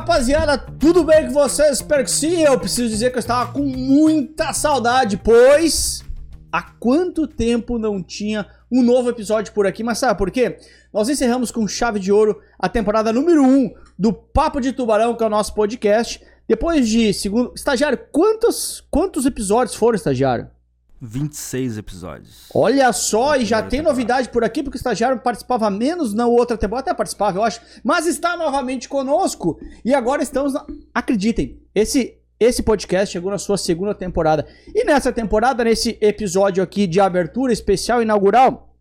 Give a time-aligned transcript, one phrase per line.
[0.00, 1.72] rapaziada, tudo bem com vocês?
[1.72, 2.42] Espero que sim.
[2.42, 6.02] Eu preciso dizer que eu estava com muita saudade, pois
[6.50, 10.58] há quanto tempo não tinha um novo episódio por aqui, mas sabe por quê?
[10.90, 15.14] Nós encerramos com chave de ouro a temporada número 1 um do Papo de Tubarão,
[15.14, 16.24] que é o nosso podcast.
[16.48, 17.52] Depois de segundo.
[17.54, 20.48] Estagiário, quantos, quantos episódios foram, estagiário?
[21.00, 22.46] 26 episódios.
[22.54, 26.58] Olha só, e já tem novidade por aqui, porque o estagiário participava menos na outra
[26.58, 29.58] temporada, até participava, eu acho, mas está novamente conosco.
[29.84, 30.66] E agora estamos, na...
[30.94, 34.46] acreditem, esse esse podcast chegou na sua segunda temporada.
[34.74, 38.74] E nessa temporada, nesse episódio aqui de abertura especial inaugural,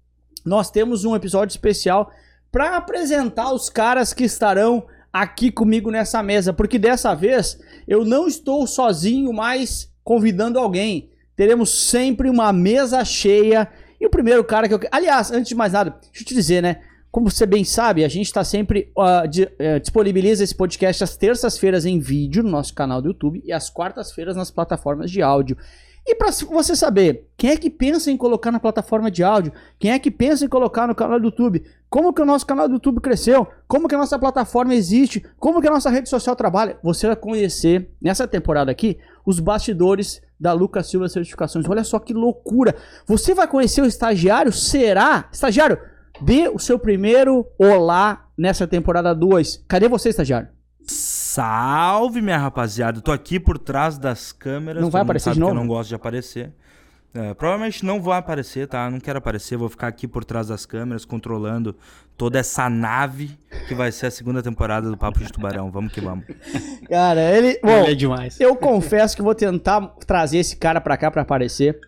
[0.45, 2.09] nós temos um episódio especial
[2.49, 8.27] para apresentar os caras que estarão aqui comigo nessa mesa, porque dessa vez eu não
[8.29, 11.09] estou sozinho, mas convidando alguém
[11.39, 13.69] teremos sempre uma mesa cheia.
[13.97, 14.79] E o primeiro cara que eu.
[14.91, 16.81] Aliás, antes de mais nada, deixa eu te dizer, né?
[17.09, 21.15] Como você bem sabe, a gente está sempre uh, de, uh, disponibiliza esse podcast às
[21.15, 25.55] terças-feiras em vídeo no nosso canal do YouTube e às quartas-feiras nas plataformas de áudio.
[26.05, 29.53] E para você saber, quem é que pensa em colocar na plataforma de áudio?
[29.79, 31.63] Quem é que pensa em colocar no canal do YouTube?
[31.89, 33.47] Como que o nosso canal do YouTube cresceu?
[33.65, 35.23] Como que a nossa plataforma existe?
[35.39, 36.77] Como que a nossa rede social trabalha?
[36.83, 38.97] Você vai conhecer nessa temporada aqui
[39.29, 41.69] os bastidores da Lucas Silva Certificações.
[41.69, 42.75] Olha só que loucura.
[43.05, 44.51] Você vai conhecer o estagiário?
[44.51, 45.29] Será?
[45.31, 45.77] Estagiário,
[46.19, 49.65] dê o seu primeiro olá nessa temporada 2.
[49.67, 50.49] Cadê você, estagiário?
[50.81, 53.01] Salve, minha rapaziada.
[53.01, 54.81] tô aqui por trás das câmeras.
[54.81, 55.51] Não vai aparecer de novo?
[55.51, 56.51] eu não gosto de aparecer.
[57.13, 58.89] É, provavelmente não vou aparecer, tá?
[58.89, 61.75] Não quero aparecer, vou ficar aqui por trás das câmeras, controlando
[62.15, 65.71] toda essa nave que vai ser a segunda temporada do Papo de Tubarão.
[65.71, 66.25] Vamos que vamos.
[66.87, 67.59] Cara, ele.
[67.63, 68.39] Bom, ele é demais.
[68.39, 71.79] Eu confesso que vou tentar trazer esse cara pra cá pra aparecer.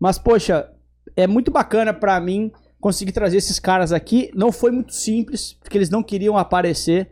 [0.00, 0.68] Mas, poxa,
[1.16, 4.30] é muito bacana pra mim conseguir trazer esses caras aqui.
[4.34, 7.10] Não foi muito simples, porque eles não queriam aparecer.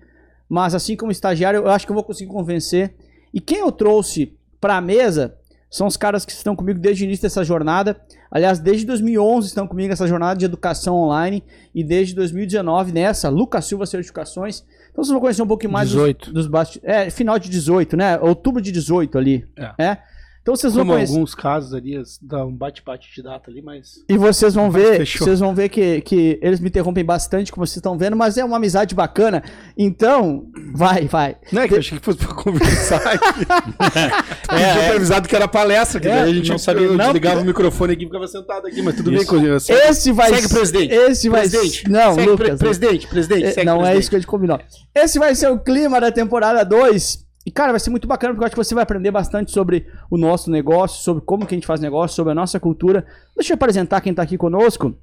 [0.48, 2.94] Mas, assim como estagiário, eu acho que eu vou conseguir convencer.
[3.32, 5.36] E quem eu trouxe pra mesa
[5.72, 7.96] são os caras que estão comigo desde o início dessa jornada.
[8.30, 11.42] Aliás, desde 2011 estão comigo nessa jornada de educação online
[11.74, 14.64] e desde 2019 nessa, Lucas Silva Certificações.
[14.90, 16.26] Então vocês vão conhecer um pouco mais 18.
[16.26, 16.94] dos, dos bastidores.
[16.94, 18.18] É, final de 18, né?
[18.20, 19.48] Outubro de 18 ali.
[19.56, 19.82] É.
[19.82, 19.98] é?
[20.42, 21.12] Então vocês vão Como conhecer.
[21.14, 24.04] alguns casos ali, dá um bate-bate de data ali, mas.
[24.08, 25.24] E vocês vão Mas ver, fechou.
[25.24, 28.44] vocês vão ver que, que eles me interrompem bastante, como vocês estão vendo, mas é
[28.44, 29.40] uma amizade bacana.
[29.78, 31.36] Então, vai, vai.
[31.52, 33.46] Não é que eu achei que fosse pra conversar aqui.
[34.52, 34.96] é, é.
[34.96, 36.86] avisado que era palestra, que É, daí a gente não não sabia.
[36.86, 39.32] Eu não, desligava porque- o microfone aqui e ficava sentado aqui, mas tudo Isso.
[39.32, 39.72] bem com você.
[39.72, 40.92] Esse vai Segue, presidente.
[40.94, 41.88] Esse vai Presidente.
[41.88, 42.48] Não, Segue, Lucas.
[42.48, 43.44] pre- presidente, presidente.
[43.44, 44.00] É, segue, não é presidente.
[44.00, 44.60] isso que a gente combinou.
[44.94, 47.21] Esse vai ser o clima da temporada 2.
[47.44, 49.86] E, cara, vai ser muito bacana, porque eu acho que você vai aprender bastante sobre
[50.08, 53.04] o nosso negócio, sobre como que a gente faz negócio, sobre a nossa cultura.
[53.36, 54.94] Deixa eu apresentar quem tá aqui conosco.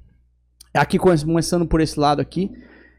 [0.72, 2.50] Aqui começando por esse lado aqui.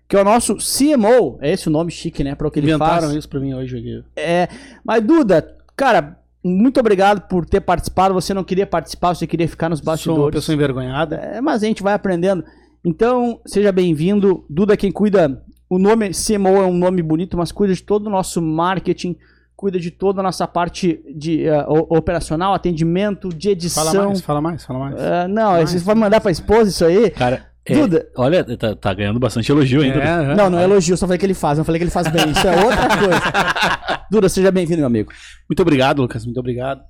[0.07, 1.39] Que é o nosso CMO.
[1.41, 2.35] É esse o nome chique, né?
[2.35, 3.13] Para o que ele Inventaram faz.
[3.15, 4.03] isso pra mim hoje aqui.
[4.15, 4.47] É,
[4.83, 8.13] mas Duda, cara, muito obrigado por ter participado.
[8.13, 10.35] Você não queria participar, você queria ficar nos Sou uma bastidores.
[10.35, 11.15] pessoa envergonhada.
[11.15, 12.43] É, mas a gente vai aprendendo.
[12.83, 14.43] Então, seja bem-vindo.
[14.49, 15.41] Duda, quem cuida.
[15.71, 19.15] O nome CMO é um nome bonito, mas cuida de todo o nosso marketing,
[19.55, 23.85] cuida de toda a nossa parte de o- operacional, atendimento, de edição.
[23.85, 24.95] Fala mais, fala mais, fala mais.
[25.01, 25.69] É, não, Mais.
[25.71, 27.09] você vai mandar pra esposa isso aí?
[27.11, 28.05] Cara, é, Duda.
[28.17, 29.99] olha, tá, tá ganhando bastante elogio ainda.
[29.99, 32.07] É, Não, não é elogio, só falei que ele faz, não falei que ele faz
[32.09, 32.31] bem.
[32.31, 34.03] Isso é outra coisa.
[34.11, 35.09] Duda, seja bem-vindo, meu amigo.
[35.49, 36.81] Muito obrigado, Lucas, muito obrigado.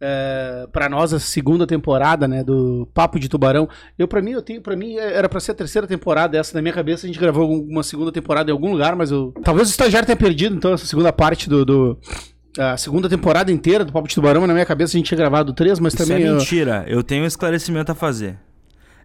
[0.00, 3.66] É, para nós a segunda temporada, né, do Papo de Tubarão.
[3.98, 6.60] Eu para mim eu tenho para mim era para ser a terceira temporada essa na
[6.60, 9.70] minha cabeça a gente gravou uma segunda temporada em algum lugar, mas eu talvez o
[9.70, 11.98] estagiário tenha perdido então essa segunda parte do, do-
[12.58, 15.16] a segunda temporada inteira do Papo de Tubarão, mas na minha cabeça a gente tinha
[15.18, 16.84] gravado três, mas Isso também é eu- mentira.
[16.86, 18.38] Eu tenho um esclarecimento a fazer.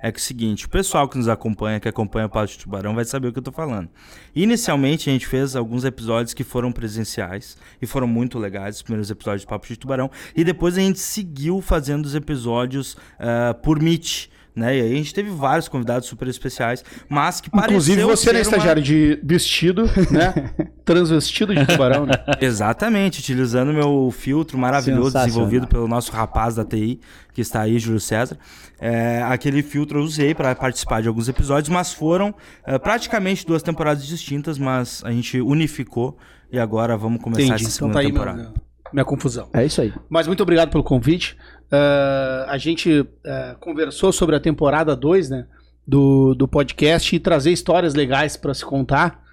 [0.02, 2.58] É que é o seguinte, o pessoal que nos acompanha, que acompanha o Papo de
[2.58, 3.88] Tubarão, vai saber o que eu tô falando.
[4.36, 9.12] Inicialmente, a gente fez alguns episódios que foram presenciais e foram muito legais, os primeiros
[9.12, 10.10] episódios do Papo de Tubarão.
[10.36, 14.31] E depois a gente seguiu fazendo os episódios ah, por Meet.
[14.54, 14.78] Né?
[14.78, 18.50] E aí a gente teve vários convidados super especiais, mas que inclusive você né, ser
[18.50, 20.52] uma- estagiário de vestido, né?
[20.84, 22.14] Transvestido de tubarão, né?
[22.42, 27.00] Exatamente, utilizando meu filtro maravilhoso desenvolvido pelo nosso rapaz da TI,
[27.34, 28.38] que está aí, Júlio César.
[28.78, 33.64] É, aquele filtro eu usei para participar de alguns episódios, mas foram é, praticamente duas
[33.64, 36.18] temporadas distintas, mas a gente unificou
[36.52, 37.54] e agora vamos começar Entendi.
[37.54, 38.38] essa Então segunda tá aí temporada.
[38.38, 38.54] minha,
[38.92, 39.50] minha confusão.
[39.54, 39.94] É isso aí.
[40.10, 41.38] Mas muito obrigado pelo convite.
[41.72, 45.46] Ah, a gente ah, conversou sobre a temporada 2 né,
[45.88, 49.24] do, do podcast e trazer histórias legais para se contar.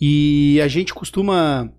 [0.00, 1.70] E a gente costuma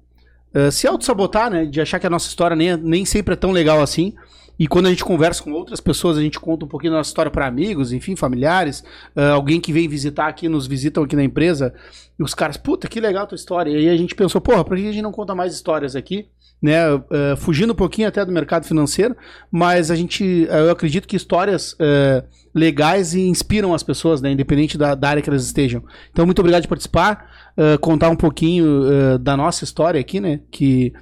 [0.54, 1.66] ah, se auto-sabotar, né?
[1.66, 4.14] De achar que a nossa história nem, é- nem sempre é tão legal assim.
[4.60, 7.10] E quando a gente conversa com outras pessoas, a gente conta um pouquinho da nossa
[7.10, 8.84] história para amigos, enfim, familiares,
[9.16, 11.74] ah, alguém que vem visitar aqui, nos visitam aqui na empresa,
[12.20, 13.72] E os caras, puta, que legal tua história.
[13.72, 16.28] E aí a gente pensou, porra, por que a gente não conta mais histórias aqui?
[16.62, 17.02] Né, uh,
[17.38, 19.16] fugindo um pouquinho até do mercado financeiro,
[19.50, 22.22] mas a gente, uh, eu acredito que histórias uh,
[22.54, 25.82] legais e inspiram as pessoas, né, independente da, da, área que elas estejam.
[26.12, 27.49] Então, muito obrigado de participar,
[27.82, 30.94] contar um pouquinho da nossa história aqui, né, que,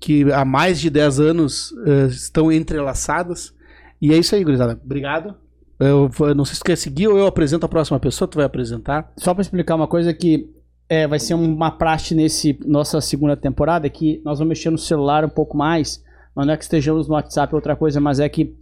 [0.00, 1.74] que há mais de 10 anos
[2.08, 3.54] estão entrelaçadas.
[4.00, 4.80] E é isso aí, gurizada.
[4.82, 5.34] Obrigado.
[5.78, 8.36] Eu, eu não sei se tu quer seguir ou eu apresento a próxima pessoa, tu
[8.36, 9.12] vai apresentar.
[9.18, 10.48] Só para explicar uma coisa que
[10.88, 15.24] é, vai ser uma praxe nesse nossa segunda temporada que nós vamos mexer no celular
[15.24, 16.02] um pouco mais.
[16.34, 18.54] Mas não é que estejamos no WhatsApp outra coisa, mas é que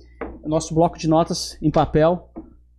[0.44, 2.30] nosso bloco de notas em papel,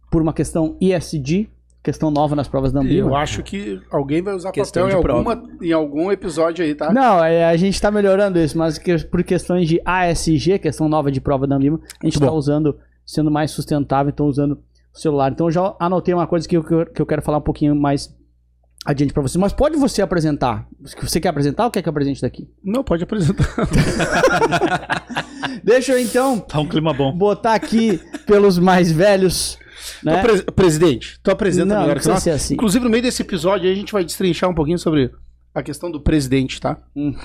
[0.10, 1.50] por uma questão ISD,
[1.86, 3.10] questão nova nas provas da Ambima.
[3.10, 6.92] Eu acho que alguém vai usar questão papel em, alguma, em algum episódio aí, tá?
[6.92, 11.12] Não, é, a gente está melhorando isso, mas que, por questões de ASG, questão nova
[11.12, 14.54] de prova da Ambima, a gente está usando, sendo mais sustentável, então usando
[14.94, 15.32] o celular.
[15.32, 18.12] Então eu já anotei uma coisa que eu, que eu quero falar um pouquinho mais
[18.84, 19.38] adiante para você.
[19.38, 20.68] Mas pode você apresentar?
[20.82, 22.50] Você quer apresentar ou quer que eu apresente daqui?
[22.64, 23.46] Não, pode apresentar.
[25.64, 26.40] Deixa eu então.
[26.40, 27.16] Tá um clima bom.
[27.16, 29.60] Botar aqui pelos mais velhos.
[30.04, 30.22] Né?
[30.22, 32.54] Pre presidente, tu apresenta não, melhor que ser assim.
[32.54, 35.12] Inclusive, no meio desse episódio, a gente vai destrinchar um pouquinho sobre
[35.54, 36.78] a questão do presidente, tá?
[36.96, 37.16] Hum.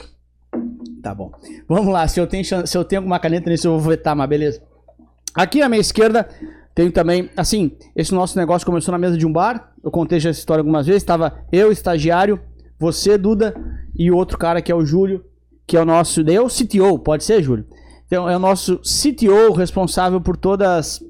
[1.02, 1.32] Tá bom.
[1.68, 2.06] Vamos lá.
[2.06, 4.62] Se eu tenho, se eu tenho alguma caneta nisso, eu vou vetar, mas beleza.
[5.34, 6.28] Aqui à minha esquerda
[6.74, 9.72] tenho também, assim, esse nosso negócio começou na mesa de um bar.
[9.82, 11.02] Eu contei já essa história algumas vezes.
[11.02, 12.40] Estava eu, estagiário,
[12.78, 13.54] você, Duda,
[13.94, 15.24] e o outro cara que é o Júlio,
[15.66, 16.22] que é o nosso.
[16.22, 17.66] Daí é o CTO, pode ser, Júlio?
[18.06, 21.00] Então, é o nosso CTO responsável por todas,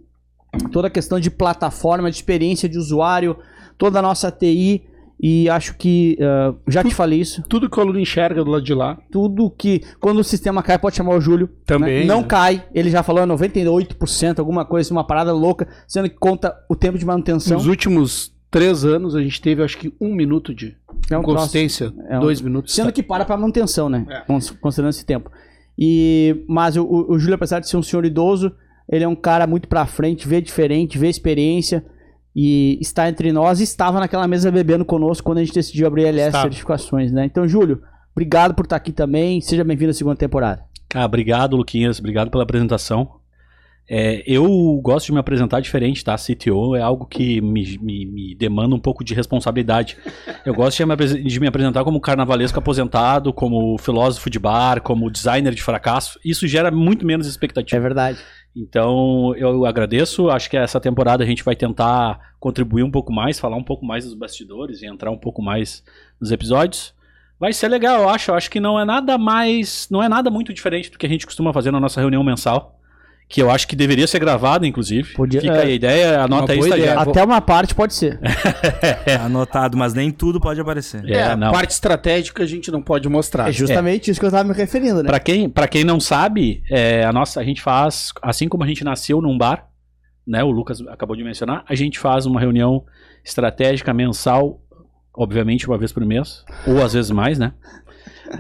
[0.73, 3.37] toda a questão de plataforma, de experiência de usuário,
[3.79, 4.85] toda a nossa TI.
[5.23, 7.43] E acho que, uh, já te falei isso.
[7.47, 8.99] Tudo que o aluno enxerga do lado de lá.
[9.11, 11.47] Tudo que, quando o sistema cai, pode chamar o Júlio.
[11.47, 11.53] Né?
[11.67, 12.01] Também.
[12.01, 12.07] Né?
[12.07, 12.27] Não né?
[12.27, 16.97] cai, ele já falou 98%, alguma coisa, uma parada louca, sendo que conta o tempo
[16.97, 17.59] de manutenção.
[17.59, 20.75] Nos últimos três anos, a gente teve, acho que, um minuto de
[21.11, 21.93] é um consistência.
[22.09, 22.21] É um...
[22.21, 22.75] dois minutos.
[22.75, 24.07] Sendo que para para manutenção, né?
[24.09, 24.23] É.
[24.61, 25.31] Considerando esse tempo.
[25.79, 28.53] E, mas o, o, o Júlio, apesar de ser um senhor idoso,
[28.91, 31.85] ele é um cara muito pra frente, vê diferente, vê experiência
[32.35, 36.29] e está entre nós, estava naquela mesa bebendo conosco quando a gente decidiu abrir LS
[36.29, 36.43] Está.
[36.43, 37.25] certificações, né?
[37.25, 37.83] Então, Júlio,
[38.13, 39.41] obrigado por estar aqui também.
[39.41, 40.65] Seja bem-vindo à segunda temporada.
[40.89, 42.01] Cara, obrigado, Luquinhas.
[42.01, 43.20] Obrigado pela apresentação.
[43.93, 44.47] É, eu
[44.81, 46.15] gosto de me apresentar diferente, tá?
[46.15, 49.97] CTO é algo que me, me, me demanda um pouco de responsabilidade.
[50.47, 55.11] Eu gosto de me, de me, apresentar como carnavalesco aposentado, como filósofo de bar, como
[55.11, 56.21] designer de fracasso.
[56.25, 57.77] Isso gera muito menos expectativa.
[57.77, 58.21] É verdade.
[58.55, 60.31] Então eu agradeço.
[60.31, 63.85] Acho que essa temporada a gente vai tentar contribuir um pouco mais, falar um pouco
[63.85, 65.83] mais dos bastidores e entrar um pouco mais
[66.21, 66.95] nos episódios.
[67.41, 68.31] Vai ser legal, eu acho.
[68.31, 69.89] Eu acho que não é nada mais.
[69.91, 72.80] Não é nada muito diferente do que a gente costuma fazer na nossa reunião mensal
[73.31, 75.15] que eu acho que deveria ser gravado, inclusive.
[75.15, 76.99] Podia, Fica é, aí a ideia, anota aí, ideia.
[76.99, 78.19] Até uma parte pode ser.
[79.07, 81.09] é, anotado, mas nem tudo pode aparecer.
[81.09, 81.53] É, é não.
[81.53, 83.49] parte estratégica a gente não pode mostrar.
[83.49, 84.13] É justamente é.
[84.13, 85.09] isso que eu estava me referindo, né?
[85.09, 88.67] Para quem, pra quem não sabe, é, a nossa a gente faz, assim como a
[88.67, 89.69] gente nasceu num bar,
[90.27, 92.85] né, o Lucas acabou de mencionar, a gente faz uma reunião
[93.25, 94.61] estratégica mensal,
[95.15, 97.53] obviamente uma vez por mês, ou às vezes mais, né?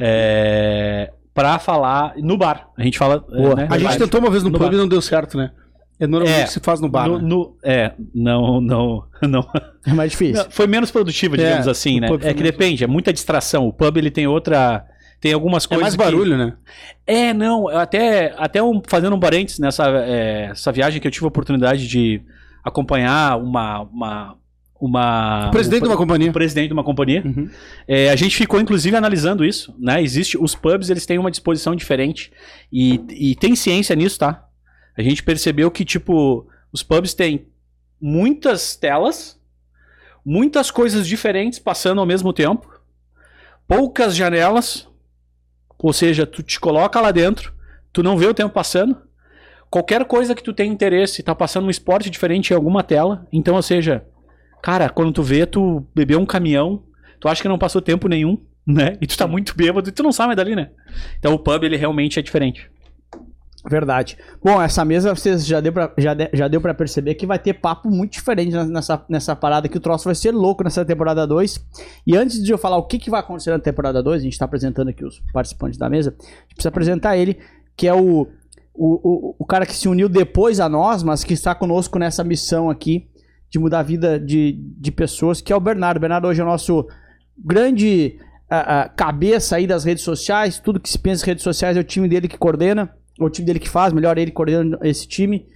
[0.01, 2.69] É, pra falar no bar.
[2.77, 3.25] A gente fala.
[3.29, 5.51] Né, a gente tentou uma vez no, no pub e não deu certo, né?
[5.99, 7.09] É normalmente é, se faz no bar.
[7.09, 7.25] No, né?
[7.29, 9.47] no, é, não, não, não.
[9.87, 10.43] É mais difícil.
[10.43, 12.09] Não, foi menos produtivo, digamos é, assim, né?
[12.23, 13.67] É que depende, é muita distração.
[13.67, 14.87] O pub ele tem outra.
[15.21, 15.83] Tem algumas coisas.
[15.83, 16.39] É mais barulho, que...
[16.39, 16.55] né?
[17.07, 17.69] É, não.
[17.69, 21.87] Até, até um, fazendo um parênteses nessa é, essa viagem que eu tive a oportunidade
[21.87, 22.23] de
[22.65, 24.37] acompanhar uma, uma,
[24.81, 26.33] uma o presidente o, de uma companhia.
[26.33, 27.23] Presidente de uma companhia.
[27.25, 27.49] Uhum.
[27.87, 30.03] É, a gente ficou inclusive analisando isso, né?
[30.03, 32.33] Existe os pubs, eles têm uma disposição diferente
[32.73, 34.47] e, e tem ciência nisso, tá?
[34.97, 37.47] A gente percebeu que tipo os pubs têm
[38.01, 39.39] muitas telas,
[40.25, 42.81] muitas coisas diferentes passando ao mesmo tempo,
[43.69, 44.89] poucas janelas,
[45.79, 47.53] ou seja, tu te coloca lá dentro,
[47.93, 48.97] tu não vê o tempo passando.
[49.71, 53.27] Qualquer coisa que tu tenha interesse, tá passando um esporte diferente em alguma tela.
[53.33, 54.05] Então, ou seja,
[54.63, 56.83] Cara, quando tu vê, tu bebeu um caminhão,
[57.19, 58.97] tu acha que não passou tempo nenhum, né?
[59.01, 60.71] E tu tá muito bêbado e tu não sai mais dali, né?
[61.19, 62.71] Então o pub, ele realmente é diferente.
[63.69, 64.17] Verdade.
[64.43, 67.39] Bom, essa mesa vocês já deu pra, já, de, já deu pra perceber que vai
[67.39, 71.27] ter papo muito diferente nessa, nessa parada, que o troço vai ser louco nessa temporada
[71.27, 71.67] 2.
[72.07, 74.39] E antes de eu falar o que, que vai acontecer na temporada 2, a gente
[74.39, 77.39] tá apresentando aqui os participantes da mesa, a gente precisa apresentar ele,
[77.77, 78.29] que é o, o,
[78.75, 82.71] o, o cara que se uniu depois a nós, mas que está conosco nessa missão
[82.71, 83.11] aqui
[83.51, 85.99] de mudar a vida de, de pessoas, que é o Bernardo.
[85.99, 86.87] O Bernardo hoje é o nosso
[87.37, 91.77] grande a, a, cabeça aí das redes sociais, tudo que se pensa em redes sociais
[91.77, 94.79] é o time dele que coordena, ou o time dele que faz, melhor ele coordena
[94.83, 95.47] esse time.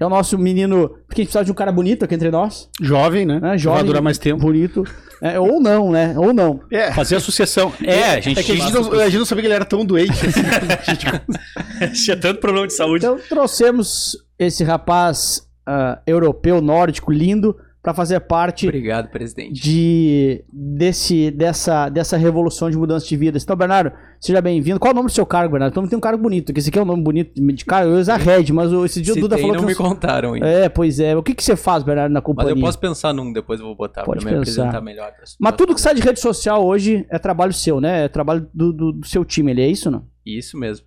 [0.00, 2.70] É o nosso menino, porque a gente precisa de um cara bonito aqui entre nós.
[2.80, 3.38] Jovem, né?
[3.42, 4.40] É, jovem, Vai durar mais tempo.
[4.40, 4.82] Bonito.
[5.20, 6.14] É, ou não, né?
[6.16, 6.60] Ou não.
[6.70, 6.90] É.
[6.92, 7.72] Fazer a sucessão.
[7.84, 9.64] É, a gente, É que a gente, não, a gente não sabia que ele era
[9.64, 10.40] tão doente assim.
[10.80, 13.04] A gente- tinha tanto problema de saúde.
[13.04, 19.60] Então trouxemos esse rapaz ah, europeu, nórdico, lindo, para fazer parte Obrigado, presidente.
[19.60, 23.42] de desse dessa dessa revolução de mudança de vidas.
[23.42, 24.78] Então, Bernardo, seja bem-vindo.
[24.78, 25.72] Qual é o nome do seu cargo, Bernardo?
[25.72, 27.90] Então tem um cargo bonito, que esse aqui é um nome bonito de cargo.
[27.90, 30.46] Eu ia usar Red, mas esse dia o Duda falou não que me contaram ainda.
[30.46, 31.16] É, pois é.
[31.16, 32.52] O que que você faz, Bernardo, na Mas companhia?
[32.52, 35.12] eu posso pensar num, depois eu vou botar Pode pra me apresentar melhor.
[35.40, 38.04] Mas tudo que sai de rede social hoje é trabalho seu, né?
[38.04, 40.06] É trabalho do, do, do seu time, ele é isso, não?
[40.24, 40.86] Isso mesmo.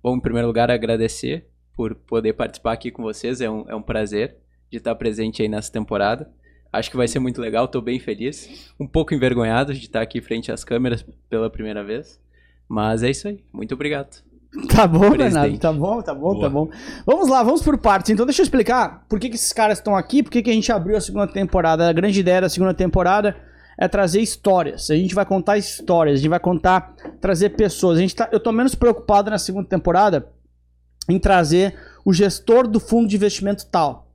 [0.00, 3.40] Bom, em primeiro lugar, agradecer por poder participar aqui com vocês.
[3.40, 4.36] É um, é um prazer
[4.70, 6.28] de estar presente aí nessa temporada.
[6.72, 8.72] Acho que vai ser muito legal, tô bem feliz.
[8.78, 12.20] Um pouco envergonhado de estar aqui frente às câmeras pela primeira vez.
[12.68, 13.44] Mas é isso aí.
[13.52, 14.24] Muito obrigado.
[14.68, 15.18] Tá bom, Presidente.
[15.18, 15.58] Bernardo.
[15.58, 16.70] Tá bom, tá bom, tá bom.
[17.04, 18.10] Vamos lá, vamos por partes.
[18.10, 20.52] Então deixa eu explicar por que, que esses caras estão aqui, por que, que a
[20.52, 21.88] gente abriu a segunda temporada.
[21.88, 23.36] A grande ideia da segunda temporada
[23.78, 24.90] é trazer histórias.
[24.90, 27.98] A gente vai contar histórias, a gente vai contar, trazer pessoas.
[27.98, 30.26] A gente tá, eu tô menos preocupado na segunda temporada
[31.08, 34.06] em trazer o gestor do fundo de investimento tal.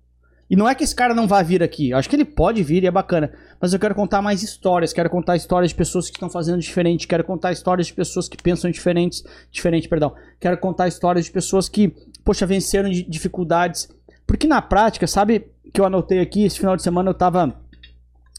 [0.49, 1.91] E não é que esse cara não vai vir aqui.
[1.91, 3.31] Eu acho que ele pode vir e é bacana.
[3.57, 4.91] Mas eu quero contar mais histórias.
[4.91, 7.07] Quero contar histórias de pessoas que estão fazendo diferente.
[7.07, 9.23] Quero contar histórias de pessoas que pensam diferentes.
[9.49, 10.13] Diferente, perdão.
[10.41, 11.95] Quero contar histórias de pessoas que,
[12.25, 13.87] poxa, venceram de dificuldades.
[14.27, 17.55] Porque na prática, sabe que eu anotei aqui, esse final de semana eu tava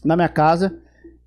[0.05, 0.77] na minha casa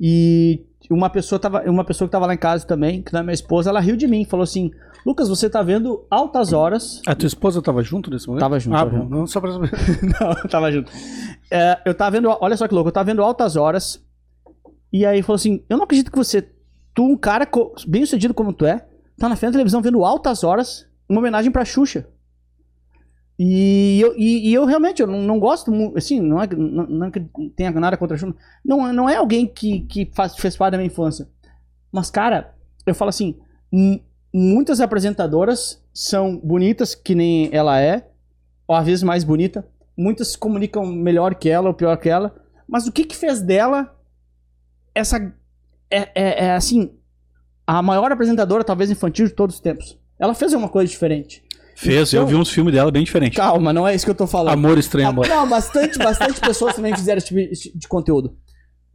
[0.00, 3.22] e uma pessoa tava, uma pessoa que tava lá em casa também, que não é
[3.24, 4.70] minha esposa, ela riu de mim, falou assim:
[5.06, 8.40] "Lucas, você tá vendo altas horas A tua esposa tava junto nesse momento?
[8.40, 8.96] Tava junto, Ah, tava bom.
[8.98, 9.10] junto.
[9.14, 9.70] Não, só pra saber.
[10.20, 10.90] Não, tava junto.
[11.50, 14.04] É, eu tava vendo, olha só que louco, eu tava vendo altas horas.
[14.92, 16.42] E aí falou assim: Eu não acredito que você,
[16.94, 17.48] tu, um cara
[17.86, 18.84] bem sucedido como tu é,
[19.18, 22.06] tá na frente da televisão vendo altas horas, uma homenagem pra Xuxa.
[23.38, 26.56] E eu, e, e eu realmente eu não, não gosto muito, assim, não é, que-
[26.56, 27.20] não, não é que
[27.54, 28.34] tenha nada contra a Xuxa.
[28.64, 31.28] Não, não é alguém que, que faz, fez parte da minha infância.
[31.92, 32.54] Mas, cara,
[32.86, 33.36] eu falo assim:
[33.70, 34.00] mu-
[34.38, 38.08] muitas apresentadoras são bonitas, que nem ela é,
[38.68, 39.66] ou às vezes mais bonita.
[39.96, 42.34] Muitas se comunicam melhor que ela ou pior que ela.
[42.68, 43.96] Mas o que que fez dela
[44.94, 45.16] essa.
[45.90, 46.92] É, é, é, assim.
[47.66, 49.98] A maior apresentadora, talvez infantil de todos os tempos.
[50.18, 51.42] Ela fez uma coisa diferente.
[51.74, 53.36] Fez, eu Então- vi uns filmes dela bem diferentes.
[53.36, 54.52] Calma, não é isso que eu tô falando.
[54.54, 55.26] Amor estranho, amor.
[55.28, 58.36] Não, bastante, bastante pessoas também fizeram esse tipo de- de conteúdo.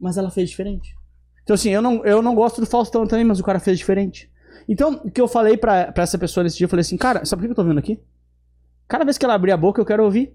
[0.00, 0.94] Mas ela fez diferente.
[1.42, 4.30] Então, assim, eu não, eu não gosto do Faustão também, mas o cara fez diferente.
[4.68, 7.24] Então, o que eu falei pra, pra essa pessoa nesse dia, eu falei assim, cara,
[7.24, 7.98] sabe por que eu tô vendo aqui?
[8.88, 10.34] Cada vez que ela abrir a boca, eu quero ouvir.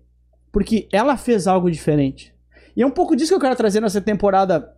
[0.52, 2.34] Porque ela fez algo diferente.
[2.76, 4.74] E é um pouco disso que eu quero trazer nessa temporada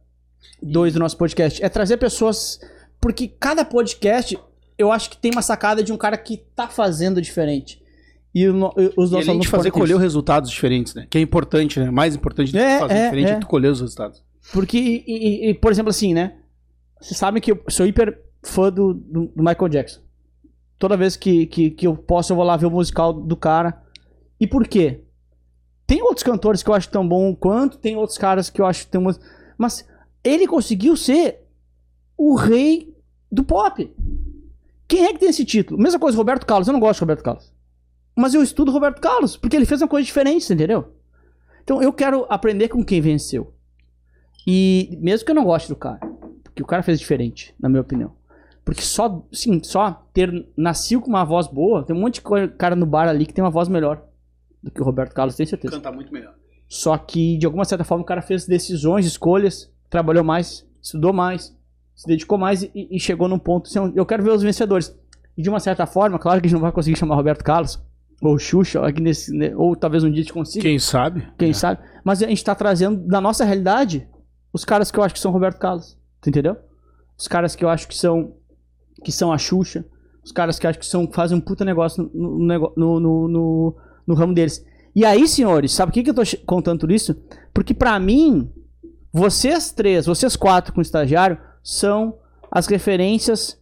[0.62, 1.64] 2 do nosso podcast.
[1.64, 2.60] É trazer pessoas.
[3.00, 4.38] Porque cada podcast,
[4.78, 7.82] eu acho que tem uma sacada de um cara que tá fazendo diferente.
[8.36, 11.08] E o e os E nossos além de alunos fazer colher resultados diferentes, né?
[11.10, 11.90] Que é importante, né?
[11.90, 13.34] Mais importante do que É, fazer é, diferente é.
[13.34, 14.24] é tu colher os resultados.
[14.52, 16.34] Porque, e, e- e, por exemplo, assim, né?
[17.00, 20.02] Vocês sabem que eu sou hiper fã do, do, do Michael Jackson.
[20.78, 23.82] Toda vez que, que, que eu posso, eu vou lá ver o musical do cara.
[24.40, 25.04] E por quê?
[25.86, 28.88] Tem outros cantores que eu acho tão bom quanto, tem outros caras que eu acho
[28.88, 29.04] tão.
[29.58, 29.86] Mas
[30.24, 31.42] ele conseguiu ser
[32.18, 32.96] o rei
[33.32, 33.92] do pop.
[34.88, 35.82] Quem é que tem esse título?
[35.82, 36.68] Mesma coisa, Roberto Carlos.
[36.68, 37.54] Eu não gosto de Roberto Carlos.
[38.16, 40.94] Mas eu estudo Roberto Carlos, porque ele fez uma coisa diferente, entendeu?
[41.64, 43.54] Então eu quero aprender com quem venceu.
[44.46, 46.00] E mesmo que eu não goste do cara,
[46.44, 48.19] porque o cara fez diferente, na minha opinião.
[48.70, 52.76] Porque só, sim, só ter nascido com uma voz boa, tem um monte de cara
[52.76, 54.04] no bar ali que tem uma voz melhor
[54.62, 55.74] do que o Roberto Carlos, tenho certeza.
[55.74, 56.36] Canta muito melhor.
[56.68, 61.52] Só que, de alguma certa forma, o cara fez decisões, escolhas, trabalhou mais, estudou mais,
[61.96, 63.66] se dedicou mais e, e chegou num ponto.
[63.66, 64.96] assim, Eu quero ver os vencedores.
[65.36, 67.82] E de uma certa forma, claro que a gente não vai conseguir chamar Roberto Carlos,
[68.22, 71.28] ou Xuxa, aqui nesse, né, ou talvez um dia a gente consiga Quem sabe?
[71.40, 71.82] quem sabe.
[72.04, 74.08] Mas a gente tá trazendo da nossa realidade
[74.54, 75.98] os caras que eu acho que são Roberto Carlos.
[76.22, 76.56] Tu entendeu?
[77.18, 78.36] Os caras que eu acho que são
[79.04, 79.86] que são a Xuxa.
[80.24, 83.76] Os caras que acho que são, fazem um puta negócio no, no, no, no,
[84.06, 84.64] no- ramo deles.
[84.96, 87.16] E aí, senhores, sabe por que, que eu tô contando tudo isso?
[87.54, 88.52] Porque pra mim,
[89.14, 92.18] vocês três, vocês quatro com o estagiário, são
[92.52, 93.58] as referências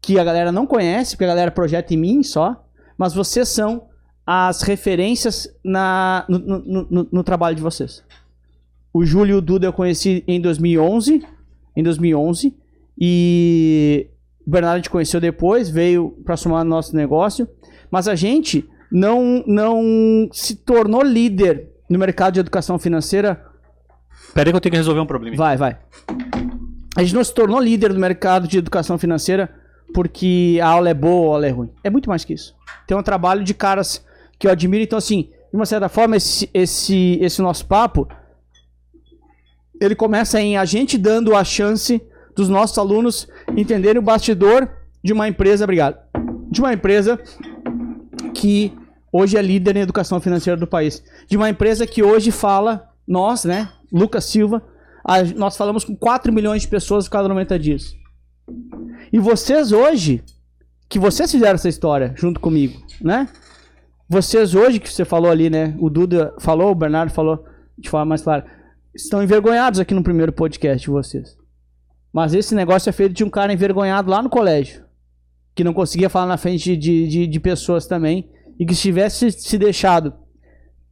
[0.00, 2.64] que a galera não conhece, porque a galera projeta em mim só,
[2.98, 3.84] mas vocês são
[4.26, 8.04] as referências na, no, no- no- no trabalho de vocês.
[8.92, 11.24] O Júlio e o Duda eu conheci em 2011,
[11.74, 12.54] em 2011,
[12.98, 14.08] e
[14.46, 17.48] o Bernardo a gente conheceu depois, veio para somar no nosso negócio,
[17.90, 23.52] mas a gente não, não se tornou líder no mercado de educação financeira
[24.34, 25.36] Pera aí que eu tenho que resolver um problema.
[25.36, 25.78] Vai, vai.
[26.96, 29.50] A gente não se tornou líder do mercado de educação financeira
[29.94, 31.70] porque a aula é boa ou a aula é ruim.
[31.84, 32.54] É muito mais que isso.
[32.86, 34.04] Tem um trabalho de caras
[34.38, 34.82] que eu admiro.
[34.82, 38.08] Então, assim, de uma certa forma, esse, esse, esse nosso papo
[39.80, 42.00] ele começa em a gente dando a chance
[42.34, 44.68] dos nossos alunos entenderem o bastidor
[45.02, 45.98] de uma empresa, obrigado,
[46.50, 47.18] de uma empresa
[48.34, 48.72] que
[49.12, 51.02] hoje é líder em educação financeira do país.
[51.28, 54.62] De uma empresa que hoje fala, nós, né, Lucas Silva,
[55.04, 57.94] a- nós falamos com 4 milhões de pessoas cada 90 dias.
[59.12, 60.22] E vocês hoje,
[60.88, 63.28] que vocês fizeram essa história junto comigo, né?
[64.08, 65.74] Vocês hoje, que você falou ali, né?
[65.78, 67.44] O Duda falou, o Bernardo falou
[67.78, 68.44] de forma mais clara,
[68.94, 71.36] estão envergonhados aqui no primeiro podcast de vocês.
[72.12, 74.84] Mas esse negócio é feito de um cara envergonhado lá no colégio.
[75.54, 78.28] Que não conseguia falar na frente de, de, de pessoas também.
[78.58, 80.12] E que se tivesse se deixado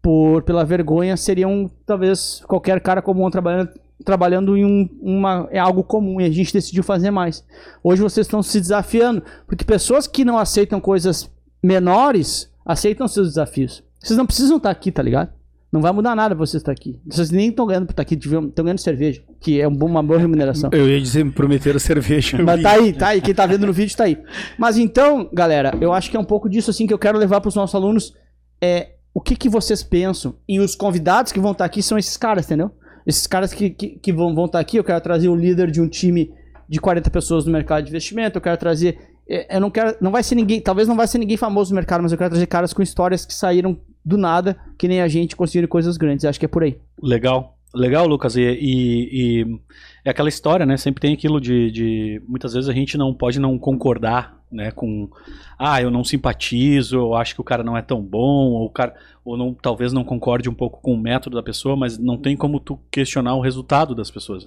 [0.00, 3.70] por, pela vergonha, seria um, talvez qualquer cara comum trabalhando,
[4.02, 6.20] trabalhando em um, uma, é algo comum.
[6.20, 7.44] E a gente decidiu fazer mais.
[7.82, 9.22] Hoje vocês estão se desafiando.
[9.46, 11.30] Porque pessoas que não aceitam coisas
[11.62, 13.82] menores aceitam seus desafios.
[13.98, 15.39] Vocês não precisam estar aqui, tá ligado?
[15.72, 17.00] Não vai mudar nada pra vocês estar aqui.
[17.06, 20.18] Vocês nem estão ganhando por estar aqui, estão ganhando cerveja, que é um uma boa
[20.18, 20.68] remuneração.
[20.72, 22.42] Eu ia dizer, me prometeram cerveja.
[22.42, 23.20] Mas tá aí, tá aí.
[23.20, 24.18] Quem tá vendo no vídeo tá aí.
[24.58, 27.40] Mas então, galera, eu acho que é um pouco disso assim que eu quero levar
[27.40, 28.14] pros nossos alunos.
[28.60, 30.34] É o que, que vocês pensam?
[30.48, 32.72] E os convidados que vão estar aqui são esses caras, entendeu?
[33.06, 34.76] Esses caras que, que, que vão vão estar aqui.
[34.76, 36.32] Eu quero trazer o líder de um time
[36.68, 38.38] de 40 pessoas no mercado de investimento.
[38.38, 38.98] Eu quero trazer.
[39.28, 39.96] é, Eu não quero.
[40.00, 40.60] Não vai ser ninguém.
[40.60, 43.24] Talvez não vai ser ninguém famoso no mercado, mas eu quero trazer caras com histórias
[43.24, 46.24] que saíram do nada, que nem a gente conseguiram coisas grandes.
[46.24, 46.78] Acho que é por aí.
[47.02, 47.56] Legal.
[47.74, 48.36] Legal, Lucas.
[48.36, 49.60] E, e- e
[50.04, 50.76] é aquela história, né?
[50.76, 54.72] Sempre tem aquilo de, de- Muitas vezes a gente não pode não concordar, né?
[54.72, 55.08] Com.
[55.56, 58.70] Ah, eu não simpatizo, eu acho que o cara não é tão bom, ou o
[58.70, 58.94] cara.
[59.24, 62.36] Ou não, talvez não concorde um pouco com o método da pessoa, mas não tem
[62.36, 64.44] como tu questionar o resultado das pessoas.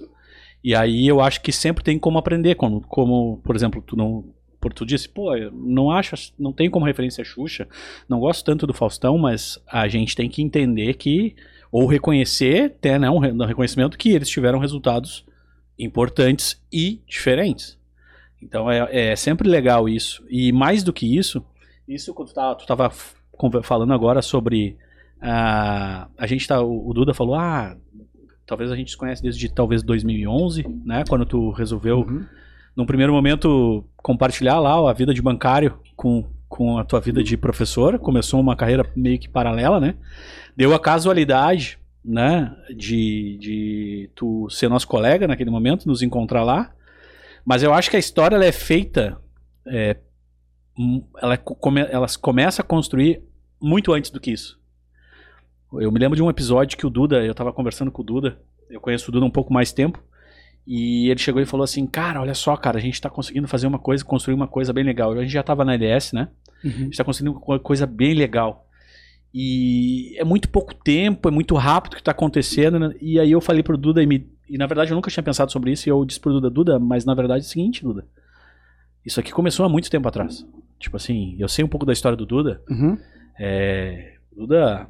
[0.62, 4.24] E aí eu acho que sempre tem como aprender, como, como por exemplo, tu não.
[4.64, 7.68] Por tu disse, pô, eu não acho, não tem como referência a Xuxa,
[8.08, 11.36] não gosto tanto do Faustão, mas a gente tem que entender que
[11.70, 15.26] ou reconhecer, ter né, um re- reconhecimento que eles tiveram resultados
[15.78, 17.76] importantes e diferentes.
[18.42, 20.24] Então é, é sempre legal isso.
[20.30, 21.44] E mais do que isso,
[21.86, 24.76] isso quando tu tá- tu tava f- conver- falando agora sobre
[25.20, 27.76] ah, a gente tá, o, Duda falou, ah,
[28.46, 32.06] talvez a gente se conhece desde talvez 2011, né, quando tu resolveu
[32.76, 37.36] num primeiro momento compartilhar lá a vida de bancário com, com a tua vida de
[37.36, 39.94] professor, começou uma carreira meio que paralela, né?
[40.56, 46.72] Deu a casualidade, né, de, de tu ser nosso colega naquele momento, nos encontrar lá.
[47.44, 49.18] Mas eu acho que a história ela é feita,
[49.66, 49.96] é,
[50.78, 53.22] hum, ela, co- come, ela começa a construir
[53.60, 54.58] muito antes do que isso.
[55.80, 58.38] Eu me lembro de um episódio que o Duda, eu tava conversando com o Duda,
[58.70, 60.02] eu conheço o Duda um pouco mais tempo,
[60.66, 63.66] e ele chegou e falou assim, cara, olha só, cara, a gente tá conseguindo fazer
[63.66, 65.12] uma coisa, construir uma coisa bem legal.
[65.12, 66.28] A gente já tava na LS, né?
[66.64, 68.66] A gente tá conseguindo uma coisa bem legal.
[69.32, 72.94] E é muito pouco tempo, é muito rápido o que tá acontecendo, né?
[73.00, 75.50] E aí eu falei pro Duda, e, me- e na verdade eu nunca tinha pensado
[75.50, 78.06] sobre isso, e eu disse pro Duda, Duda, mas na verdade é o seguinte, Duda,
[79.04, 80.46] isso aqui começou há muito tempo atrás.
[80.78, 82.96] Tipo assim, eu sei um pouco da história do Duda, Uhum.
[83.38, 84.86] é, o Duda,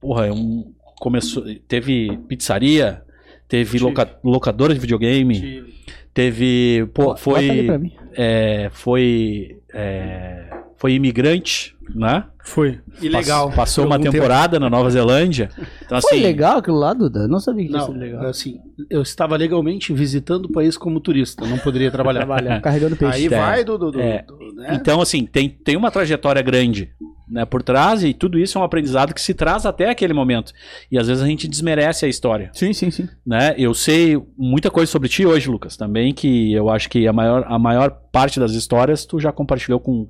[0.00, 3.02] porra, é um, começou, teve pizzaria,
[3.48, 3.84] teve Tive.
[3.84, 5.64] loca, locadora de videogame,
[6.12, 7.66] teve, pô, foi,
[8.14, 12.24] é, foi, é, foi imigrante, né?
[12.44, 12.80] Foi.
[13.02, 13.46] E legal.
[13.48, 14.12] Pass- Passou uma algum tempo.
[14.16, 15.50] temporada na Nova Zelândia.
[15.84, 17.20] Então, Foi assim, legal aquilo lá, Duda?
[17.20, 18.26] Eu não sabia que ia ser Não, legal.
[18.26, 18.58] assim,
[18.88, 22.20] eu estava legalmente visitando o país como turista, não poderia trabalhar.
[22.20, 23.16] Trabalhar, carregando peixe.
[23.18, 23.28] Aí É.
[23.28, 24.24] vai do- É.
[24.56, 24.70] né?
[24.80, 26.90] Então, assim, tem, tem uma trajetória grande
[27.30, 30.52] né, por trás e tudo isso é um aprendizado que se traz até aquele momento.
[30.90, 32.50] E às vezes a gente desmerece a história.
[32.52, 33.08] Sim, sim, sim.
[33.26, 33.54] Né?
[33.58, 37.44] Eu sei muita coisa sobre ti hoje, Lucas, também, que eu acho que a maior,
[37.46, 40.08] a maior parte das histórias tu já compartilhou com,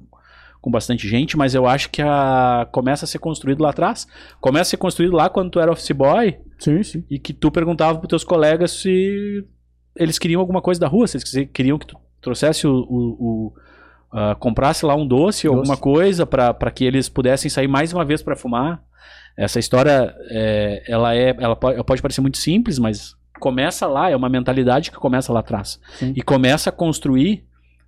[0.61, 4.07] com bastante gente, mas eu acho que a, começa a ser construído lá atrás.
[4.41, 7.05] Começa a ser construído lá quando tu era office boy Sim, sim.
[7.11, 9.45] e que tu perguntava pros teus colegas se
[9.97, 12.73] eles queriam alguma coisa da rua, se eles queriam que tu trouxesse o.
[12.73, 13.53] o- o,
[14.11, 18.05] ah, comprasse lá um doce, ou alguma coisa para que eles pudessem sair mais uma
[18.05, 18.83] vez para fumar.
[19.37, 24.17] Essa história, é, ela é, ela pode, pode parecer muito simples, mas começa lá, é
[24.17, 26.13] uma mentalidade que começa lá atrás Sim.
[26.17, 27.45] e começa a construir,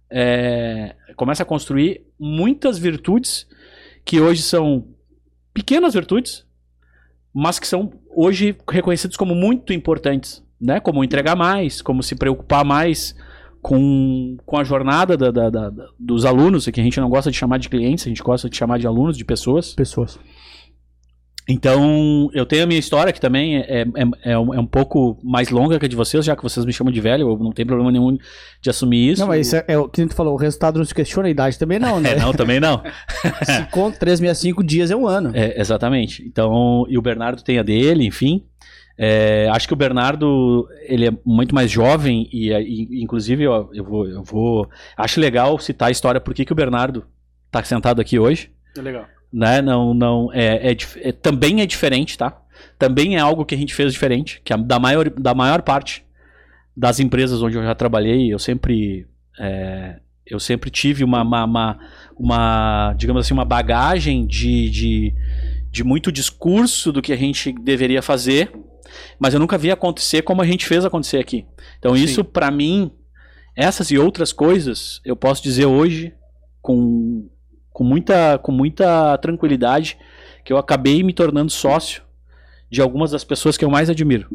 [0.09, 3.49] é, começa a construir muitas virtudes
[4.05, 4.87] que hoje são
[5.53, 6.47] pequenas virtudes,
[7.35, 10.81] mas que são hoje reconhecidos como muito importantes, né?
[10.81, 13.15] Como entregar mais, como se preocupar mais
[13.63, 17.37] com, com a jornada da- da- da- dos alunos, que a gente não gosta de
[17.37, 19.75] chamar de clientes, a gente gosta de chamar de alunos, de pessoas.
[19.75, 20.19] Pessoas.
[21.49, 23.87] Então, eu tenho a minha história, que também é, é,
[24.33, 26.73] é, um, é um pouco mais longa que a de vocês, já que vocês me
[26.73, 28.17] chamam de velho, eu não tenho problema nenhum
[28.63, 29.21] de assumir isso.
[29.23, 31.31] Não, mas isso é, é o que gente falou, o resultado não se questiona a
[31.31, 32.13] idade também não, né?
[32.13, 32.81] É, não, também não.
[33.45, 35.33] Se com 365 dias é um ano.
[35.35, 36.23] É, exatamente.
[36.25, 38.45] Então, e o Bernardo tem a dele, enfim.
[39.03, 43.83] É, acho que o Bernardo ele é muito mais jovem e, e inclusive ó, eu
[43.83, 47.07] vou, eu vou acho legal citar a história por que que o Bernardo
[47.47, 48.51] está sentado aqui hoje.
[48.77, 49.07] É legal.
[49.33, 49.63] Né?
[49.63, 52.43] Não, não é, é, é, também é diferente, tá?
[52.79, 56.05] Também é algo que a gente fez diferente, que a, da maior da maior parte
[56.77, 59.07] das empresas onde eu já trabalhei, eu sempre
[59.39, 61.79] é, eu sempre tive uma, uma, uma,
[62.19, 65.15] uma, digamos assim, uma bagagem de, de,
[65.71, 68.53] de muito discurso do que a gente deveria fazer,
[69.19, 71.47] mas eu nunca vi acontecer como a gente fez acontecer aqui.
[71.79, 72.05] Então Sim.
[72.05, 72.91] isso para mim,
[73.57, 76.15] essas e outras coisas, eu posso dizer hoje
[76.61, 77.29] com,
[77.71, 79.99] com, muita, com muita tranquilidade
[80.45, 82.03] que eu acabei me tornando sócio
[82.71, 84.29] de algumas das pessoas que eu mais admiro.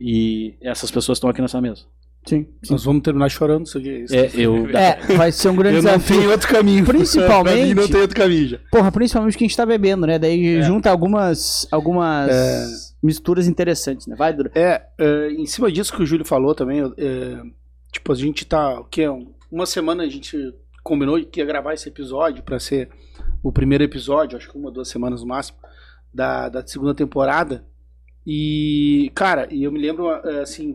[0.00, 1.84] E essas pessoas estão aqui nessa mesa.
[2.26, 4.04] Sim, sim, Nós vamos terminar chorando isso aqui.
[4.04, 4.68] Isso é, eu...
[4.76, 6.16] é, vai ser um grande eu desafio.
[6.16, 6.84] Não tem outro caminho.
[6.86, 7.74] Principalmente.
[7.74, 8.58] não tem outro caminho já.
[8.70, 10.18] Porra, principalmente que a gente tá bebendo, né?
[10.18, 10.62] Daí é.
[10.62, 12.66] junta algumas, algumas é.
[13.02, 14.14] misturas interessantes, né?
[14.16, 14.50] Vai, Dura.
[14.54, 17.42] É, é, em cima disso que o Júlio falou também, é,
[17.90, 18.80] tipo, a gente tá.
[18.80, 19.02] O que?
[19.50, 20.54] Uma semana a gente
[20.84, 22.90] combinou que ia gravar esse episódio para ser
[23.42, 25.58] o primeiro episódio, acho que uma, duas semanas no máximo,
[26.12, 27.64] da, da segunda temporada.
[28.26, 30.74] E, cara, e eu me lembro, é, assim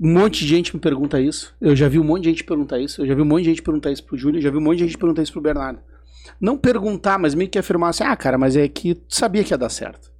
[0.00, 1.54] um monte de gente me pergunta isso.
[1.60, 3.02] Eu já vi um monte de gente perguntar isso.
[3.02, 4.38] Eu já vi um monte de gente perguntar isso pro Júlio.
[4.38, 5.80] Eu já vi um monte de gente perguntar isso pro Bernardo.
[6.40, 9.52] Não perguntar, mas meio que afirmar assim: ah, cara, mas é que tu sabia que
[9.52, 10.10] ia dar certo.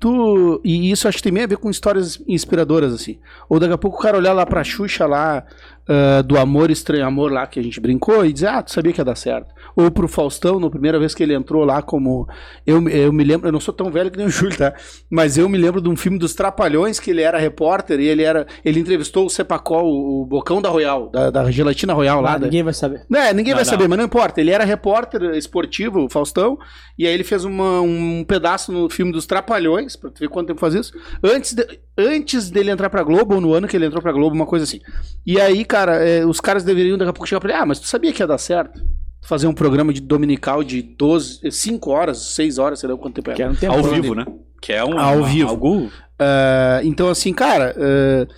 [0.00, 3.20] Tu, e isso acho que tem meio a ver com histórias inspiradoras, assim.
[3.48, 5.46] Ou daqui a pouco o cara olhar lá pra Xuxa lá,
[5.88, 8.92] uh, do amor estranho amor lá que a gente brincou, e dizer, ah, tu sabia
[8.92, 12.28] que ia dar certo ou pro Faustão, na primeira vez que ele entrou lá como.
[12.66, 14.74] Eu, eu me lembro, eu não sou tão velho que nem o Júlio, tá?
[15.10, 18.22] Mas eu me lembro de um filme dos Trapalhões, que ele era repórter e ele
[18.22, 18.46] era.
[18.64, 22.38] Ele entrevistou o Sepacol, o Bocão da Royal, da, da Gelatina Royal lá.
[22.38, 22.64] Ninguém da...
[22.64, 23.06] vai saber.
[23.12, 23.70] É, ninguém não, vai não.
[23.70, 24.40] saber, mas não importa.
[24.40, 26.58] Ele era repórter esportivo, o Faustão,
[26.98, 30.48] e aí ele fez uma, um pedaço no filme dos Trapalhões, pra tu ver quanto
[30.48, 30.92] tempo faz isso,
[31.22, 31.66] antes, de,
[31.96, 34.64] antes dele entrar pra Globo, ou no ano que ele entrou pra Globo, uma coisa
[34.64, 34.80] assim.
[35.26, 37.80] E aí, cara, é, os caras deveriam daqui a pouco chegar pra ele, ah, mas
[37.80, 38.84] tu sabia que ia dar certo?
[39.22, 43.30] fazer um programa de dominical de 12, 5 horas, 6 horas, sei lá quanto tempo
[43.30, 43.34] é.
[43.34, 44.26] Que é um tempo ao vivo, né?
[44.60, 45.48] Que é um ao vivo.
[45.48, 45.84] Algo...
[45.84, 48.32] Uh, então, assim, cara, uh,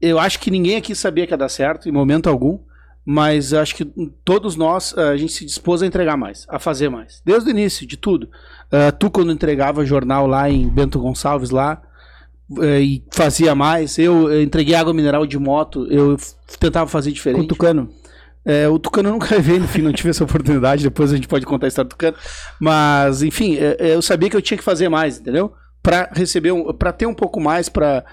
[0.00, 2.58] eu acho que ninguém aqui sabia que ia dar certo em momento algum,
[3.04, 3.86] mas acho que
[4.22, 7.22] todos nós, uh, a gente se dispôs a entregar mais, a fazer mais.
[7.24, 8.28] Desde o início, de tudo.
[8.98, 11.82] tu, quando entregava jornal lá em Bento Gonçalves, lá,
[12.80, 13.98] e fazia mais.
[13.98, 16.16] Eu, entreguei água mineral de moto, eu
[16.58, 17.42] tentava fazer diferente.
[17.42, 17.90] Com tucano.
[18.44, 21.44] É, o Tucano eu nunca vi, enfim, não tive essa oportunidade, depois a gente pode
[21.44, 22.16] contar a história do Tucano.
[22.58, 25.52] Mas, enfim, é, é, eu sabia que eu tinha que fazer mais, entendeu?
[25.82, 28.04] Para receber, um, para ter um pouco mais, para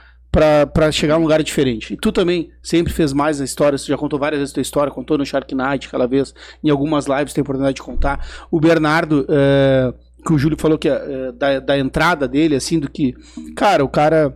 [0.72, 1.94] para chegar a um lugar diferente.
[1.94, 4.62] E tu também sempre fez mais na história, você já contou várias vezes a tua
[4.62, 8.28] história, contou no Shark Night aquela vez, em algumas lives tem oportunidade de contar.
[8.52, 9.94] O Bernardo, é,
[10.26, 13.14] que o Júlio falou que é, da, da entrada dele, assim, do que,
[13.56, 14.36] cara, o cara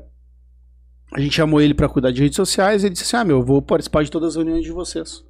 [1.13, 3.37] a gente chamou ele para cuidar de redes sociais e ele disse assim: Ah, meu,
[3.37, 5.23] eu vou participar de todas as reuniões de vocês.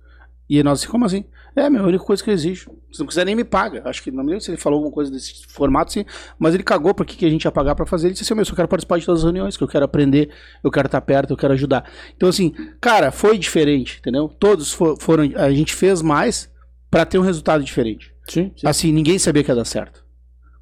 [0.49, 1.25] E nós, como assim?
[1.55, 2.71] É, meu, a única coisa que eu exijo.
[2.91, 3.83] Se não quiser, nem me paga.
[3.85, 6.03] Acho que não me lembro se ele falou alguma coisa desse formato, sim.
[6.39, 8.07] Mas ele cagou pra que, que a gente ia pagar pra fazer.
[8.07, 9.85] Ele disse assim: meu, eu só quero participar de todas as reuniões, que eu quero
[9.85, 10.31] aprender,
[10.63, 11.89] eu quero estar perto, eu quero ajudar.
[12.15, 14.27] Então, assim, cara, foi diferente, entendeu?
[14.27, 15.23] Todos for, foram.
[15.35, 16.51] A gente fez mais
[16.89, 18.11] para ter um resultado diferente.
[18.27, 18.67] Sim, sim.
[18.67, 20.08] Assim, ninguém sabia que ia dar certo.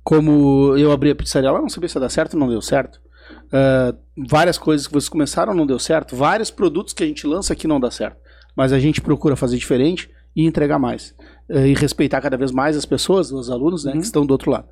[0.07, 3.01] Como eu abri a pizzaria lá, não sabia se ia dar certo, não deu certo.
[3.47, 6.15] Uh, várias coisas que vocês começaram não deu certo.
[6.15, 8.17] Vários produtos que a gente lança aqui não dá certo
[8.57, 11.15] mas a gente procura fazer diferente e entregar mais.
[11.47, 13.99] Eh, e respeitar cada vez mais as pessoas, os alunos, né, uhum.
[13.99, 14.67] que estão do outro lado.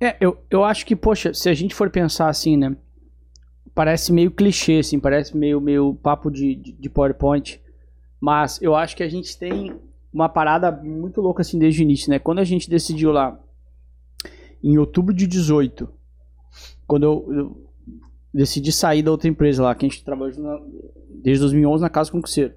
[0.00, 2.76] É, eu, eu acho que, poxa, se a gente for pensar assim, né,
[3.72, 7.60] parece meio clichê, assim, parece meio, meio papo de, de, de PowerPoint,
[8.20, 9.74] mas eu acho que a gente tem
[10.12, 13.38] uma parada muito louca, assim, desde o início, né, quando a gente decidiu lá,
[14.68, 15.88] em outubro de 18,
[16.88, 17.70] quando eu, eu
[18.34, 20.60] decidi sair da outra empresa lá, que a gente trabalhou na,
[21.22, 22.52] desde 2011 na Casa Concurseiro.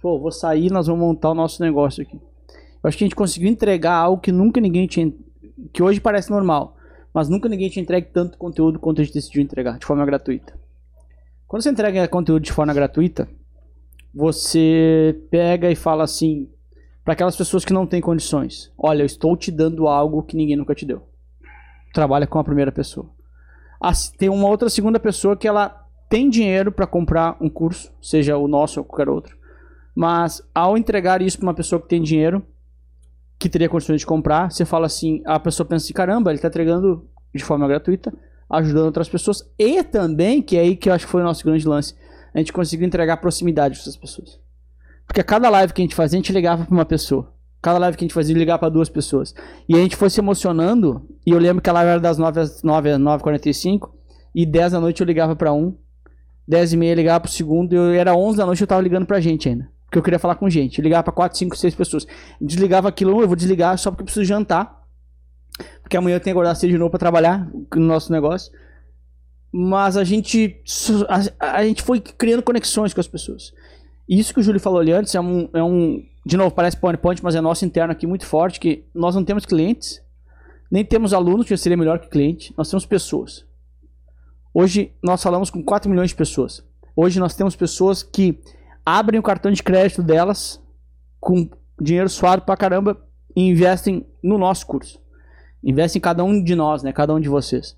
[0.00, 2.14] Pô, vou sair, nós vamos montar o nosso negócio aqui.
[2.14, 5.12] Eu acho que a gente conseguiu entregar algo que nunca ninguém tinha.
[5.72, 6.76] que hoje parece normal,
[7.12, 10.56] mas nunca ninguém tinha entregue tanto conteúdo quanto a gente decidiu entregar, de forma gratuita.
[11.48, 13.28] Quando você entrega conteúdo de forma gratuita,
[14.14, 16.48] você pega e fala assim
[17.04, 20.56] para aquelas pessoas que não têm condições: Olha, eu estou te dando algo que ninguém
[20.56, 21.07] nunca te deu.
[21.92, 23.08] Trabalha com a primeira pessoa.
[24.18, 28.48] Tem uma outra segunda pessoa que ela tem dinheiro para comprar um curso, seja o
[28.48, 29.36] nosso ou qualquer outro.
[29.94, 32.44] Mas ao entregar isso para uma pessoa que tem dinheiro,
[33.38, 36.48] que teria condições de comprar, você fala assim, a pessoa pensa assim, caramba, ele está
[36.48, 38.12] entregando de forma gratuita,
[38.50, 41.44] ajudando outras pessoas e também, que é aí que eu acho que foi o nosso
[41.44, 41.94] grande lance,
[42.34, 44.40] a gente conseguiu entregar proximidade para essas pessoas.
[45.06, 47.32] Porque a cada live que a gente fazia, a gente ligava para uma pessoa.
[47.60, 49.34] Cada live que a gente fazia, ligar para duas pessoas.
[49.68, 52.40] E a gente foi se emocionando, e eu lembro que a live era das 9
[52.40, 53.90] às 9, 9h45,
[54.34, 55.76] e 10 da noite eu ligava pra um,
[56.46, 58.80] 10 e meia eu ligava pro segundo, e eu, era 11 da noite eu tava
[58.80, 59.68] ligando pra gente ainda.
[59.88, 60.78] Porque eu queria falar com gente.
[60.78, 62.06] Eu ligava pra 4, 5, 6 pessoas.
[62.38, 64.82] Desligava aquilo, eu vou desligar só porque eu preciso jantar.
[65.80, 68.52] Porque amanhã eu tenho que acordar cedo de novo pra trabalhar no nosso negócio.
[69.50, 70.62] Mas a gente,
[71.40, 73.54] a, a gente foi criando conexões com as pessoas.
[74.06, 76.02] E isso que o Júlio falou ali antes é um, é um.
[76.28, 79.46] De novo, parece PowerPoint, mas é nosso interno aqui muito forte, que nós não temos
[79.46, 80.02] clientes,
[80.70, 83.46] nem temos alunos, que seria melhor que cliente, nós temos pessoas.
[84.52, 86.62] Hoje nós falamos com 4 milhões de pessoas.
[86.94, 88.38] Hoje nós temos pessoas que
[88.84, 90.62] abrem o cartão de crédito delas
[91.18, 91.48] com
[91.80, 93.00] dinheiro suado pra caramba
[93.34, 95.00] e investem no nosso curso.
[95.64, 96.92] Investem em cada um de nós, né?
[96.92, 97.74] Cada um de vocês.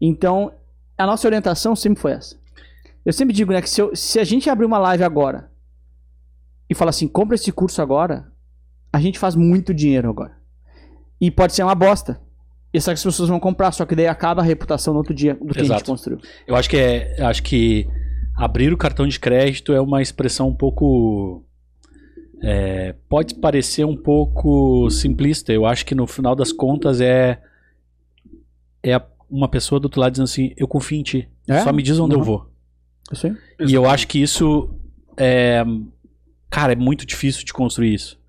[0.00, 0.50] Então,
[0.96, 2.40] a nossa orientação sempre foi essa.
[3.04, 5.51] Eu sempre digo, né, que se, eu- se a gente abrir uma live agora
[6.72, 8.26] e falar assim, compra esse curso agora,
[8.92, 10.36] a gente faz muito dinheiro agora.
[11.20, 12.20] E pode ser uma bosta.
[12.74, 15.14] E só que as pessoas vão comprar, só que daí acaba a reputação no outro
[15.14, 15.90] dia do que a gente Exato.
[15.90, 16.18] construiu.
[16.46, 17.86] Eu acho que é, eu acho que
[18.34, 21.44] abrir o cartão de crédito é uma expressão um pouco
[22.42, 25.52] é, pode parecer um pouco simplista.
[25.52, 27.40] Eu acho que no final das contas é
[28.82, 31.28] é uma pessoa do outro lado dizendo assim, eu confio em ti.
[31.46, 31.60] É?
[31.60, 32.24] Só me diz onde eu Uhum.
[32.24, 32.50] vou.
[33.12, 33.36] Isso aí?
[33.60, 34.70] E eu acho que isso
[35.16, 35.62] é.
[36.52, 38.20] Cara, é muito difícil de construir isso.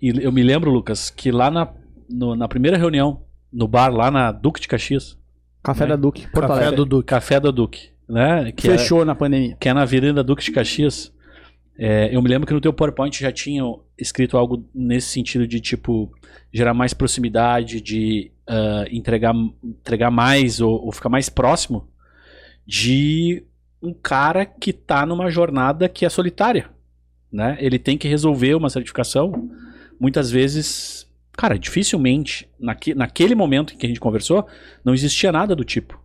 [0.00, 1.68] E eu me lembro, Lucas, que lá na,
[2.08, 5.18] no- na primeira reunião, no bar, lá na Duque de Caxias,
[5.62, 5.88] Café Né?
[5.90, 6.76] da Duque, Porto Café Alegre.
[6.76, 7.06] do Duque.
[7.08, 8.52] Café da Duque, né?
[8.52, 9.56] Que é, Fechou na pandemia.
[9.58, 11.12] que é na Avenida Duque de Caxias.
[11.76, 13.62] É, eu me lembro que no teu PowerPoint já tinha
[13.98, 16.12] escrito algo nesse sentido de, tipo,
[16.52, 19.34] gerar mais proximidade, de ah, entregar,
[19.64, 21.88] entregar mais ou, ou ficar mais próximo
[22.66, 23.42] de
[23.82, 26.70] um cara que tá numa jornada que é solitária,
[27.34, 27.56] né?
[27.60, 29.50] Ele tem que resolver uma certificação,
[29.98, 34.46] muitas vezes, cara, dificilmente, naque, naquele momento em que a gente conversou,
[34.84, 36.00] não existia nada do tipo.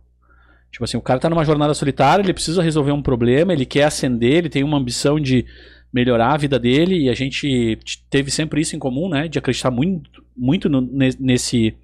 [0.72, 3.84] Tipo assim, o cara tá numa jornada solitária, ele precisa resolver um problema, ele quer
[3.84, 5.46] ascender, ele tem uma ambição de
[5.92, 9.26] melhorar a vida dele, e a gente teve sempre isso em comum, né?
[9.26, 11.74] De acreditar muito, muito no- ne- nesse,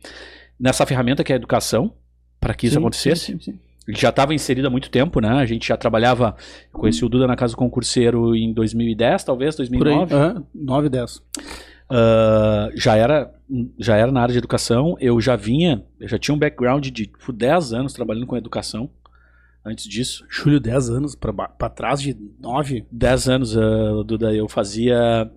[0.59, 1.93] nessa ferramenta que é a educação,
[2.41, 3.25] para que isso Sim, acontecesse.
[3.33, 5.31] sim, sim, já estava inserido há muito tempo, né?
[5.31, 6.35] A gente já trabalhava.
[6.73, 9.69] Conheci o Duda na casa do concurseiro em 2010, talvez, Por aí.
[9.69, 10.15] 2009.
[10.15, 11.23] Aham, 9 e 10.
[11.89, 13.33] Ah, já, era,
[13.79, 14.97] já era na área de educação.
[15.01, 18.91] Eu já vinha, eu já tinha um background de tipo, 10 anos trabalhando com educação.
[19.65, 22.87] Antes disso, Júlio, 10 anos pra trás de 9.
[22.91, 25.31] 10 anos, ah, Duda, eu fazia.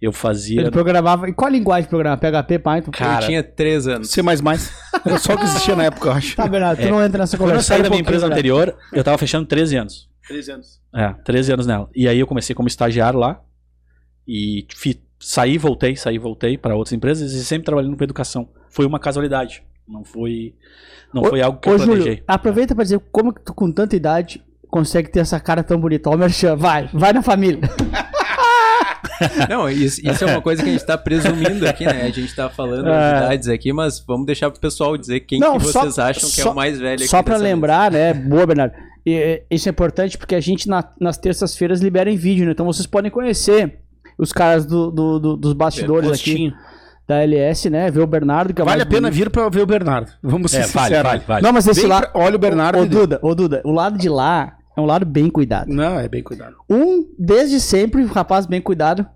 [0.00, 0.60] Eu fazia.
[0.60, 1.28] Ele programava.
[1.28, 2.16] E qual a linguagem de programa?
[2.16, 2.90] PHP, Python?
[2.90, 4.10] Cara, eu tinha três anos.
[4.10, 4.20] C++.
[4.20, 6.36] Era só o que existia na época, eu acho.
[6.36, 6.90] Tá, Bernardo, tu É.
[6.90, 7.68] não entra nessa Quando eu conversa.
[7.68, 8.38] saí da minha empresa Bernardo.
[8.38, 10.08] anterior, eu tava fechando 13 anos.
[10.28, 10.80] 13 anos.
[10.94, 11.88] É, 13 anos nela.
[11.94, 13.40] E aí eu comecei como estagiário lá.
[14.26, 18.48] E fi- saí, voltei, saí, voltei para outras empresas e sempre trabalhando com educação.
[18.70, 19.62] Foi uma casualidade.
[19.86, 20.54] Não foi,
[21.12, 22.24] não Ô- foi algo que Ô, eu Júlio, planejei.
[22.26, 26.08] aproveita pra dizer como que tu com tanta idade consegue ter essa cara tão bonita.
[26.10, 27.60] Ó, o Merchan, vai, vai na família.
[29.48, 32.02] Não, isso, isso é uma coisa que a gente tá presumindo aqui, né?
[32.02, 33.12] A gente tá falando É.
[33.12, 36.40] novidades aqui, mas vamos deixar pro pessoal dizer quem Não, que só- vocês acham que
[36.40, 38.12] é só- o mais velho aqui Só pra dessa lembrar, né?
[38.14, 38.74] Boa, Bernardo.
[39.06, 39.12] E,
[39.50, 42.52] e, isso é importante porque a gente na- nas terças-feiras libera em vídeo, né?
[42.52, 43.78] Então vocês podem conhecer
[44.18, 46.52] os caras do, do- do- dos bastidores aqui
[47.06, 47.90] da LS, né?
[47.90, 49.14] Ver o Bernardo, que é Vale a pena bonito.
[49.14, 50.10] vir pra ver o Bernardo.
[50.22, 51.02] Vamos ser É, vale, sinceros.
[51.10, 51.42] vale, vale.
[51.42, 52.78] Não, mas esse pra- olha o Bernardo.
[52.80, 55.72] Ô, Duda, ô, Duda, o lado de lá é um lado bem cuidado.
[55.72, 56.56] Não, é bem cuidado.
[56.68, 59.06] Um, desde sempre, um rapaz bem cuidado.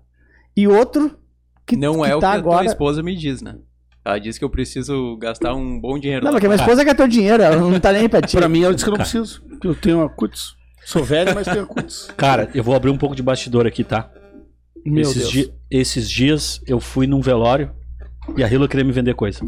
[0.55, 1.17] E outro
[1.65, 2.63] que, Não que é o que tá a agora.
[2.63, 3.55] tua esposa me diz, né?
[4.03, 6.23] Ela diz que eu preciso gastar um bom dinheiro.
[6.25, 8.35] Não, porque minha esposa quer teu dinheiro, ela não tá nem pra ti.
[8.37, 9.41] Pra mim, ela disse que eu não preciso.
[9.61, 10.55] que Eu tenho a cutis.
[10.85, 12.09] Sou velho, mas tenho a cutis.
[12.17, 14.09] Cara, eu vou abrir um pouco de bastidor aqui, tá?
[14.85, 15.31] Meu esses, Deus.
[15.31, 17.71] di- esses dias eu fui num velório
[18.37, 19.41] e a Hilo queria me vender coisa.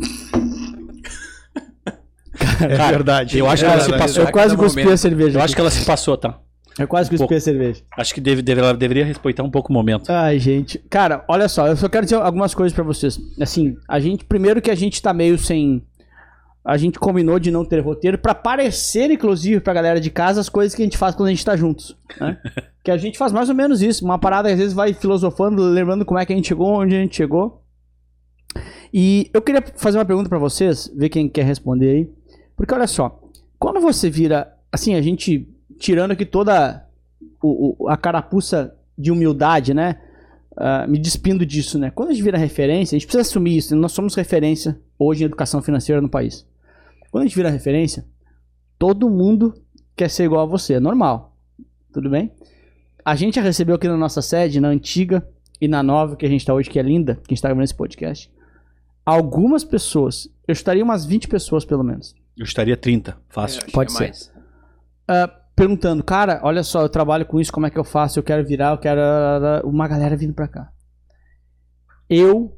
[2.61, 3.37] É Cara, verdade.
[3.37, 4.23] eu acho que É ela se passou.
[4.23, 4.93] Eu quase cuspi momento.
[4.93, 5.39] a cerveja.
[5.39, 6.39] Eu acho que ela se passou, tá?
[6.79, 7.33] Eu quase cuspi pouco.
[7.33, 7.81] a cerveja.
[7.97, 10.09] Acho que deve, deve- ela deveria respeitar um pouco o momento.
[10.09, 10.79] Ai, gente.
[10.89, 13.19] Cara, olha só, eu só quero dizer algumas coisas pra vocês.
[13.41, 15.83] Assim, a gente, primeiro que a gente tá meio sem.
[16.63, 20.47] A gente combinou de não ter roteiro pra parecer, inclusive, pra galera de casa, as
[20.47, 21.97] coisas que a gente faz quando a gente tá juntos.
[22.19, 22.37] Né?
[22.85, 24.05] que a gente faz mais ou menos isso.
[24.05, 26.95] Uma parada que às vezes vai filosofando, lembrando como é que a gente chegou, onde
[26.95, 27.61] a gente chegou.
[28.93, 32.09] E eu queria fazer uma pergunta pra vocês, ver quem quer responder aí.
[32.55, 33.19] Porque olha só,
[33.59, 34.57] quando você vira.
[34.71, 35.47] Assim, a gente.
[35.77, 36.85] Tirando aqui toda
[37.41, 39.99] o- o- a carapuça de humildade, né?
[40.55, 41.89] Ah, me despindo disso, né?
[41.89, 43.75] Quando a gente vira referência, a gente precisa assumir isso.
[43.75, 46.45] Nós somos referência hoje em educação financeira no país.
[47.09, 48.05] Quando a gente vira referência,
[48.77, 49.53] todo mundo
[49.95, 50.73] quer ser igual a você.
[50.75, 51.35] É normal.
[51.91, 52.31] Tudo bem?
[53.03, 55.27] A gente já recebeu aqui na nossa sede, na antiga
[55.59, 57.47] e na nova, que a gente está hoje, que é linda, que a gente está
[57.47, 58.31] gravando esse podcast.
[59.05, 62.15] Algumas pessoas, eu estaria umas 20 pessoas pelo menos.
[62.37, 63.65] Eu estaria 30, fácil.
[63.65, 64.03] Que Pode é ser.
[64.03, 64.31] mais.
[65.07, 68.17] ah, perguntando, cara, olha só, eu trabalho com isso, como é que eu faço?
[68.19, 69.01] Eu quero virar, eu quero.
[69.63, 70.71] Uma galera vindo pra cá.
[72.09, 72.57] Eu,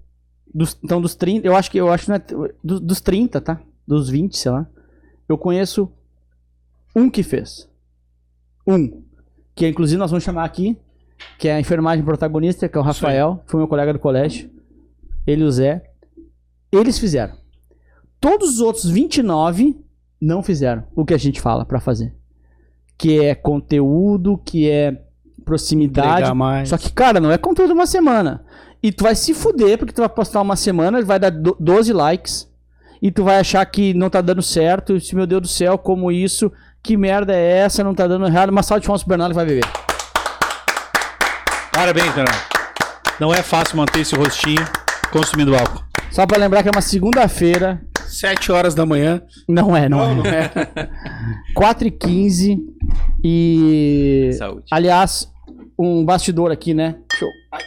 [0.54, 3.42] dos, então dos 30, eu acho que eu acho que não é, dos, dos 30,
[3.42, 3.62] tá?
[3.88, 4.68] Dos 20, sei lá.
[5.28, 5.92] Eu conheço
[6.96, 7.70] um que fez.
[8.66, 9.04] Um.
[9.56, 10.78] Que inclusive nós vamos chamar aqui,
[11.38, 14.50] que é a enfermagem protagonista, que é o Rafael, foi meu colega do colégio.
[15.26, 15.84] Ele e o Zé.
[16.72, 17.38] Eles fizeram.
[18.24, 19.76] Todos os outros 29
[20.22, 22.16] não fizeram o que a gente fala pra fazer.
[22.98, 24.98] Que é conteúdo, que é
[25.44, 26.22] proximidade.
[26.66, 28.46] Só que, cara, não é conteúdo uma semana.
[28.82, 31.92] E tu vai se fuder, porque tu vai postar uma semana, vai dar do- 12
[31.92, 32.50] likes.
[33.02, 34.96] E tu vai achar que não tá dando certo.
[34.96, 36.50] E, meu Deus do céu, como isso?
[36.82, 37.84] Que merda é essa?
[37.84, 38.52] Não tá dando errado.
[38.52, 39.66] Uma salva de pro Bernardo vai beber.
[41.74, 42.42] Parabéns, Bernardo.
[43.20, 44.64] Não é fácil manter esse rostinho
[45.12, 45.84] consumindo álcool.
[46.10, 47.82] Só pra lembrar que é uma segunda-feira.
[48.14, 49.22] 7 horas da manhã.
[49.48, 50.52] Não é, não, é.
[51.56, 52.60] 4 e 15
[53.24, 54.30] e...
[54.38, 54.66] Saúde.
[54.72, 55.32] Aliás,
[55.78, 56.96] um bastidor aqui, né?
[57.10, 57.30] Deixa eu...
[57.52, 57.62] Ai.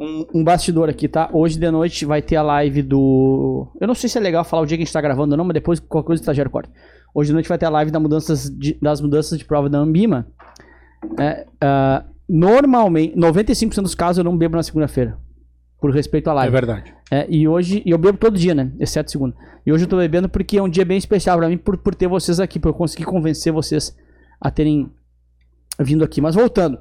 [0.00, 1.28] Um, um bastidor aqui, tá?
[1.32, 3.66] Hoje de noite vai ter a live do...
[3.80, 5.36] Eu não sei se é legal falar o dia que a gente tá gravando ou
[5.36, 6.70] não, mas depois qualquer coisa o estagiário corta.
[7.12, 9.78] Hoje de noite vai ter a live da mudanças de- das mudanças de prova da
[9.78, 10.28] Ambima.
[11.18, 15.18] É, ah, normalmente, 95% dos casos eu não bebo na segunda-feira.
[15.80, 16.52] Por respeito à É live.
[16.52, 16.94] verdade.
[17.10, 18.72] É, e hoje, eu bebo todo dia, né?
[18.80, 19.36] Exceto segunda.
[19.64, 21.94] E hoje eu tô bebendo porque é um dia bem especial pra mim por, por
[21.94, 23.96] ter vocês aqui, por eu conseguir convencer vocês
[24.40, 24.90] a terem
[25.80, 26.20] vindo aqui.
[26.20, 26.78] Mas voltando.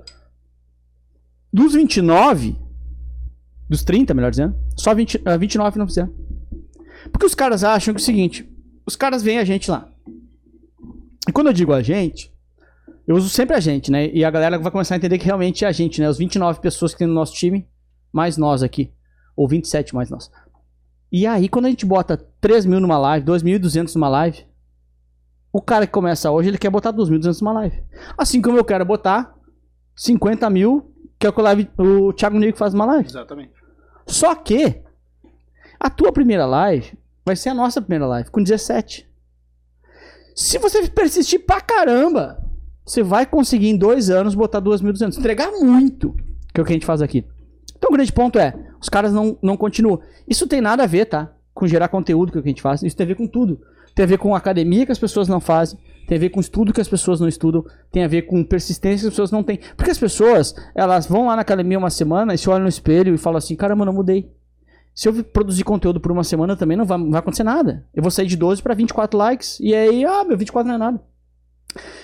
[1.54, 2.58] Dos 29,
[3.70, 6.14] dos 30, melhor dizendo, só 20, ah, 29 não fizeram.
[7.12, 8.50] Porque os caras acham que é o seguinte:
[8.86, 9.90] os caras veem a gente lá.
[11.28, 12.34] E quando eu digo a gente,
[13.08, 14.10] eu uso sempre a gente, né?
[14.14, 16.10] E a galera vai começar a entender que realmente é a gente, né?
[16.10, 17.66] Os 29 pessoas que tem no nosso time,
[18.12, 18.92] mais nós aqui.
[19.36, 20.32] Ou 27 mais nós.
[21.12, 24.46] E aí, quando a gente bota 3 mil numa live, 2.200 numa live,
[25.54, 27.84] o cara que começa hoje, ele quer botar 2.200 numa live.
[28.18, 29.34] Assim como eu quero botar
[29.96, 33.08] 50 mil, que é o que o, live, o Thiago Nico faz numa live.
[33.08, 33.54] Exatamente.
[34.06, 34.82] Só que
[35.80, 39.08] a tua primeira live vai ser a nossa primeira live, com 17.
[40.36, 42.44] Se você persistir pra caramba,
[42.86, 45.18] você vai conseguir em dois anos botar 2.200.
[45.18, 46.16] Entregar muito,
[46.54, 47.26] que é o que a gente faz aqui.
[47.78, 50.00] Então o grande ponto é, os caras não, não continuam.
[50.28, 51.32] Isso tem nada a ver, tá?
[51.54, 52.84] Com gerar conteúdo, que é a gente faz.
[52.84, 53.62] Isso tem a ver com tudo.
[53.96, 55.80] Tem a ver com academia que as pessoas não fazem.
[56.08, 57.66] Tem a ver com estudo que as pessoas não estudam.
[57.92, 59.60] Tem a ver com persistência que as pessoas não têm.
[59.76, 63.14] Porque as pessoas, elas vão lá na academia uma semana e se olham no espelho
[63.14, 64.32] e falam assim, caramba, não mudei.
[64.94, 67.86] Se eu produzir conteúdo por uma semana também não vai, não vai acontecer nada.
[67.94, 70.78] Eu vou sair de 12 para 24 likes e aí, ah, meu 24 não é
[70.78, 71.02] nada.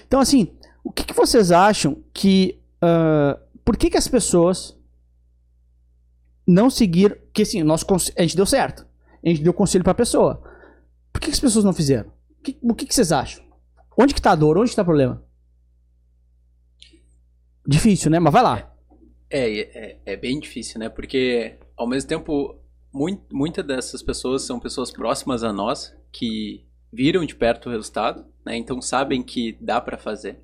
[0.07, 0.49] Então, assim,
[0.83, 2.59] o que, que vocês acham que.
[2.81, 4.77] ah, por que, que as pessoas
[6.47, 7.15] não seguiram.
[7.34, 7.86] Que assim, nosso,
[8.17, 8.86] a gente deu certo.
[9.23, 10.41] A gente deu conselho pra pessoa.
[11.12, 12.12] Por que, que as pessoas não fizeram?
[12.39, 13.43] O que, o que, que vocês acham?
[13.97, 14.58] Onde que tá a dor?
[14.58, 15.23] Onde que tá o problema?
[17.65, 18.19] Difícil, né?
[18.19, 18.75] Mas vai lá.
[19.29, 20.89] É, é, é bem difícil, né?
[20.89, 22.60] Porque, ao mesmo tempo,
[22.93, 28.25] mui- muitas dessas pessoas são pessoas próximas a nós, que viram de perto o resultado,
[28.45, 28.56] né?
[28.58, 30.39] Então sabem que dá pra fazer.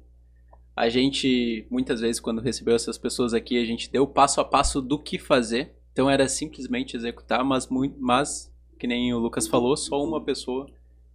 [0.76, 4.82] A gente, muitas vezes, quando recebeu essas pessoas aqui, a gente deu passo a passo
[4.82, 5.76] do que fazer.
[5.92, 10.68] Então era simplesmente executar, mas, muito, mas que nem o Lucas falou, só uma pessoa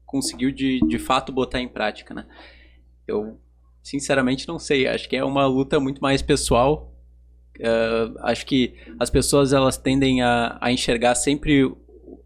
[0.04, 2.26] conseguiu de, de fato botar em prática, né?
[3.06, 3.38] Eu,
[3.82, 4.86] sinceramente, não sei.
[4.86, 6.94] Acho que é uma luta muito mais pessoal
[7.60, 11.72] Uh, acho que as pessoas elas tendem a, a enxergar sempre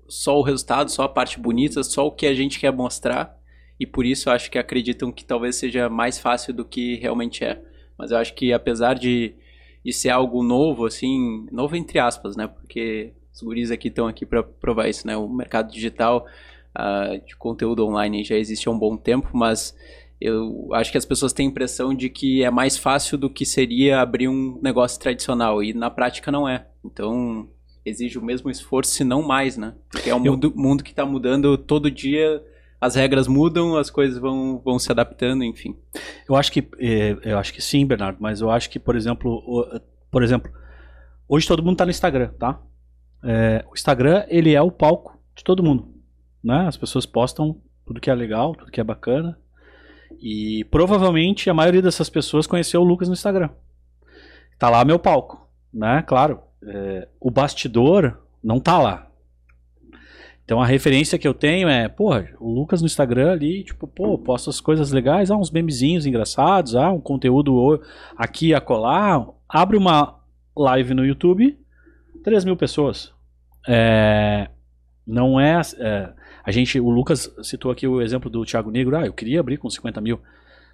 [0.08, 3.38] só o resultado, só a parte bonita, só o que a gente quer mostrar
[3.78, 7.62] e por isso acho que acreditam que talvez seja mais fácil do que realmente é.
[7.96, 9.34] Mas eu acho que apesar de,
[9.84, 12.46] de ser algo novo, assim, novo entre aspas, né?
[12.48, 15.16] Porque os guris aqui estão aqui para provar isso, né?
[15.16, 16.26] O mercado digital
[16.76, 19.76] uh, de conteúdo online já existe há um bom tempo, mas
[20.20, 23.46] eu acho que as pessoas têm a impressão de que é mais fácil do que
[23.46, 26.66] seria abrir um negócio tradicional e na prática não é.
[26.84, 27.48] Então
[27.84, 29.74] exige o mesmo esforço, se não mais, né?
[29.90, 32.42] Porque é um Eu- mundo, mundo que está mudando todo dia,
[32.80, 35.76] as regras mudam, as coisas vão, vão se adaptando, enfim.
[36.28, 39.42] Eu acho que eh, eu acho que sim, Bernardo, mas eu acho que, por exemplo,
[40.10, 40.50] por exemplo,
[41.28, 42.60] hoje todo mundo tá no Instagram, tá?
[43.22, 45.92] É, o Instagram, ele é o palco de todo mundo,
[46.42, 46.66] né?
[46.68, 49.38] As pessoas postam tudo que é legal, tudo que é bacana.
[50.20, 53.50] E provavelmente a maioria dessas pessoas conheceu o Lucas no Instagram.
[54.58, 56.02] Tá lá meu palco, né?
[56.06, 59.07] Claro, é, o bastidor não tá lá.
[60.48, 64.16] Então a referência que eu tenho é, porra, o Lucas no Instagram ali, tipo, pô,
[64.16, 67.82] posta as coisas legais, ah, uns memezinhos engraçados, ah, um conteúdo
[68.16, 69.28] aqui e acolá.
[69.46, 70.18] Abre uma
[70.56, 71.58] live no YouTube,
[72.24, 73.12] 3 mil pessoas.
[73.68, 74.48] É,
[75.06, 78.96] não é, é, A gente, o Lucas citou aqui o exemplo do Thiago Negro.
[78.96, 80.18] Ah, eu queria abrir com 50 mil.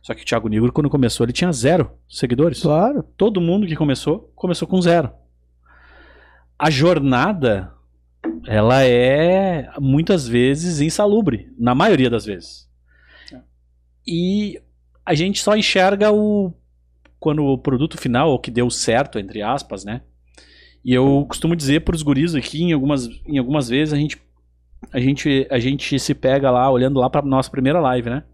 [0.02, 2.62] Só que o Thiago Negro, quando começou, ele tinha zero seguidores.
[2.62, 3.02] Claro.
[3.16, 5.10] Todo mundo que começou, começou com zero.
[6.56, 7.72] A jornada,
[8.46, 12.68] ela é muitas vezes insalubre, na maioria das vezes.
[14.06, 14.60] E
[15.04, 16.52] a gente só enxerga o
[17.18, 20.02] quando o produto final, o que deu certo, entre aspas, né?
[20.84, 24.20] E eu costumo dizer para os guris aqui, em algumas, em algumas vezes, a gente,
[24.92, 28.24] a, gente, a gente se pega lá, olhando lá para nossa primeira live, né?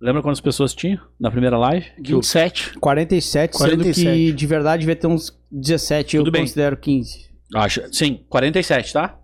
[0.00, 1.84] Lembra quantas pessoas tinha na primeira live?
[2.02, 2.78] Que o- 27.
[2.78, 3.94] 47, 47.
[4.00, 6.42] sendo que de verdade devia ter uns 17, eu Tudo bem.
[6.42, 7.27] considero 15.
[7.54, 9.18] Acho, sim, 47, tá?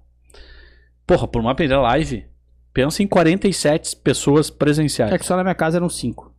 [1.06, 2.24] Porra, por uma primeira live,
[2.72, 5.12] pensa em 47 pessoas presenciais.
[5.12, 6.32] É que só na minha casa eram 5.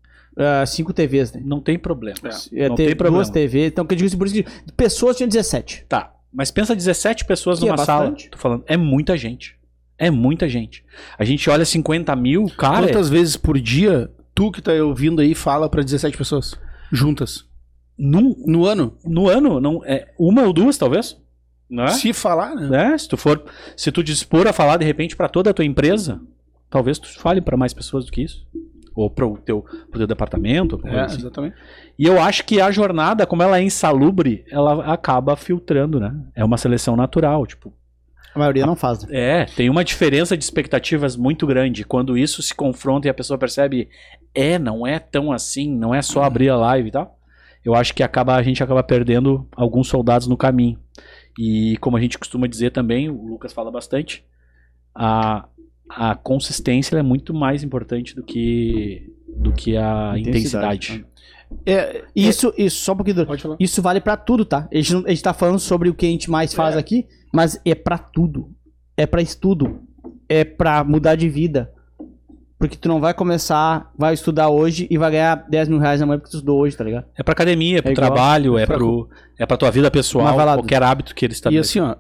[0.68, 1.42] 5 TVs, né?
[1.46, 2.18] Não tem problema.
[2.52, 3.18] Ia não ter tem problema.
[3.18, 5.86] duas TVs, então que eu digo assim, por isso que pessoas tinham 17.
[5.88, 8.10] Tá, mas pensa 17 pessoas Que é numa sala.
[8.10, 8.30] bastante.
[8.30, 9.56] Tô falando, é muita gente.
[9.98, 10.84] É muita gente.
[11.18, 12.86] A gente olha 50 mil, cara.
[12.88, 16.54] Quantas vezes por dia tu que tá ouvindo aí fala pra 17 pessoas
[16.92, 17.46] juntas?
[17.98, 18.98] Num, No ano?
[19.06, 21.18] no ano, não, é uma ou duas, talvez?
[21.70, 21.90] Não é?
[21.90, 22.68] Se falar, né?
[22.70, 22.98] Né?
[22.98, 23.44] Se tu for,
[23.76, 26.22] se tu dispor a falar de repente para toda a tua empresa,
[26.70, 28.46] talvez tu fale para mais pessoas do que isso,
[28.96, 31.18] ou para o teu, pro teu departamento, É, assim.
[31.18, 31.56] exatamente.
[31.98, 36.14] E eu acho que a jornada, como ela é insalubre, ela acaba filtrando, né?
[36.36, 37.74] É uma seleção natural, tipo,
[38.34, 39.04] A maioria não faz.
[39.04, 39.42] né?
[39.42, 41.84] é, tem uma diferença de expectativas muito grande.
[41.84, 43.90] Quando isso se confronta e a pessoa percebe,
[44.34, 47.18] é, não é tão assim, não é só abrir a live e tal.
[47.64, 50.78] Eu acho que acaba, a gente acaba perdendo alguns soldados no caminho.
[51.40, 54.24] E como a gente costuma dizer também, o Lucas fala bastante,
[54.94, 55.48] a,
[55.90, 61.06] a consistência é muito mais importante do que, do que a Intensidade, intensidade.
[61.66, 63.26] É, Isso, isso, só um pouquinho.
[63.26, 63.58] Pode falar.
[63.60, 64.68] Isso vale pra tudo, tá?
[64.72, 66.80] A gente, não- a gente tá falando sobre o que a gente mais faz É.
[66.80, 68.50] aqui, mas é pra tudo.
[68.98, 69.82] É pra estudo.
[70.28, 71.72] É pra mudar de vida.
[72.68, 76.18] Porque tu não vai começar, vai estudar hoje e vai ganhar 10 mil reais amanhã
[76.20, 77.06] porque tu estudou hoje, tá ligado?
[77.18, 78.08] É pra academia, é pro É igual.
[78.08, 81.36] trabalho, é, Pra- pro, é pra tua vida pessoal, lá, qualquer hábito que ele E
[81.36, 81.80] estabelece.
[81.80, 81.96] assim, ó,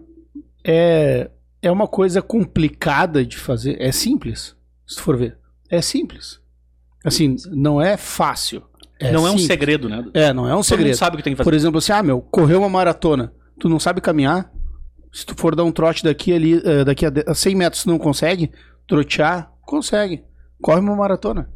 [0.64, 1.30] é,
[1.62, 3.78] é uma coisa complicada de fazer.
[3.80, 4.56] É simples,
[4.88, 5.38] se tu for ver.
[5.70, 6.40] É simples.
[7.04, 8.64] Assim, não é fácil.
[9.00, 9.48] É não é um simples.
[9.48, 10.06] segredo, né?
[10.14, 10.96] É, não é um Todo segredo.
[10.96, 11.50] sabe o que tem que fazer.
[11.50, 13.34] Por exemplo, assim, ah, meu, correu uma maratona.
[13.60, 14.50] Tu não sabe caminhar.
[15.12, 17.98] Se tu for dar um trote daqui ali, eh, daqui a 100 metros, tu não
[17.98, 18.52] consegue
[18.88, 20.24] trotear, consegue.
[20.62, 21.50] Corre uma maratona.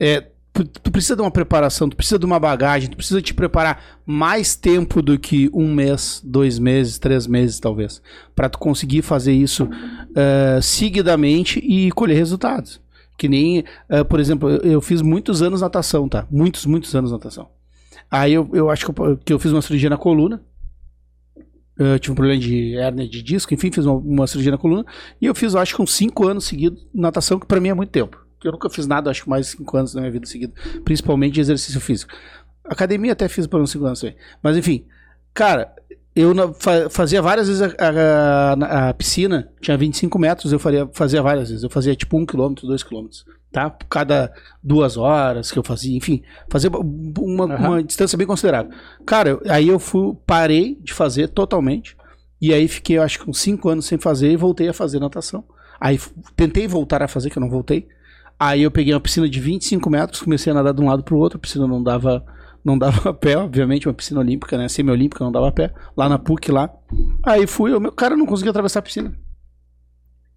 [0.00, 0.26] É,
[0.64, 4.56] tu, precisa de uma preparação, tu precisa de uma bagagem, tu precisa te preparar mais
[4.56, 8.02] tempo do que um mês, dois meses, três meses, talvez,
[8.34, 9.68] Pra tu conseguir fazer isso
[10.14, 12.80] eh, seguidamente e colher resultados.
[13.16, 16.26] Que nem, eh, por exemplo, eu, eu fiz muitos anos natação, tá?
[16.30, 17.48] Muitos, muitos anos natação.
[18.10, 20.40] Aí eu, eu acho que eu, que eu fiz uma cirurgia na coluna.
[21.78, 24.84] Eu tive um problema de hérnia de disco, enfim, fiz uma, uma cirurgia na coluna.
[25.20, 27.74] E eu fiz, eu acho que uns 5 anos seguidos natação, que pra mim é
[27.74, 28.18] muito tempo.
[28.42, 30.52] Eu nunca fiz nada, acho que mais de 5 anos na minha vida seguida.
[30.84, 32.12] Principalmente de exercício físico.
[32.64, 34.16] Academia até fiz por uns 5 anos também.
[34.42, 34.84] Mas enfim,
[35.32, 35.72] cara,
[36.14, 36.32] eu
[36.90, 41.48] fazia várias vezes a, a- a- a piscina, tinha 25 metros, eu faria, fazia várias
[41.48, 41.62] vezes.
[41.64, 43.06] Eu fazia tipo 1 km, 2 km.
[43.50, 43.70] Tá?
[43.70, 44.32] Por Cada
[44.62, 48.70] duas horas que eu fazia, enfim, fazia uma, uma distância bem considerável.
[49.06, 51.96] Cara, aí eu fui, parei de fazer totalmente.
[52.40, 55.00] E aí fiquei, eu acho que uns 5 anos sem fazer e voltei a fazer
[55.00, 55.44] natação.
[55.80, 55.98] Aí
[56.36, 57.88] tentei voltar a fazer, que eu não voltei.
[58.38, 61.16] Aí eu peguei uma piscina de 25 metros, comecei a nadar de um lado pro
[61.16, 62.24] outro, a piscina não dava,
[62.64, 64.68] não dava pé, obviamente, uma piscina olímpica, né?
[64.68, 66.70] Semi-olímpica, não dava pé, lá na PUC lá.
[67.24, 69.12] Aí fui, o meu cara não conseguia atravessar a piscina.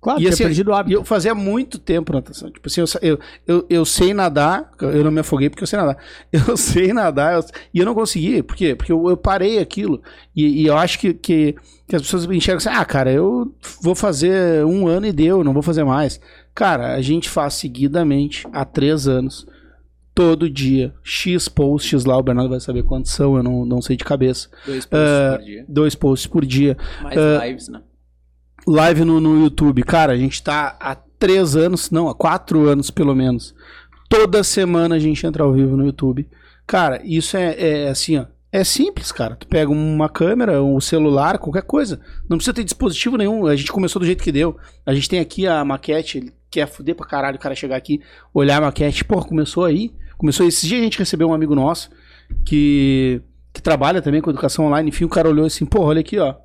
[0.02, 0.97] Claro, E assim, perdido o E hábito.
[0.97, 2.49] eu fazia muito tempo natação.
[2.49, 5.78] Tipo assim, eu, eu, eu, eu sei nadar, eu não me afoguei porque eu sei
[5.78, 5.97] nadar.
[6.32, 8.41] Eu sei nadar, eu- e eu não consegui.
[8.41, 8.74] Por quê?
[8.76, 10.02] Porque eu, eu parei aquilo.
[10.36, 11.56] E, e eu acho que, que,
[11.88, 15.54] que as pessoas enxergam assim, ah, cara, eu vou fazer um ano e deu, não
[15.54, 16.20] vou fazer mais.
[16.56, 19.45] Cara, a gente faz seguidamente há três anos,
[20.16, 23.95] todo dia, X posts lá, o Bernardo vai saber quantos são, eu não, não sei
[23.95, 24.49] de cabeça.
[24.66, 25.66] Dois posts Ah, por dia.
[25.70, 27.82] Dois posts por dia Mais ah, lives, né?
[28.68, 29.84] Live no, no YouTube.
[29.84, 33.53] Cara, a gente tá há três anos, não, há quatro anos pelo menos.
[34.09, 36.28] Toda semana a gente entra ao vivo no YouTube.
[36.68, 38.26] Cara, isso é, é assim, ó.
[38.51, 39.36] É simples, cara.
[39.36, 42.01] Tu pega uma câmera, um celular, qualquer coisa.
[42.28, 43.47] Não precisa ter dispositivo nenhum.
[43.47, 44.57] A gente começou do jeito que deu.
[44.86, 46.18] A gente tem aqui a maquete.
[46.18, 48.01] Ele quer fuder pra caralho o cara chegar aqui,
[48.34, 49.05] olhar a maquete.
[49.05, 49.93] Pô, começou aí.
[50.18, 50.49] Começou aí.
[50.49, 51.89] Esses dias a gente recebeu um amigo nosso
[52.45, 53.22] que,
[53.53, 54.89] que trabalha também com educação online.
[54.89, 56.36] Enfim, o cara olhou assim, pô, olha aqui, ó.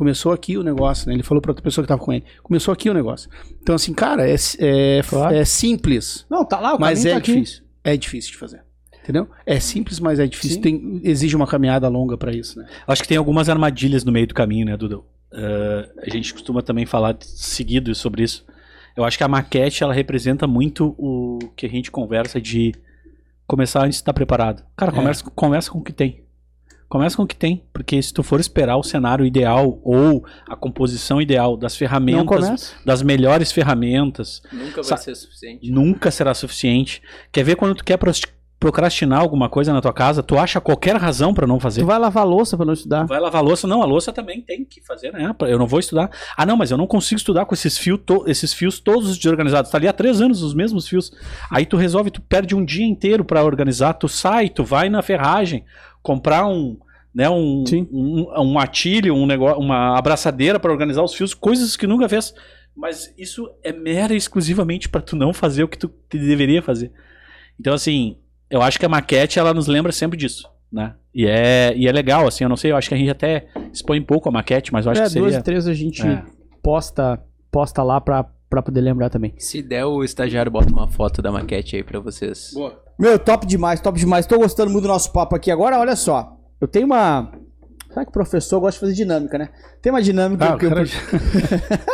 [0.00, 1.12] Começou aqui o negócio, né?
[1.12, 2.24] Ele falou pra outra pessoa que tava com ele.
[2.42, 3.28] Começou aqui o negócio.
[3.62, 5.34] Então, assim, cara, é, é, Claro.
[5.36, 7.34] é simples, Não, tá lá, o mas é tá aqui.
[7.34, 7.64] difícil.
[7.84, 8.62] É difícil de fazer.
[9.02, 9.28] Entendeu?
[9.44, 10.54] É simples, mas é difícil.
[10.56, 10.62] Sim.
[10.62, 12.66] Tem, exige uma caminhada longa pra isso, né?
[12.88, 15.04] Acho que tem algumas armadilhas no meio do caminho, né, Dudu?
[15.34, 18.46] Ah, a gente costuma também falar seguido sobre isso.
[18.96, 22.72] Eu acho que a maquete ela representa muito o que a gente conversa de
[23.46, 24.62] começar antes de estar preparado.
[24.78, 26.24] Cara, começa, começa com o que tem.
[26.90, 30.56] Começa com o que tem, porque se tu for esperar o cenário ideal ou a
[30.56, 35.70] composição ideal das ferramentas, das melhores ferramentas, Nunca vai ser suficiente.
[35.70, 37.00] nunca será suficiente.
[37.30, 37.96] Quer ver quando tu quer
[38.58, 41.80] procrastinar alguma coisa na tua casa, tu acha qualquer razão pra não fazer.
[41.80, 43.06] Tu vai lavar louça pra não estudar.
[43.06, 43.66] Vai lavar a louça?
[43.66, 45.32] Não, a louça também tem que fazer, né?
[45.42, 46.10] Eu não vou estudar.
[46.36, 49.70] Ah, não, mas eu não consigo estudar com esses, fio to- esses fios todos desorganizados.
[49.70, 51.10] Tá ali há três anos os mesmos fios.
[51.50, 53.94] Aí tu resolve, tu perde um dia inteiro pra organizar.
[53.94, 55.64] Tu sai, tu vai na ferragem
[56.02, 56.78] comprar um,
[57.14, 57.88] né, um, Sim.
[57.92, 62.34] um, um atilho, um negócio, uma abraçadeira pra organizar os fios, coisas que nunca fez.
[62.76, 66.92] Mas isso é mera e exclusivamente pra tu não fazer o que tu deveria fazer.
[67.58, 68.16] Então, assim,
[68.48, 70.94] eu acho que a maquete ela nos lembra sempre disso, né?
[71.14, 73.48] E é, e é legal, assim, eu não sei, eu acho que a gente até
[73.72, 75.28] expõe pouco a maquete, mas eu acho é, que seria.
[75.28, 76.22] duas três a gente É.
[76.62, 77.20] posta,
[77.50, 79.32] posta lá pra, pra poder lembrar também.
[79.38, 82.50] Se der, o estagiário bota uma foto da maquete aí pra vocês.
[82.52, 82.82] Boa.
[82.98, 84.26] Meu, top demais, top demais.
[84.26, 85.50] Tô gostando muito do nosso papo aqui.
[85.50, 86.36] Agora, olha só.
[86.60, 87.32] Eu tenho uma.
[87.94, 89.48] Sabe que o professor gosta de fazer dinâmica, né?
[89.80, 90.84] Tem uma dinâmica Ah, que, eu, cara-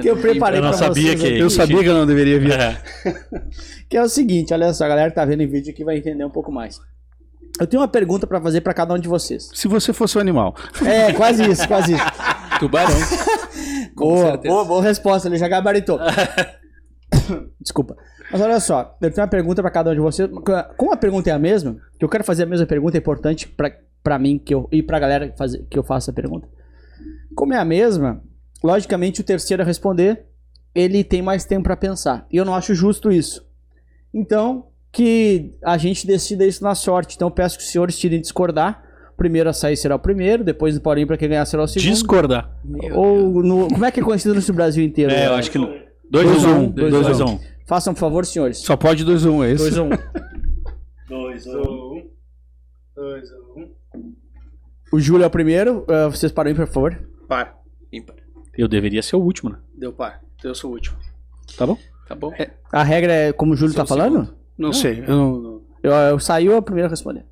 [0.00, 2.06] que eu preparei Eu não pra sabia vocês que- aqui, Eu sabia que eu não
[2.06, 2.52] deveria vir.
[2.52, 2.80] É.
[3.88, 5.98] que é o seguinte, olha só, a galera que tá vendo em vídeo aqui vai
[5.98, 6.78] entender um pouco mais.
[7.60, 9.50] Eu tenho uma pergunta pra fazer pra cada um de vocês.
[9.52, 10.54] Se você fosse um animal.
[10.84, 12.04] É, quase isso, quase isso.
[12.58, 12.90] Tubarão.
[13.96, 15.98] Boa, boa, boa resposta, ele já gabaritou.
[17.60, 17.96] Desculpa.
[18.30, 20.28] Mas olha só, eu tenho uma pergunta pra cada um de vocês.
[20.76, 23.54] Como a pergunta é a mesma, que eu quero fazer a mesma pergunta, é importante
[24.02, 26.48] pra mim que eu, e pra galera que, fazer, que eu faça a pergunta.
[27.34, 28.22] Como é a mesma,
[28.62, 30.26] logicamente o terceiro a responder,
[30.74, 32.26] ele tem mais tempo pra pensar.
[32.30, 33.46] E eu não acho justo isso.
[34.14, 37.16] Então, que a gente decida isso na sorte.
[37.16, 38.82] Então, eu peço que os senhores tirem discordar.
[39.20, 41.90] Primeiro a sair será o primeiro, depois do porém pra quem ganhar será o segundo.
[41.90, 42.56] Discordar.
[42.94, 45.12] Ou no, como é que é conhecido no Brasil inteiro?
[45.12, 45.58] É, eu acho que.
[45.58, 48.56] 2 Dois a 1 um, 2 dois a 1 Façam um favor, senhores.
[48.56, 49.64] Só pode 2 1 um, é isso?
[49.64, 49.90] 2 a 1 um.
[51.06, 51.52] 2, 1.
[52.96, 53.24] 2,
[53.56, 53.70] 1.
[54.90, 55.84] O Júlio é o primeiro.
[55.86, 56.98] eh, vocês parem, por favor.
[57.28, 57.58] Par.
[57.92, 58.16] ímpar.
[58.56, 59.58] Eu deveria ser o último, né?
[59.76, 60.22] Deu par.
[60.42, 60.96] Eu sou o último.
[61.58, 61.76] Tá bom?
[62.08, 62.32] Tá bom?
[62.72, 64.34] A regra é como o Júlio Sou tá falando?
[64.56, 65.00] Não sei.
[65.06, 67.26] Eu não, não- Eu, eu saiu a primeira a responder.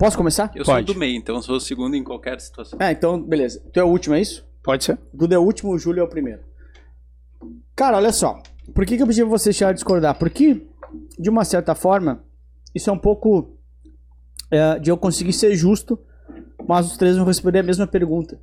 [0.00, 0.50] Posso começar?
[0.54, 0.86] Eu sou Pode.
[0.86, 2.78] do meio, então sou o segundo em qualquer situação.
[2.80, 3.62] É, então, beleza.
[3.70, 4.48] Tu é o último, é isso?
[4.62, 4.98] Pode ser?
[5.12, 6.40] O Dudu é o último, o Júlio é o primeiro.
[7.76, 8.42] Cara, olha só.
[8.74, 10.18] Por que, que eu pedi pra você deixar de discordar?
[10.18, 10.66] Porque,
[11.18, 12.24] de uma certa forma,
[12.74, 13.58] isso é um pouco
[14.50, 15.98] é, de eu conseguir ser justo,
[16.66, 18.40] mas os três vão responder a mesma pergunta.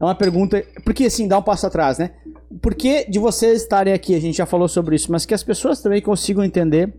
[0.00, 0.64] É uma pergunta.
[0.82, 2.12] Porque, assim, dá um passo atrás, né?
[2.62, 4.14] Por que de vocês estarem aqui?
[4.14, 6.90] A gente já falou sobre isso, mas que as pessoas também consigam entender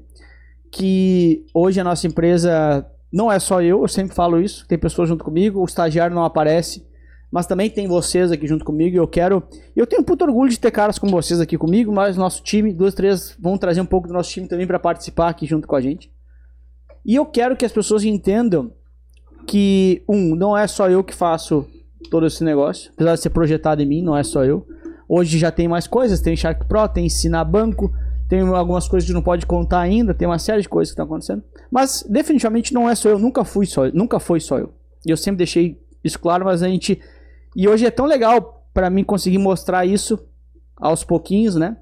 [0.72, 5.10] que hoje a nossa empresa não é só eu, eu sempre falo isso, tem pessoas
[5.10, 6.86] junto comigo, o estagiário não aparece,
[7.32, 9.44] mas também tem vocês aqui junto comigo e eu quero.
[9.76, 12.74] Eu tenho um puto orgulho de ter caras como vocês aqui comigo, mas nosso time,
[12.74, 15.76] duas, três, vão trazer um pouco do nosso time também para participar aqui junto com
[15.76, 16.12] a gente.
[17.06, 18.72] E eu quero que as pessoas entendam
[19.46, 21.66] que, um, não é só eu que faço
[22.10, 24.66] todo esse negócio, apesar de ser projetado em mim, não é só eu.
[25.08, 27.94] Hoje já tem mais coisas, tem Shark Pro, tem Ensinar Banco,
[28.28, 31.06] tem algumas coisas que não pode contar ainda, tem uma série de coisas que estão
[31.06, 31.44] acontecendo.
[31.72, 34.74] Mas definitivamente não é só eu, nunca fui só eu, nunca foi só eu.
[35.06, 37.02] E eu sempre deixei isso claro, mas a gente
[37.56, 40.20] e hoje é tão legal pra mim conseguir mostrar isso
[40.76, 41.78] aos pouquinhos, né?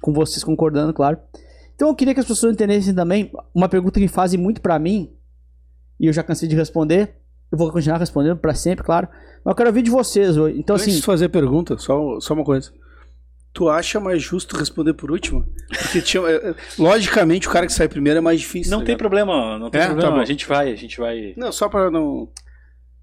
[0.00, 1.18] Com vocês concordando, claro.
[1.74, 5.12] Então eu queria que as pessoas entendessem também uma pergunta que fazem muito pra mim
[5.98, 7.16] e eu já cansei de responder.
[7.50, 9.08] Eu vou continuar respondendo pra sempre, claro.
[9.44, 10.58] Mas eu quero ouvir de vocês hoje.
[10.58, 12.72] Então Antes assim, de fazer pergunta, só, só uma coisa.
[13.54, 15.46] Tu acha mais justo responder por último?
[15.68, 18.70] Porque tinha, é, é, logicamente o cara que sai primeiro é mais difícil.
[18.72, 18.98] Não tá tem ligado?
[18.98, 19.84] problema, não tem É?
[19.84, 20.16] Tá problema.
[20.16, 20.20] bom.
[20.20, 21.34] a gente vai, a gente vai.
[21.36, 22.28] Não, só pra não.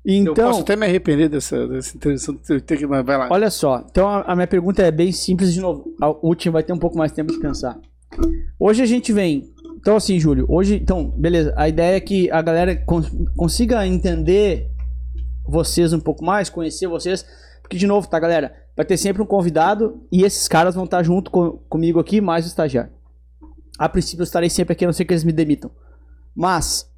[0.06, 2.36] eu então posso até me arrepender dessa, dessa introdução.
[2.36, 3.30] Ter que, mas vai lá.
[3.32, 5.86] Olha só, então a, a minha pergunta é bem simples de novo.
[6.02, 7.80] A última vai ter um pouco mais tempo de pensar.
[8.60, 9.50] Hoje a gente vem.
[9.80, 10.76] Então, assim, Júlio, hoje.
[10.76, 11.54] Então, beleza.
[11.56, 14.68] A ideia é que a galera cons- consiga entender
[15.48, 17.26] vocês um pouco mais, conhecer vocês.
[17.62, 18.54] Porque, de novo, tá, galera?
[18.76, 22.46] Vai ter sempre um convidado e esses caras vão estar junto com- comigo aqui, mais
[22.46, 22.92] o estagiário.
[23.78, 25.72] A princípio, eu estarei sempre aqui, a não ser que eles me demitam.
[26.36, 26.90] Mas,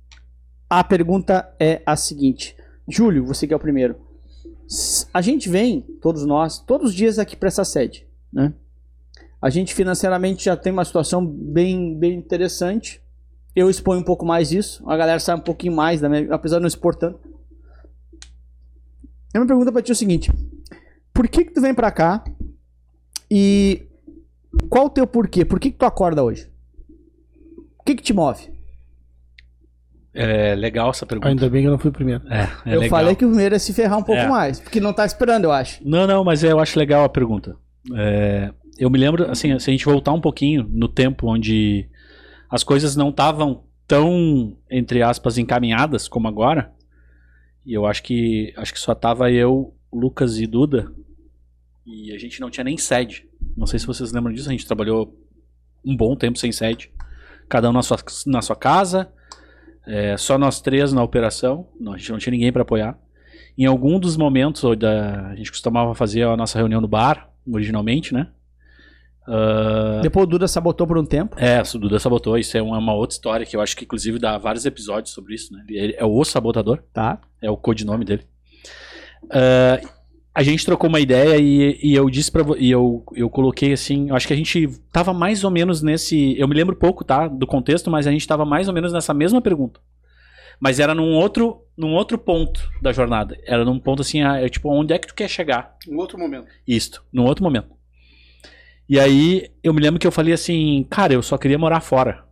[0.69, 2.55] a pergunta é a seguinte:
[2.87, 3.95] Júlio, você que é o primeiro.
[5.13, 8.53] A gente vem, todos nós, todos os dias aqui para essa sede, né?
[9.41, 13.01] A gente financeiramente já tem uma situação bem, bem interessante.
[13.55, 16.57] Eu exponho um pouco mais isso, a galera sabe um pouquinho mais, da minha, apesar
[16.57, 17.19] de não expor tanto.
[19.33, 20.31] A minha pergunta pra ti é o seguinte:
[21.13, 22.23] Por que que tu vem pra cá
[23.29, 23.83] e
[24.69, 25.45] qual o teu porquê?
[25.45, 26.49] Por que que tu acorda hoje?
[27.79, 28.51] O que que te move?
[30.13, 31.29] É legal essa pergunta.
[31.29, 32.21] Ainda bem que eu não fui primeiro.
[32.29, 32.99] É, é eu legal.
[32.99, 34.27] falei que o primeiro é se ferrar um pouco É.
[34.27, 35.81] mais, porque não tá esperando, eu acho.
[35.83, 37.57] Não, não, mas eu acho legal a pergunta.
[37.95, 41.89] É, eu me lembro, assim, se a gente voltar um pouquinho no tempo onde
[42.49, 46.71] as coisas não estavam tão, entre aspas, encaminhadas como agora,
[47.65, 50.91] e eu acho que acho que só tava eu, Lucas e Duda,
[51.85, 53.27] e a gente não tinha nem sede.
[53.57, 55.17] Não sei se vocês lembram disso, a gente trabalhou
[55.85, 56.91] um bom tempo sem sede.
[57.49, 59.11] Cada um na sua, na sua casa,
[59.85, 62.97] é, só nós três na operação, não, a gente não tinha ninguém para apoiar.
[63.57, 68.13] Em algum dos momentos, da, a gente costumava fazer a nossa reunião no bar, originalmente,
[68.13, 68.29] né?
[69.27, 71.35] Uh, Depois o Duda sabotou por um tempo.
[71.39, 74.19] é, o Duda sabotou, isso é uma, uma outra história que eu acho que inclusive
[74.19, 75.63] dá vários episódios sobre isso, né?
[75.69, 77.21] Ele é o sabotador, Tá.
[77.41, 78.25] é o codinome dele.
[79.25, 79.87] Uh,
[80.35, 84.09] a gente trocou uma ideia e, e eu disse para e eu, eu coloquei assim,
[84.09, 87.27] eu acho que a gente tava mais ou menos nesse, eu me lembro pouco, tá,
[87.27, 89.79] do contexto, mas a gente tava mais ou menos nessa mesma pergunta.
[90.59, 93.37] Mas era num outro, num outro ponto da jornada.
[93.45, 95.75] Era num ponto assim, ah, é tipo, onde é que tu quer chegar?
[95.87, 96.47] Um outro momento.
[96.67, 97.69] Isto, num outro momento.
[98.87, 102.23] E aí eu me lembro que eu falei assim, cara, eu só queria morar fora.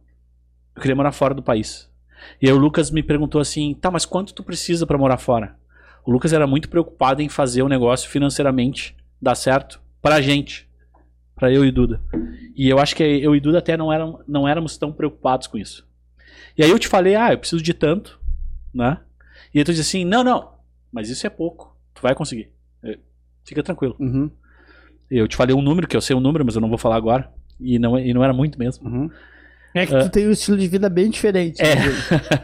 [0.76, 1.89] Eu queria morar fora do país.
[2.41, 5.56] E aí o Lucas me perguntou assim, tá, mas quanto tu precisa pra morar fora?
[6.06, 10.68] O Lucas era muito preocupado em fazer o negócio financeiramente dar certo pra gente,
[11.36, 12.02] pra eu e Duda.
[12.56, 15.58] E eu acho que eu e Duda até não, eram, não éramos tão preocupados com
[15.58, 15.88] isso.
[16.58, 18.20] E aí eu te falei, ah, eu preciso de tanto,
[18.74, 18.97] né?
[19.54, 20.54] E aí tu disse assim, não, não,
[20.91, 22.52] mas isso é pouco, tu vai conseguir.
[23.43, 23.95] Fica tranquilo.
[23.99, 24.30] Uhum.
[25.10, 26.95] Eu te falei um número, que eu sei o número, mas eu não vou falar
[26.95, 27.32] agora.
[27.60, 28.88] E não, e não era muito mesmo.
[28.88, 29.10] Uhum.
[29.74, 31.62] É que tu tem um estilo de vida bem diferente.
[31.62, 31.76] É.
[31.76, 31.84] né?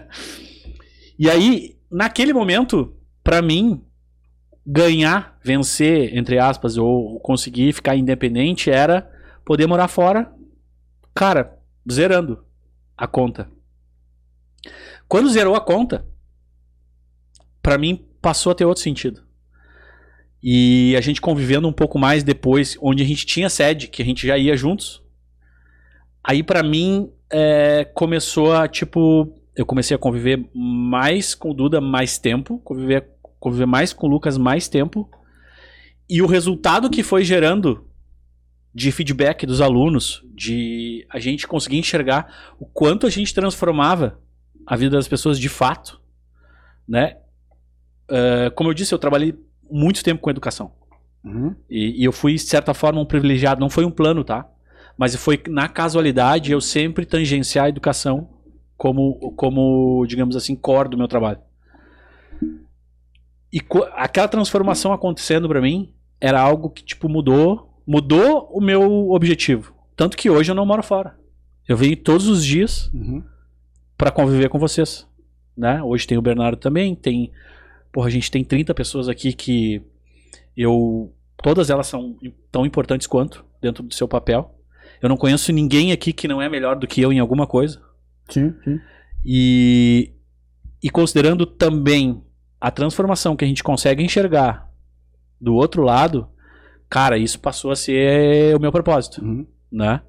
[1.17, 2.95] e aí, naquele momento,
[3.27, 3.83] pra mim,
[4.65, 9.11] ganhar, vencer, entre aspas, ou conseguir ficar independente era
[9.43, 10.33] poder morar fora,
[11.13, 11.59] cara,
[11.91, 12.45] zerando
[12.95, 13.51] a conta.
[15.09, 16.07] Quando zerou a conta,
[17.61, 19.27] pra mim passou a ter outro sentido.
[20.41, 24.05] E a gente convivendo um pouco mais depois, onde a gente tinha sede, que a
[24.05, 25.03] gente já ia juntos.
[26.23, 31.81] Aí pra mim é, começou a tipo, eu comecei a conviver mais com o Duda
[31.81, 33.09] mais tempo, conviver,
[33.39, 35.09] conviver mais com o Lucas mais tempo.
[36.09, 37.85] E o resultado que foi gerando
[38.73, 44.19] de feedback dos alunos, de a gente conseguir enxergar o quanto a gente transformava
[44.65, 45.99] a vida das pessoas de fato,
[46.87, 47.17] né?
[48.09, 49.33] É, como eu disse, eu trabalhei
[49.69, 50.71] muito tempo com educação.
[51.23, 51.55] Uhum.
[51.69, 53.59] E, e eu fui, de certa forma, um privilegiado.
[53.59, 54.47] Não foi um plano, tá?
[54.97, 58.29] Mas foi na casualidade eu sempre tangenciar a educação
[58.77, 61.39] como, como digamos assim, core do meu trabalho.
[63.51, 63.61] E
[63.95, 69.73] aquela transformação acontecendo pra mim era algo que, tipo, mudou, mudou o meu objetivo.
[69.95, 71.17] Tanto que hoje eu não moro fora.
[71.67, 73.23] Eu venho todos os dias Uhum.
[73.97, 75.07] para conviver com vocês,
[75.55, 75.81] né?
[75.83, 77.31] Hoje tem o Bernardo também, tem,
[77.91, 79.81] porra, a gente tem 30 pessoas aqui que
[80.55, 82.17] eu todas elas são
[82.51, 84.55] tão importantes quanto dentro do seu papel.
[85.01, 87.81] Eu não conheço ninguém aqui que não é melhor do que eu em alguma coisa.
[88.29, 88.79] Sim, sim.
[89.25, 90.11] E
[90.81, 92.23] e considerando também
[92.59, 94.69] a transformação que a gente consegue enxergar
[95.39, 96.27] do outro lado,
[96.89, 99.45] cara, isso passou a ser o meu propósito Uhum.
[99.71, 100.01] né?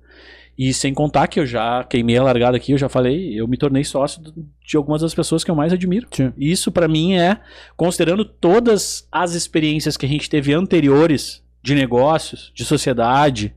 [0.57, 3.57] E sem contar que eu já queimei a largada aqui, eu já falei, eu me
[3.57, 4.21] tornei sócio
[4.67, 6.09] de algumas das pessoas que eu mais admiro.
[6.11, 6.33] Sim.
[6.37, 7.39] Isso pra mim é,
[7.77, 13.55] considerando todas as experiências que a gente teve anteriores de negócios, de sociedade,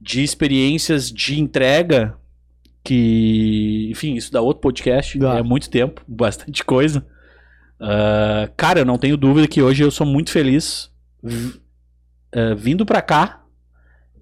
[0.00, 2.16] de experiências de entrega,
[2.84, 5.38] que, enfim, isso dá outro podcast, Dá.
[5.38, 7.04] é muito tempo, bastante coisa.
[7.84, 10.88] Ah, cara, eu não tenho dúvida que hoje eu sou muito feliz
[12.32, 13.42] eh, vindo pra cá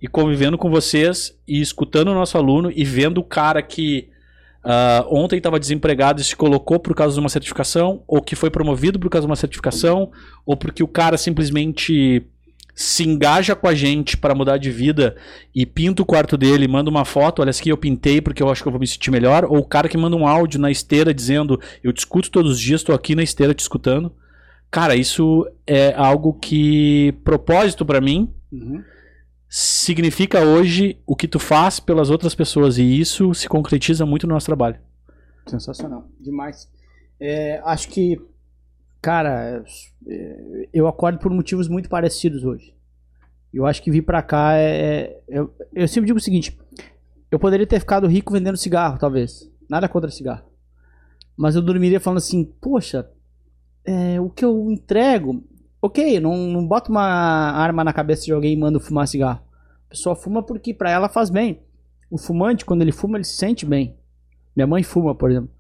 [0.01, 4.09] e convivendo com vocês e escutando o nosso aluno e vendo o cara que
[4.65, 8.51] ah, ontem estava desempregado e se colocou por causa de uma certificação, ou que foi
[8.51, 10.11] promovido por causa de uma certificação,
[10.47, 12.27] ou porque o cara simplesmente
[12.83, 15.15] se engaja com a gente para mudar de vida
[15.55, 18.63] e pinta o quarto dele, manda uma foto, olha, aqui eu pintei porque eu acho
[18.63, 21.13] que eu vou me sentir melhor, ou o cara que manda um áudio na esteira
[21.13, 24.11] dizendo, eu te escuto todos os dias, estou aqui na esteira te escutando.
[24.71, 28.83] Cara, isso é algo que propósito para mim Uhum.
[29.49, 34.33] significa hoje o que tu faz pelas outras pessoas e isso se concretiza muito no
[34.35, 34.79] nosso trabalho.
[35.47, 36.09] Sensacional.
[36.19, 36.69] Demais.
[37.21, 38.19] É, acho que,
[39.01, 39.65] cara,
[40.07, 42.75] é, eu acordo por motivos muito parecidos hoje.
[43.53, 45.21] Eu acho que vir pra cá é.
[45.29, 46.59] Eu, eu sempre digo o seguinte:
[47.31, 49.51] eu poderia ter ficado rico vendendo cigarro, talvez.
[49.69, 50.45] Nada contra cigarro.
[51.37, 53.11] Mas eu dormiria falando assim: poxa,
[53.85, 55.43] é, o que eu entrego.
[55.83, 59.41] Ok, não, não boto uma arma na cabeça de alguém e mando fumar cigarro.
[59.87, 61.63] A pessoa fuma porque pra ela faz bem.
[62.11, 63.97] O fumante, quando ele fuma, ele se sente bem.
[64.55, 65.51] Minha mãe fuma, por exemplo.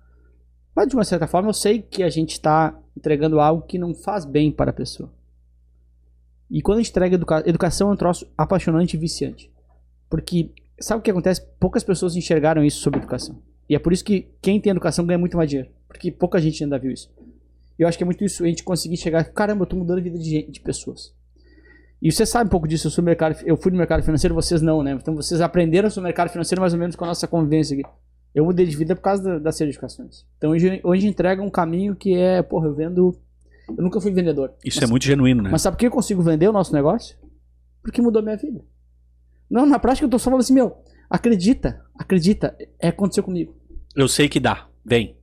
[0.76, 3.94] Mas de uma certa forma eu sei que a gente está entregando algo que não
[3.94, 5.12] faz bem para a pessoa.
[6.50, 9.50] E quando a gente entrega educa educação é um troço apaixonante e viciante.
[10.08, 11.46] Porque sabe o que acontece?
[11.60, 13.40] Poucas pessoas enxergaram isso sobre educação.
[13.68, 15.70] E é por isso que quem tem educação ganha muito mais dinheiro.
[15.86, 17.08] Porque pouca gente ainda viu isso.
[17.78, 20.02] Eu acho que é muito isso, a gente conseguir chegar, caramba, eu tô mudando a
[20.02, 21.14] vida de, gente, de pessoas.
[22.02, 24.60] E você sabe um pouco disso, eu, sou mercado, eu fui no mercado financeiro, vocês
[24.60, 24.92] não, né?
[24.92, 27.88] Então vocês aprenderam sobre o mercado financeiro mais ou menos com a nossa convivência aqui.
[28.34, 30.24] Eu mudei de vida por causa da, das certificações.
[30.38, 33.16] Então hoje, hoje entrega um caminho que é, porra, eu vendo.
[33.68, 34.52] Eu nunca fui vendedor.
[34.64, 35.50] Isso Mas- é muito genuíno, né?
[35.50, 37.16] Mas sabe por que eu consigo vender o nosso negócio?
[37.82, 38.60] Porque mudou minha vida.
[39.50, 40.76] Não, na prática eu tô só falando assim, meu,
[41.08, 43.56] acredita, acredita, é aconteceu comigo.
[43.96, 44.66] Eu sei que dá.
[44.84, 45.16] Vem.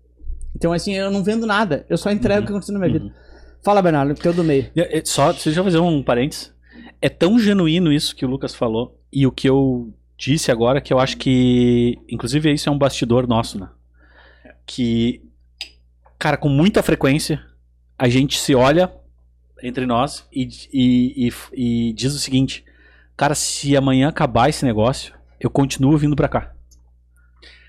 [0.56, 3.08] Então assim, eu não vendo nada, eu só entrego o que aconteceu na minha Uhum.
[3.08, 3.16] vida.
[3.64, 4.70] Fala, Bernardo, porque eu do meio.
[4.76, 6.54] É, é, Só, deixa eu fazer um parênteses.
[7.02, 10.92] É tão genuíno isso que o Lucas falou e o que eu disse agora que
[10.92, 13.70] eu acho que, inclusive, isso é um bastidor nosso, né?
[14.66, 15.22] Que,
[16.18, 17.42] cara, com muita frequência,
[17.98, 18.92] a gente se olha
[19.62, 21.34] entre nós e, e, e,
[21.90, 22.66] e diz o seguinte:
[23.16, 26.54] cara, se amanhã acabar esse negócio, eu continuo vindo pra cá.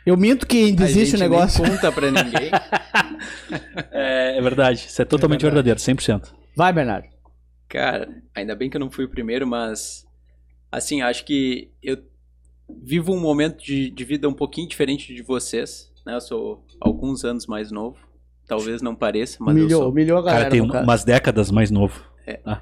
[0.04, 1.62] Eu minto que ainda A existe o gente negócio.
[1.62, 2.50] Nem conta pra ninguém.
[3.90, 5.66] É, é verdade, isso é totalmente verdade.
[5.66, 6.32] verdadeiro, 100%.
[6.54, 7.08] Vai, Bernardo.
[7.68, 10.06] Cara, ainda bem que eu não fui o primeiro, mas
[10.70, 11.98] assim, acho que eu
[12.68, 16.14] vivo um momento de, de vida um pouquinho diferente de vocês, né?
[16.14, 17.96] Eu sou alguns anos mais novo.
[18.46, 19.90] Talvez não pareça, mas eu humilhou, sou.
[19.90, 20.44] humilhou a O galera.
[20.44, 20.84] cara tem caso.
[20.84, 22.02] umas décadas mais novo.
[22.26, 22.60] Não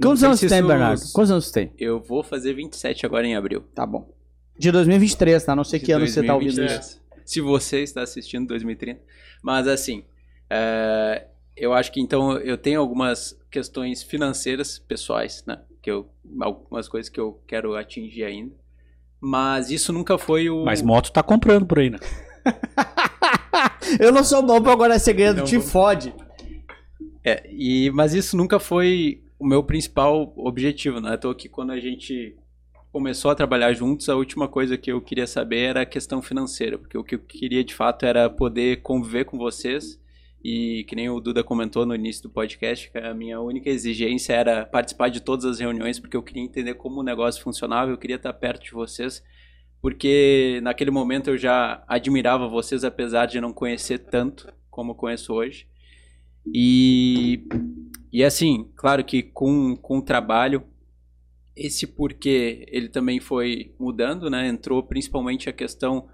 [0.00, 1.02] Quantos sei anos tem, Bernardo?
[1.12, 1.72] Quantos anos você tem?
[1.76, 3.62] Eu vou fazer 27 agora em abril.
[3.74, 4.08] Tá bom.
[4.56, 5.54] De 2023, tá?
[5.56, 6.86] Não sei de que ano você tá ouvindo 2023.
[6.92, 7.02] isso.
[7.24, 9.00] Se você está assistindo 2030.
[9.42, 10.04] Mas assim,
[10.48, 11.26] é,
[11.56, 15.60] eu acho que então eu tenho algumas questões financeiras pessoais, né?
[15.82, 16.08] Que eu,
[16.40, 18.54] algumas coisas que eu quero atingir ainda.
[19.20, 20.64] Mas isso nunca foi o.
[20.64, 21.98] Mas moto tá comprando por aí, né?
[23.98, 26.14] Eu não sou bom pra agora segredo, Não te vou- fode.
[27.24, 31.16] É, e, mas isso nunca foi o meu principal objetivo, né?
[31.16, 32.36] Tô aqui quando a gente
[32.92, 36.78] começou a trabalhar juntos, a última coisa que eu queria saber era a questão financeira,
[36.78, 40.00] porque o que eu queria de fato era poder conviver com vocês
[40.42, 44.32] e que nem o Duda comentou no início do podcast, que a minha única exigência
[44.32, 47.98] era participar de todas as reuniões, porque eu queria entender como o negócio funcionava, eu
[47.98, 49.22] queria estar perto de vocês,
[49.80, 55.66] porque naquele momento eu já admirava vocês, apesar de não conhecer tanto como conheço hoje.
[56.54, 57.46] E,
[58.12, 60.64] e assim, claro que com, com o trabalho,
[61.54, 64.46] esse porquê ele também foi mudando, né?
[64.46, 66.08] Entrou principalmente a questão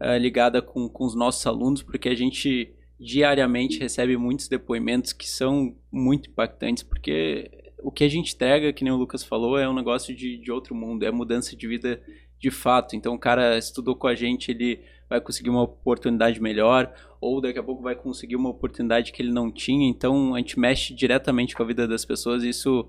[0.00, 5.26] eh, ligada com, com os nossos alunos, porque a gente diariamente recebe muitos depoimentos que
[5.26, 7.50] são muito impactantes, porque
[7.82, 10.52] o que a gente entrega, que nem o Lucas falou, é um negócio de, de
[10.52, 12.02] outro mundo, é mudança de vida
[12.38, 12.94] de fato.
[12.94, 17.58] Então o cara estudou com a gente, ele vai conseguir uma oportunidade melhor, ou daqui
[17.58, 19.88] a pouco vai conseguir uma oportunidade que ele não tinha.
[19.88, 22.86] Então a gente mexe diretamente com a vida das pessoas e isso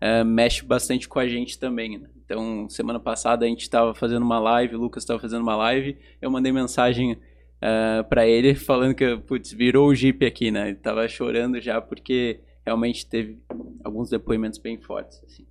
[0.00, 1.98] é, mexe bastante com a gente também.
[1.98, 2.08] né?
[2.24, 5.96] Então semana passada a gente estava fazendo uma live, o Lucas estava fazendo uma live,
[6.20, 7.16] eu mandei mensagem
[7.62, 10.68] uh, para ele falando que putz, virou o Jeep aqui, né?
[10.68, 13.38] Ele tava chorando já porque realmente teve
[13.84, 15.22] alguns depoimentos bem fortes.
[15.24, 15.44] assim.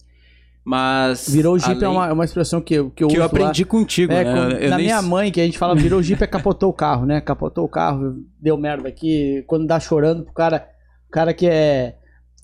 [0.63, 3.15] Mas Virou o Jeep é além- uma, é uma expressão que, eu- que eu que
[3.17, 3.41] eu uso lá.
[3.45, 4.31] aprendi contigo, É, né?
[4.31, 7.05] com- Eu- nem minha mãe, que a gente fala virou Jeep, é capotou o carro,
[7.05, 7.19] né?
[7.19, 9.43] Capotou o carro, deu merda aqui.
[9.47, 10.69] Quando dá chorando pro cara,
[11.07, 11.95] o cara que é,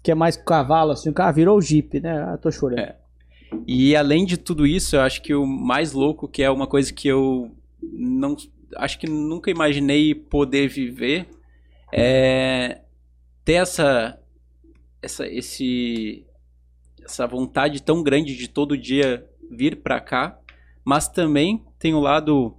[0.03, 2.17] que é mais cavalo, assim, o cara virou o Jeep, né?
[2.23, 2.79] Ah, tô chorando.
[2.79, 2.95] É.
[3.67, 6.91] E além de tudo isso, eu acho que o mais louco, que é uma coisa
[6.91, 7.51] que eu
[7.81, 8.35] não
[8.75, 11.27] acho que nunca imaginei poder viver,
[11.93, 12.81] é
[13.45, 14.19] ter essa
[15.01, 16.25] essa esse
[17.03, 20.37] essa vontade tão grande de todo dia vir pra cá,
[20.83, 22.55] mas também tem o lado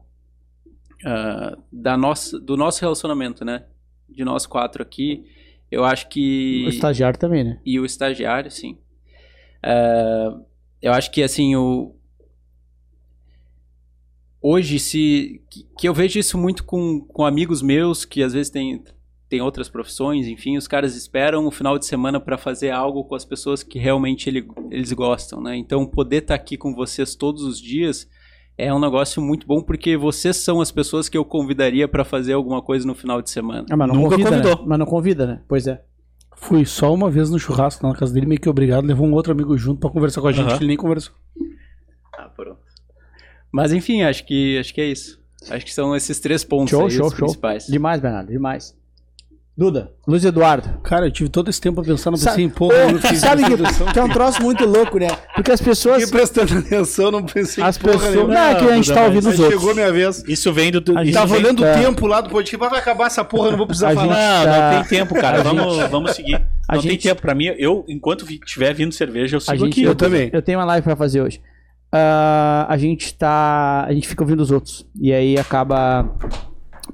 [1.04, 3.66] ah, da nossa do nosso relacionamento, né?
[4.08, 5.26] De nós quatro aqui,
[5.70, 7.60] eu acho que O estagiário também, né?
[7.64, 8.78] e o estagiário, sim.
[9.62, 10.32] É,
[10.80, 11.94] eu acho que assim o
[14.40, 18.50] hoje se que, que eu vejo isso muito com, com amigos meus que às vezes
[18.50, 18.82] têm
[19.28, 23.14] tem outras profissões, enfim, os caras esperam o final de semana para fazer algo com
[23.14, 25.54] as pessoas que realmente ele, eles gostam, né?
[25.54, 28.08] Então poder estar aqui com vocês todos os dias
[28.56, 32.32] é um negócio muito bom porque vocês são as pessoas que eu convidaria para fazer
[32.32, 33.66] alguma coisa no final de semana.
[33.70, 34.56] Ah, mas não Nunca convida, convidou.
[34.56, 34.64] Né?
[34.66, 35.42] Mas não convida, né?
[35.46, 35.80] Pois é.
[36.34, 38.84] Fui só uma vez no churrasco na casa dele, meio que obrigado.
[38.84, 40.48] Levou um outro amigo junto pra conversar com a gente.
[40.48, 40.56] Aham.
[40.56, 41.14] Ele nem conversou.
[42.16, 42.67] Ah, pronto.
[43.52, 45.18] Mas enfim, acho que acho que é isso.
[45.50, 47.26] Acho que são esses três pontos Show, aí, show, os show.
[47.26, 47.66] principais.
[47.66, 48.76] Demais, Bernardo, demais.
[49.56, 50.78] Duda, Luiz Eduardo.
[50.84, 52.76] Cara, eu tive todo esse tempo pra pensar, não Sa- pensei em porra.
[52.76, 55.08] Ô, eu fiz sabe que, que é um troço muito louco, né?
[55.34, 56.04] Porque as pessoas.
[56.04, 58.14] Fiquei prestando atenção, não pensei As pessoas.
[58.14, 58.34] nenhuma.
[58.34, 59.60] Não, é que a gente Duda, tá mas ouvindo os outros.
[59.60, 60.22] chegou minha vez.
[60.28, 60.78] Isso vem do.
[60.78, 63.24] A isso gente Tava vem- olhando tá- o tempo lá do podcast, vai acabar essa
[63.24, 64.14] porra, eu não vou precisar A falar.
[64.14, 65.42] gente- Não, tá- não tem tempo, cara.
[65.42, 66.34] Vamos, vamos seguir.
[66.68, 67.46] A não tem gente, tempo pra mim.
[67.58, 69.82] Eu, enquanto vi- tiver vindo cerveja, eu a sigo gente aqui.
[69.82, 70.30] eu também.
[70.32, 71.40] Eu tenho uma live pra fazer hoje.
[71.90, 73.84] Ah, a gente tá.
[73.86, 74.86] A gente fica ouvindo os outros.
[75.00, 76.10] E aí acaba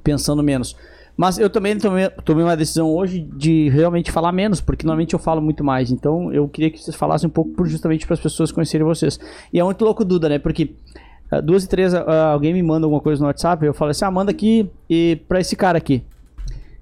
[0.03, 0.75] pensando menos.
[1.17, 5.19] Mas eu também tomei, tomei uma decisão hoje de realmente falar menos, porque normalmente eu
[5.19, 5.89] falo muito mais.
[5.91, 9.17] Então eu queria que vocês falassem um pouco por- justamente para as pessoas conhecerem vocês.
[9.53, 10.39] E é muito louco, Duda, né?
[10.39, 10.75] Porque
[11.31, 14.03] ah, duas e três, ah, alguém me manda alguma coisa no WhatsApp, eu falo assim:
[14.03, 16.03] ah, manda aqui e para esse cara aqui.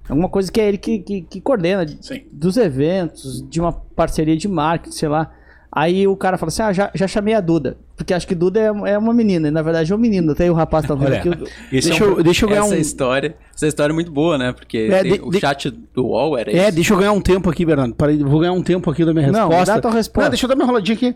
[0.09, 2.23] Alguma coisa que é ele que, que, que coordena de- Sim.
[2.31, 5.31] dos eventos, de uma parceria de marketing, sei lá.
[5.75, 7.77] Aí o cara fala assim: ah, já, já chamei a Duda.
[7.97, 10.31] Porque acho que Duda é, é uma menina, e na verdade é um menino.
[10.33, 11.29] Até o rapaz tá vendo Olha, aqui.
[11.71, 12.77] Esse Deixa é um- eu, deixa eu ganhar essa um.
[12.77, 14.51] história, essa história é muito boa, né?
[14.51, 16.75] Porque É, tem- de- o de- chat do UOL era É, isso.
[16.75, 17.95] deixa eu ganhar um tempo aqui, Bernardo.
[18.27, 19.65] Vou ganhar um tempo aqui da minha Não, resposta.
[19.73, 20.21] dá a tua resposta.
[20.25, 21.15] Não, deixa eu dar minha roladinha aqui.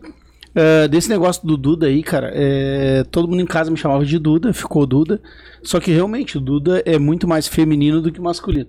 [0.55, 4.17] É, desse negócio do Duda aí, cara, é, todo mundo em casa me chamava de
[4.17, 5.21] Duda, ficou Duda.
[5.61, 8.67] Só que realmente o Duda é muito mais feminino do que masculino.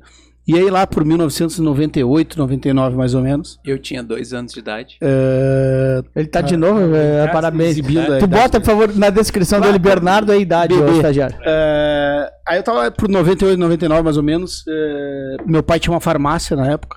[0.49, 3.61] E aí lá por 1998, 99 mais ou menos.
[3.63, 4.97] Eu tinha dois anos de idade.
[5.03, 7.77] é, Ele tá de novo, é, tá parabéns.
[7.77, 10.93] Tu idade bota, por favor, na descrição dele, Bernardo, a idade, Bebê.
[10.97, 11.37] estagiário.
[11.45, 14.65] É, aí eu tava pro 98, 99 mais ou menos.
[14.67, 16.97] é, meu pai tinha uma farmácia na época.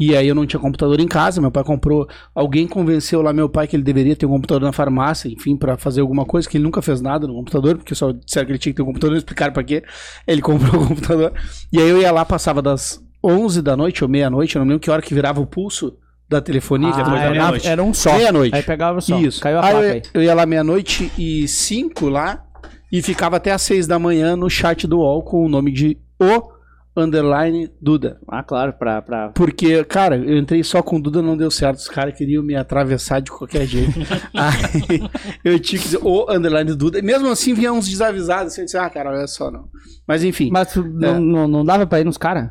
[0.00, 1.42] E aí eu não tinha computador em casa.
[1.42, 2.08] Meu pai comprou.
[2.34, 5.76] Alguém convenceu lá meu pai que ele deveria ter um computador na farmácia, enfim, pra
[5.76, 8.58] fazer alguma coisa, que ele nunca fez nada no computador, porque só disseram que ele
[8.58, 9.84] tinha que ter um computador, não explicaram pra quê.
[10.26, 11.34] Ele comprou o computador.
[11.70, 14.80] E aí eu ia lá, passava das 11 da noite ou meia-noite, eu não lembro
[14.80, 16.92] que hora que virava o pulso da telefonia.
[16.94, 17.68] Ah, era, meia-noite.
[17.68, 18.16] era um só.
[18.16, 18.56] Meia-noite.
[18.56, 19.18] Aí pegava só.
[19.18, 19.42] Isso.
[19.42, 20.02] Caiu a aí eu, aí.
[20.14, 22.42] eu ia lá meia-noite e cinco lá
[22.90, 25.98] e ficava até às seis da manhã no chat do UOL com o nome de
[26.18, 26.59] O
[26.96, 28.18] Underline Duda.
[28.28, 29.00] Ah, claro, pra...
[29.00, 29.28] pra...
[29.30, 31.78] Porque, cara, eu entrei só com Duda, não deu certo.
[31.78, 33.98] Os caras queriam me atravessar de qualquer jeito.
[34.34, 35.08] Aí
[35.44, 37.00] eu tinha que dizer o Underline Duda.
[37.00, 38.52] Mesmo assim vinha uns desavisados.
[38.52, 39.68] Assim, eu disse, ah, cara, olha só, não.
[40.06, 40.50] Mas enfim.
[40.52, 42.50] Mas tu não, não, não dava pra ir nos caras?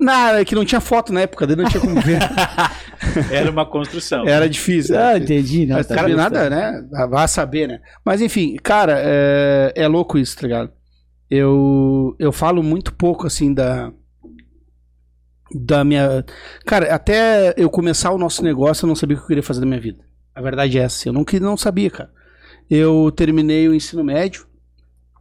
[0.00, 2.20] Não, é que não tinha foto na época, daí não tinha como ver.
[3.30, 4.26] Era uma construção.
[4.26, 4.96] Era difícil.
[4.96, 5.66] Ah, era entendi.
[5.66, 6.16] Não, Mas tá justo.
[6.16, 6.82] nada, né?
[7.08, 7.80] Vai saber, né?
[8.04, 10.70] Mas enfim, cara, é, é louco isso, tá ligado?
[11.30, 13.92] Eu, eu falo muito pouco, assim, da.
[15.52, 16.24] Da minha.
[16.64, 19.60] Cara, até eu começar o nosso negócio, eu não sabia o que eu queria fazer
[19.60, 20.04] da minha vida.
[20.34, 21.08] A verdade é essa.
[21.08, 22.10] Eu não, não sabia, cara.
[22.68, 24.46] Eu terminei o ensino médio.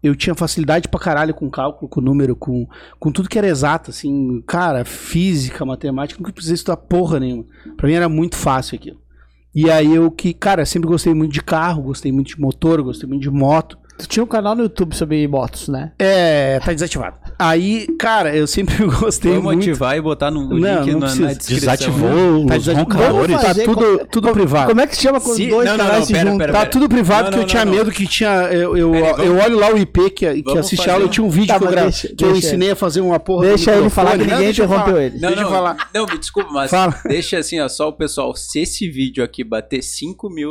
[0.01, 2.65] Eu tinha facilidade pra caralho com cálculo, com número, com,
[2.97, 7.45] com tudo que era exato, assim, cara, física, matemática, nunca precisei estudar porra nenhuma.
[7.75, 9.01] Pra mim era muito fácil aquilo.
[9.53, 13.09] E aí eu que, cara, sempre gostei muito de carro, gostei muito de motor, gostei
[13.09, 13.77] muito de moto.
[13.99, 15.91] Tu tinha um canal no YouTube sobre motos, né?
[15.99, 17.17] É, tá desativado.
[17.37, 19.57] Aí, cara, eu sempre gostei Vou muito.
[19.57, 21.55] motivar e botar no Não, link não na, na descrição.
[21.59, 23.41] Desativou Tá os roncadores.
[23.41, 24.67] Tá tudo, como- tudo privado.
[24.69, 26.37] Como é que se chama quando Se- dois não, não, canais não, se pera, juntam?
[26.37, 26.71] pera, Tá pera.
[26.71, 28.29] tudo privado Não, que eu não, tinha não, medo que tinha.
[28.51, 31.09] Eu, eu, Pera aí, vamos- eu olho lá o IP que, que assistia fazer- eu
[31.09, 33.19] tinha um vídeo Tá, que eu, gra- deixa- que eu deixa- ensinei a fazer uma
[33.19, 33.47] porra.
[33.47, 35.19] Deixa ele falar que ninguém eu interrompeu ele.
[35.19, 35.89] Não, eu não, falar.
[35.93, 36.95] não, me desculpa, mas Fala.
[37.05, 40.49] deixa assim, ó, só o pessoal, se esse vídeo aqui bater 5 mil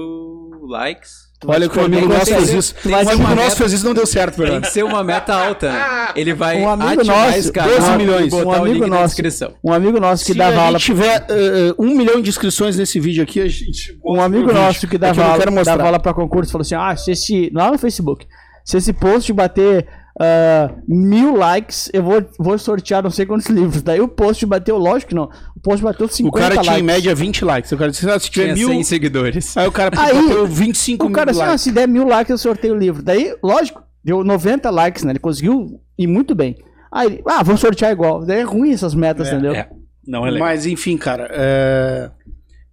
[0.69, 2.75] likes, Olha que o amigo Tem nosso fez isso.
[2.83, 4.63] tem Um amigo nosso fez isso e não deu certo, tem Fernando.
[4.65, 6.09] que ser uma meta alta, né?
[6.17, 8.33] Ele vai Um amigo nosso, esse canal 12 e milhões.
[8.33, 9.17] Um amigo nosso.
[9.63, 10.79] Um amigo nosso que Se dava a aula.
[10.79, 13.97] gente tiver eh, um milhão de inscrições nesse vídeo aqui, a gente.
[14.05, 16.97] Um amigo nosso que É dava, não aula, dava aula pra concurso falou assim: ah,
[16.97, 17.51] se esse.
[17.55, 18.27] Lá no Facebook.
[18.65, 19.87] Se esse post bater
[20.21, 23.83] ah, mil likes, eu vou, vou sortear não sei quantos livros.
[23.83, 25.31] Daí o post bateu, lógico que não.
[25.55, 26.69] O post bateu 50 O cara likes.
[26.69, 27.71] tinha em média 20 likes.
[27.73, 28.69] O cara disse, ah, se tiver Tinha mil.
[28.69, 29.57] 100 seguidores.
[29.57, 31.63] Aí o cara Aí, botou 25 O cara mil assim, ah, likes.
[31.63, 33.01] se der mil likes, eu sorteio o livro.
[33.03, 35.13] Daí, lógico, deu 90 likes, né?
[35.13, 36.57] Ele conseguiu ir muito bem.
[36.91, 38.25] Aí, ah, vou sortear igual.
[38.25, 39.53] Daí é ruim essas metas, entendeu?
[39.53, 39.69] É,
[40.05, 40.49] não é legal.
[40.49, 42.11] Mas enfim, cara, é,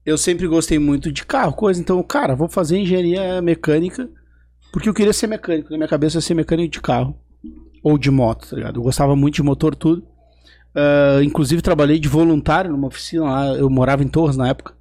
[0.03, 1.79] eu sempre gostei muito de carro, coisa.
[1.79, 4.09] Então, cara, vou fazer engenharia mecânica
[4.73, 5.69] porque eu queria ser mecânico.
[5.69, 7.15] Na minha cabeça, eu ia ser mecânico de carro
[7.85, 8.79] ou de moto, tá ligado?
[8.79, 10.03] Eu gostava muito de motor, tudo.
[10.73, 13.45] É, inclusive, trabalhei de voluntário numa oficina lá.
[13.53, 14.73] Eu morava em Torres na época.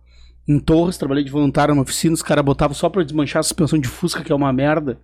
[0.48, 2.14] Em Torres, trabalhei de voluntário numa oficina.
[2.14, 4.98] Os caras botavam só pra desmanchar a suspensão de Fusca, que é uma merda.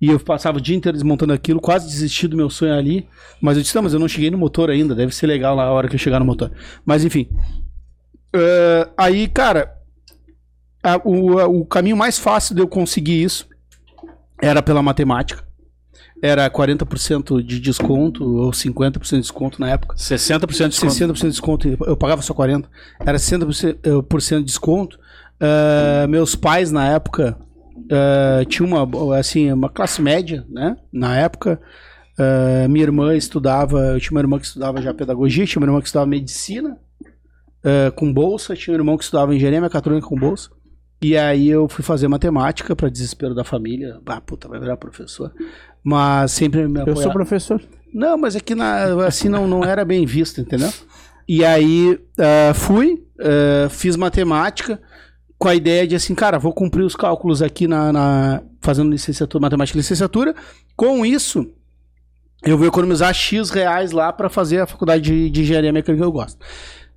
[0.00, 3.06] E eu passava o dia inteiro desmontando aquilo, quase desisti do meu sonho ali.
[3.42, 5.64] Mas eu disse, não, mas eu não cheguei no motor ainda, deve ser legal lá
[5.64, 6.50] a hora que eu chegar no motor.
[6.86, 7.28] Mas enfim.
[8.34, 9.74] Eh, aí, cara,
[10.82, 13.46] a- o, a- o caminho mais fácil de eu conseguir isso
[14.40, 15.46] era pela matemática.
[16.22, 19.96] Era 40% de desconto, ou 50% de desconto na época.
[19.96, 20.92] 60% de desconto.
[20.92, 22.64] 60% de desconto, eu pagava só 40%.
[23.00, 24.98] Era 60% eh, por cento de desconto.
[25.40, 27.38] Eh, meus pais, na época,
[27.90, 30.76] eh, tinham uma, assim, uma classe média, né?
[30.92, 31.60] Na época.
[32.18, 35.80] Eh, minha irmã estudava, eu tinha uma irmã que estudava já pedagogia, tinha uma irmã
[35.80, 36.76] que estudava medicina
[37.64, 40.50] eh, com bolsa, tinha um irmão que estudava engenharia mecatrônica com bolsa.
[41.00, 44.00] E aí eu fui fazer matemática para desespero da família.
[44.04, 45.32] Ah, puta, vai virar professor.
[45.82, 47.60] Mas sempre me Eu sou professor.
[47.92, 50.70] Não, mas é que na- assim não, não era bem visto, entendeu?
[51.26, 54.80] E aí ah, fui, eh, fiz matemática
[55.38, 59.40] com a ideia de assim, cara, vou cumprir os cálculos aqui na, na- fazendo licenciatura,
[59.42, 60.34] matemática e licenciatura.
[60.76, 61.46] Com isso,
[62.44, 66.06] eu vou economizar X reais lá para fazer a faculdade de, de engenharia mecânica que
[66.08, 66.38] eu gosto.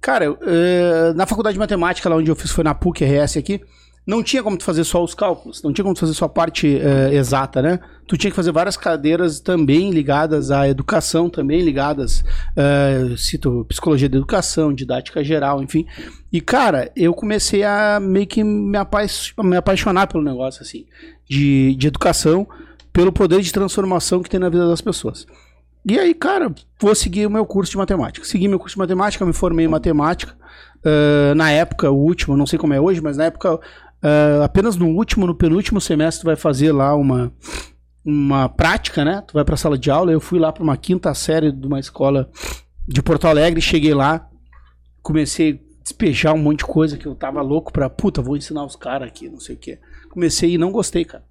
[0.02, 3.38] Cara, eu, eh, na faculdade de matemática, lá onde eu fiz foi na PUC RS
[3.38, 3.62] aqui,
[4.06, 6.30] não tinha como tu fazer só os cálculos, não tinha como tu fazer só a
[6.30, 7.80] parte eh, exata, né?
[8.08, 12.24] Tu tinha que fazer várias cadeiras também ligadas à educação, também ligadas,
[12.58, 15.86] eh, cito psicologia da educação, didática geral, enfim.
[16.34, 19.06] E, cara, eu comecei a meio que me, apa-
[19.44, 20.86] me apaixonar pelo negócio, assim,
[21.30, 22.48] de, de educação,
[22.92, 25.26] pelo poder de transformação que tem na vida das pessoas.
[25.86, 28.26] E aí, cara, vou seguir o meu curso de matemática.
[28.26, 30.36] Segui meu curso de matemática, me formei em matemática.
[30.84, 33.60] Ah, na época, o último, não sei como é hoje, mas na época,
[34.02, 37.32] ah, apenas no último, no penúltimo semestre, tu vai fazer lá uma,
[38.04, 39.24] uma prática, né?
[39.28, 40.12] Tu vai pra sala de aula.
[40.12, 42.30] Eu fui lá pra uma quinta série de uma escola
[42.88, 44.28] de Porto Alegre, cheguei lá,
[45.02, 48.66] comecei a despejar um monte de coisa que eu tava louco pra, puta, vou ensinar
[48.66, 49.80] os caras aqui, não sei o quê.
[50.10, 51.24] Comecei e não gostei, cara.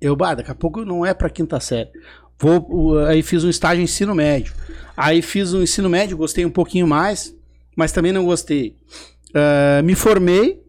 [0.00, 1.90] Eu, bah, daqui a pouco não é pra quinta série.
[2.38, 4.52] Vou, aí fiz um estágio em ensino médio.
[4.96, 7.32] Aí fiz um ensino médio, gostei um pouquinho mais,
[7.76, 8.76] mas também não gostei.
[9.34, 10.61] Ah, me formei,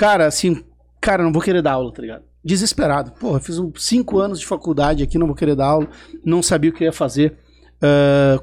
[0.00, 0.64] cara, assim,
[0.98, 2.24] cara, não vou querer dar aula, tá ligado?
[2.42, 3.12] Desesperado.
[3.20, 5.88] Porra, fiz cinco anos de faculdade aqui, não vou querer dar aula,
[6.24, 7.36] não sabia o que ia fazer.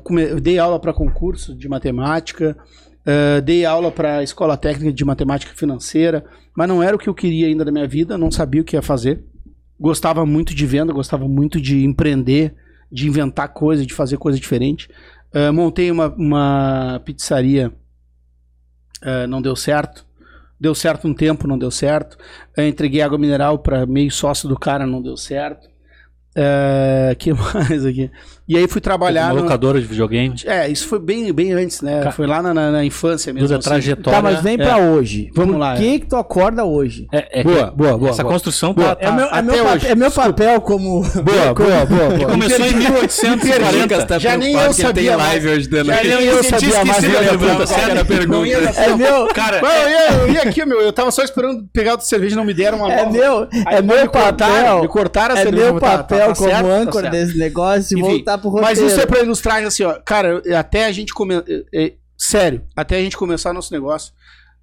[0.04, 2.56] Come- dei aula para concurso de matemática,
[3.04, 6.24] ah, dei aula para escola técnica de matemática financeira,
[6.56, 8.76] mas não era o que eu queria ainda da minha vida, não sabia o que
[8.76, 9.24] ia fazer.
[9.80, 12.54] Gostava muito de venda, gostava muito de empreender,
[12.92, 14.92] de inventar coisa, de fazer coisa diferente.
[15.34, 17.74] Ah, montei uma, uma pizzaria,
[19.28, 20.06] não deu certo.
[20.60, 22.18] Deu certo um tempo, não deu certo.
[22.56, 25.70] Eu entreguei água mineral para meio sócio do cara, não deu certo.
[26.36, 28.12] Ah, que mais aqui?
[28.48, 29.26] E aí fui trabalhar.
[29.26, 30.34] Uma no- locadora de videogame.
[30.46, 32.02] É, isso foi bem, bem antes, né?
[32.04, 33.48] Ca- Foi lá na, na- na infância mesmo.
[33.48, 33.70] Duda, assim.
[33.70, 34.18] trajetória.
[34.18, 35.30] Tá, mas vem pra hoje.
[35.36, 37.08] Vamos Por lá, que que tu acorda hoje?
[37.12, 38.34] É, é Boa, boa, boa, Essa boa.
[38.34, 38.96] construção Boa.
[38.96, 39.06] tá.
[39.08, 39.88] É, meu, é, até meu, hoje.
[39.88, 41.02] é meu papel como...
[41.02, 42.30] Boa, boa, boa, boa.
[42.32, 44.06] Começou em 1840.
[44.06, 45.30] tá Já nem eu sabia tem mais.
[45.44, 47.04] live hoje dando Já nem eu sabia mais.
[47.04, 48.48] era a pergunta.
[48.82, 50.80] É meu, Cara, eu ia, aqui, meu.
[50.82, 53.82] Eu tava só esperando pegar o cerveja e não me deram uma é meu, é
[53.82, 54.82] me meu papel.
[54.82, 55.72] Me cortaram a É cerveja.
[55.72, 58.68] meu tá- tá- papel tá como tá âncora desse negócio e Enfim, pro roteiro.
[58.68, 60.00] Mas isso é pra ilustrar, assim, ó.
[60.00, 61.46] Cara, até a gente começar.
[62.18, 64.14] sério, até a gente começar nosso negócio.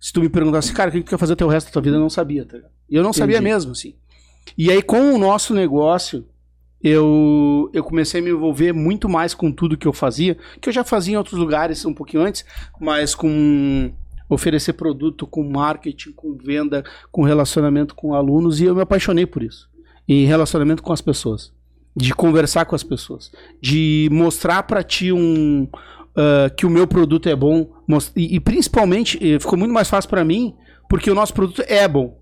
[0.01, 1.83] Se tu me perguntasse, cara, o que tu quer fazer até o resto da tua
[1.83, 2.73] vida, eu não sabia, tá ligado?
[2.89, 3.95] E eu não sabia mesmo, assim.
[4.57, 6.27] E aí, com o nosso negócio,
[6.83, 10.73] eu, eu comecei a me envolver muito mais com tudo que eu fazia, que eu
[10.73, 12.45] já fazia em outros lugares um pouquinho antes,
[12.79, 13.91] mas com
[14.29, 19.43] oferecer produto, com marketing, com venda, com relacionamento com alunos, e eu me apaixonei por
[19.43, 19.71] isso.
[20.07, 21.53] E relacionamento com as pessoas.
[21.97, 23.31] De conversar com as pessoas.
[23.63, 25.69] De mostrar pra ti um.
[26.17, 27.73] ah, que o meu produto é bom.
[28.17, 30.55] E, e principalmente, eh, ficou muito mais fácil pra mim,
[30.89, 32.21] porque o nosso produto é bom.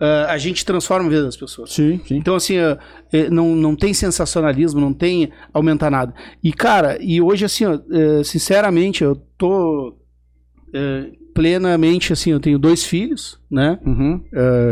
[0.00, 1.72] Ah, a gente transforma a vida das pessoas.
[1.72, 2.16] Sim, sim.
[2.16, 6.12] Então, assim, eh, não, não tem sensacionalismo, não tem aumentar nada.
[6.42, 9.96] E, cara, e hoje, assim, eh, sinceramente, eu tô
[11.32, 13.78] plenamente, assim, eu tenho dois filhos, né?
[13.86, 14.20] Uhum.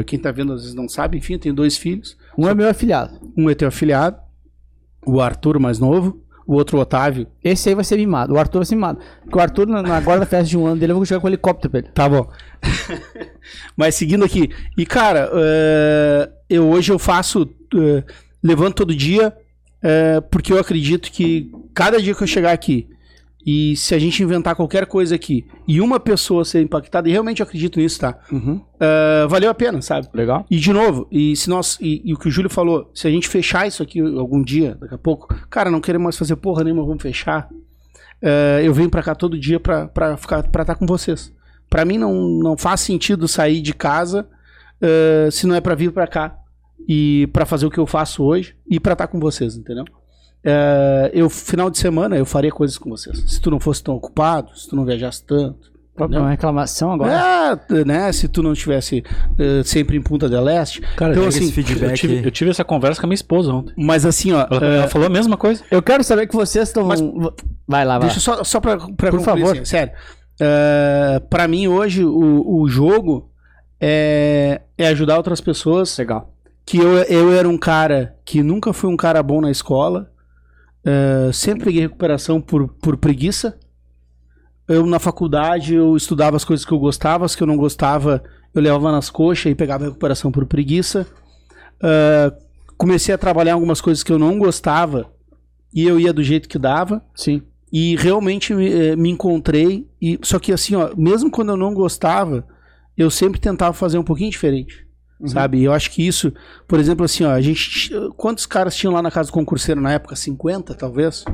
[0.05, 2.17] Quem tá vendo às vezes não sabe, enfim, eu tenho dois filhos.
[2.37, 3.21] Um é meu afilhado.
[3.37, 4.17] Um é teu afilhado,
[5.05, 7.27] o Arthur, mais novo, o outro, o Otávio.
[7.43, 8.35] Esse aí vai ser mimado.
[8.35, 8.99] O Arthur vai ser mimado.
[9.23, 11.31] Porque o Arthur, na, na festa de um ano dele, eu vou chegar com um
[11.31, 11.89] helicóptero pra ele.
[11.89, 12.29] Tá bom.
[13.77, 14.51] Mas seguindo aqui.
[14.77, 17.49] E, cara, eh, eu hoje eu faço.
[17.75, 18.03] eh,
[18.43, 19.33] levanto todo dia,
[19.83, 22.89] eh, porque eu acredito que cada dia que eu chegar aqui,
[23.45, 27.41] e se a gente inventar qualquer coisa aqui, e uma pessoa ser impactada, e realmente
[27.41, 28.19] eu acredito nisso, tá?
[28.31, 28.61] Uhum.
[28.79, 30.09] Eh, valeu a pena, sabe?
[30.15, 30.47] Legal.
[30.51, 31.77] E de novo, e se nós.
[31.81, 34.77] E, e o que o Júlio falou, se a gente fechar isso aqui algum dia,
[34.81, 37.49] daqui a pouco, cara, não queremos mais fazer porra nenhuma, vamos fechar.
[38.21, 41.33] É, eu venho pra cá todo dia pra, pra ficar para estar com vocês.
[41.69, 44.29] Pra mim não, não faz sentido sair de casa
[44.81, 46.37] é, se não é pra vir pra cá
[46.89, 49.85] e pra fazer o que eu faço hoje e pra estar com vocês, entendeu?
[50.45, 53.23] É, eu final de semana eu faria coisas com vocês.
[53.27, 57.59] Se tu não fosse tão ocupado, se tu não viajasse tanto, Uma reclamação agora.
[57.71, 58.11] é, né?
[58.13, 59.05] Se tu não estivesse
[59.39, 60.81] é, sempre em Punta del Este.
[60.97, 61.91] Cara, Então, assim, esse feedback.
[61.91, 63.73] Eu tive, eu tive essa conversa com a minha esposa ontem.
[63.77, 64.47] Mas assim, ó.
[64.51, 65.63] Ela, é, ela falou a mesma coisa.
[65.71, 66.87] Eu quero saber que vocês estão.
[66.87, 67.01] Mas-
[67.69, 68.09] Vai lá, vai.
[68.09, 69.53] Deixa eu só, só pra, pra Por concluir, favor.
[69.53, 69.93] assim, sério.
[70.41, 73.31] É, pra mim, hoje, o, o jogo
[73.81, 75.97] é, é ajudar outras pessoas.
[75.99, 76.33] Legal.
[76.65, 80.11] Que eu, eu era um cara que nunca fui um cara bom na escola.
[80.85, 83.59] É, sempre peguei recuperação por, por preguiça.
[84.69, 88.23] Eu, na faculdade, eu estudava as coisas que eu gostava, as que eu não gostava,
[88.55, 91.07] eu levava nas coxas e pegava recuperação por preguiça.
[91.83, 92.33] É,
[92.77, 95.11] comecei a trabalhar algumas coisas que eu não gostava
[95.73, 97.03] e eu ia do jeito que dava.
[97.15, 97.43] Sim.
[97.73, 99.89] E realmente eh, me encontrei.
[100.01, 102.47] E, só que assim, ó, mesmo quando eu não gostava,
[102.97, 104.87] eu sempre tentava fazer um pouquinho diferente.
[105.27, 105.59] Sabe?
[105.59, 106.33] E eu acho que isso,
[106.67, 107.91] por exemplo, assim, ó, a gente.
[108.17, 110.17] Quantos caras tinham lá na casa do concurseiro na época?
[110.17, 111.25] 50, talvez?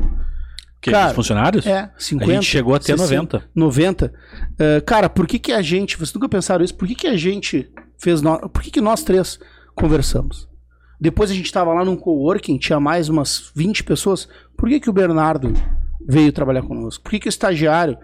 [0.81, 1.67] Que, Cara, os funcionários?
[1.67, 2.31] É, 50.
[2.31, 3.51] A gente chegou a ter 60, 90.
[3.55, 4.13] 90.
[4.59, 7.17] Eh, cara, por que que a gente, vocês nunca pensaram isso, por que que a
[7.17, 7.69] gente
[7.99, 9.41] fez, no, por que que nós três
[9.75, 10.49] conversamos?
[11.01, 14.91] Depois a gente tava lá num coworking, tinha mais umas 20 pessoas, por que que
[14.91, 15.53] o Bernardo
[16.07, 17.03] veio trabalhar conosco?
[17.03, 17.99] Por que que o estagiário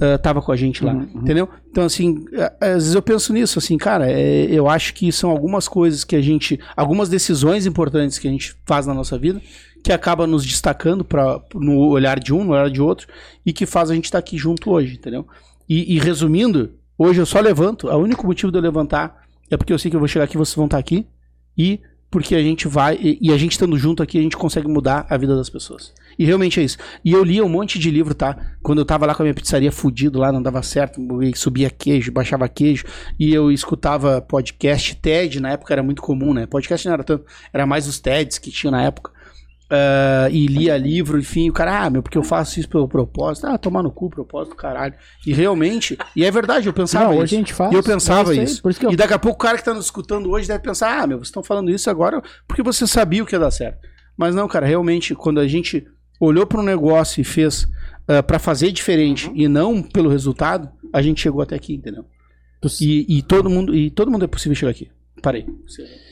[0.00, 1.48] eh, tava com a gente lá, entendeu?
[1.70, 2.24] Então, assim,
[2.60, 6.14] às vezes eu penso nisso, assim, cara, eh, eu acho que são algumas coisas que
[6.14, 9.40] a gente, algumas decisões importantes que a gente faz na nossa vida,
[9.82, 13.08] que acaba nos destacando pra, no olhar de um, no olhar de outro,
[13.44, 15.26] e que faz a gente estar aqui junto hoje, entendeu?
[15.68, 19.72] E, e resumindo, hoje eu só levanto, o único motivo de eu levantar é porque
[19.72, 21.06] eu sei que eu vou chegar aqui, vocês vão estar aqui,
[21.56, 24.68] e porque a gente vai, e, e a gente estando junto aqui, a gente consegue
[24.68, 25.94] mudar a vida das pessoas.
[26.18, 26.76] E realmente é isso.
[27.04, 28.36] E eu lia um monte de livro, tá?
[28.62, 31.00] Quando eu tava lá com a minha pizzaria fudido lá, não dava certo,
[31.34, 32.84] subia queijo, baixava queijo,
[33.18, 36.46] e eu escutava podcast, TED, na época era muito comum, né?
[36.46, 39.12] Podcast não era tanto, era mais os TEDs que tinha na época.
[39.72, 43.46] Ah, e lia livro, enfim, o cara, ah, meu, porque eu faço isso pelo propósito.
[43.46, 44.94] Ah, tomar no cu, propósito, caralho.
[45.24, 47.22] E realmente, e é verdade, eu pensava Não, isso.
[47.22, 48.62] hoje a gente faz, eu pensava é isso aí, isso.
[48.62, 50.48] por isso que eu- E daqui a pouco o cara que tá nos escutando hoje
[50.48, 53.38] deve pensar, ah, meu, vocês estão falando isso agora porque você sabia o que ia
[53.38, 53.78] dar certo.
[54.18, 55.86] Mas não, cara, realmente, quando a gente
[56.20, 57.66] olhou para um negócio e fez
[58.06, 62.04] ah, pra fazer diferente e não pelo resultado, a gente chegou até aqui, entendeu?
[62.80, 64.88] E, e todo mundo e todo mundo é possível chegar aqui.
[65.22, 65.46] Parei.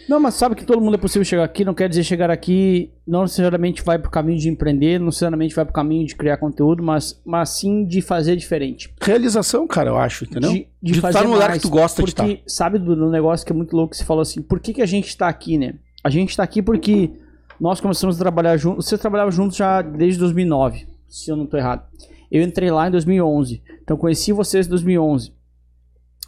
[0.09, 2.90] Não, mas sabe que todo mundo é possível chegar aqui, não quer dizer chegar aqui
[3.06, 6.82] não necessariamente vai pro caminho de empreender, não necessariamente vai pro caminho de criar conteúdo,
[6.82, 8.94] mas, mas sim de fazer diferente.
[9.00, 10.52] Realização, cara, eu acho, entendeu?
[10.52, 12.42] De, de De fazer estar no lugar mais, que tu gosta de porque, estar.
[12.46, 14.82] sabe do, do negócio que é muito louco, que você falou assim, por que, que
[14.82, 15.74] a gente tá aqui, né?
[16.04, 17.11] A gente tá aqui porque
[17.61, 21.56] nós começamos a trabalhar juntos, vocês trabalhavam juntos já desde 2009, se eu não tô
[21.56, 21.86] errado.
[22.30, 25.32] Eu entrei lá em 2011, então conheci vocês em 2011.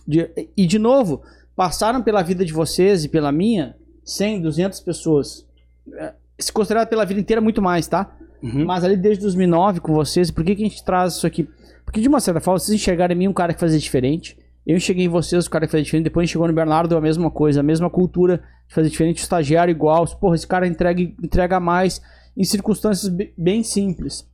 [0.07, 1.23] De- e de novo,
[1.55, 5.47] passaram pela vida de vocês e pela minha 100, 200 pessoas.
[5.95, 8.17] É, Se considerar pela vida inteira, muito mais, tá?
[8.43, 8.65] Uhum.
[8.65, 11.47] Mas ali desde 2009 com vocês, por que, que a gente traz isso aqui?
[11.85, 14.39] Porque de uma certa forma, vocês enxergaram em mim um cara que fazia diferente.
[14.67, 16.05] Eu enxerguei em vocês o cara que fazia diferente.
[16.05, 19.19] Depois chegou no Bernardo, a mesma coisa, a mesma cultura de fazer diferente.
[19.19, 20.07] O estagiário igual.
[20.19, 22.01] Porra, esse cara entrega, entrega mais
[22.37, 24.27] em circunstâncias be- bem simples.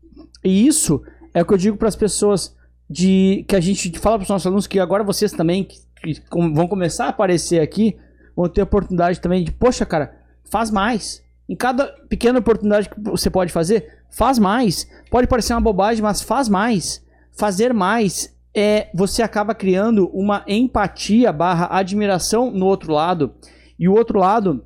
[0.44, 1.02] E isso
[1.32, 2.54] é o que eu digo para as pessoas
[2.88, 6.20] de que a gente fala para os nossos alunos que agora vocês também que, que
[6.30, 7.96] vão começar a aparecer aqui
[8.36, 10.14] vão ter a oportunidade também de, poxa, cara,
[10.50, 11.22] faz mais.
[11.48, 14.86] Em cada pequena oportunidade que você pode fazer, faz mais.
[15.10, 17.02] Pode parecer uma bobagem, mas faz mais.
[17.32, 23.34] Fazer mais é você acaba criando uma empatia barra admiração no outro lado.
[23.78, 24.64] E o outro lado,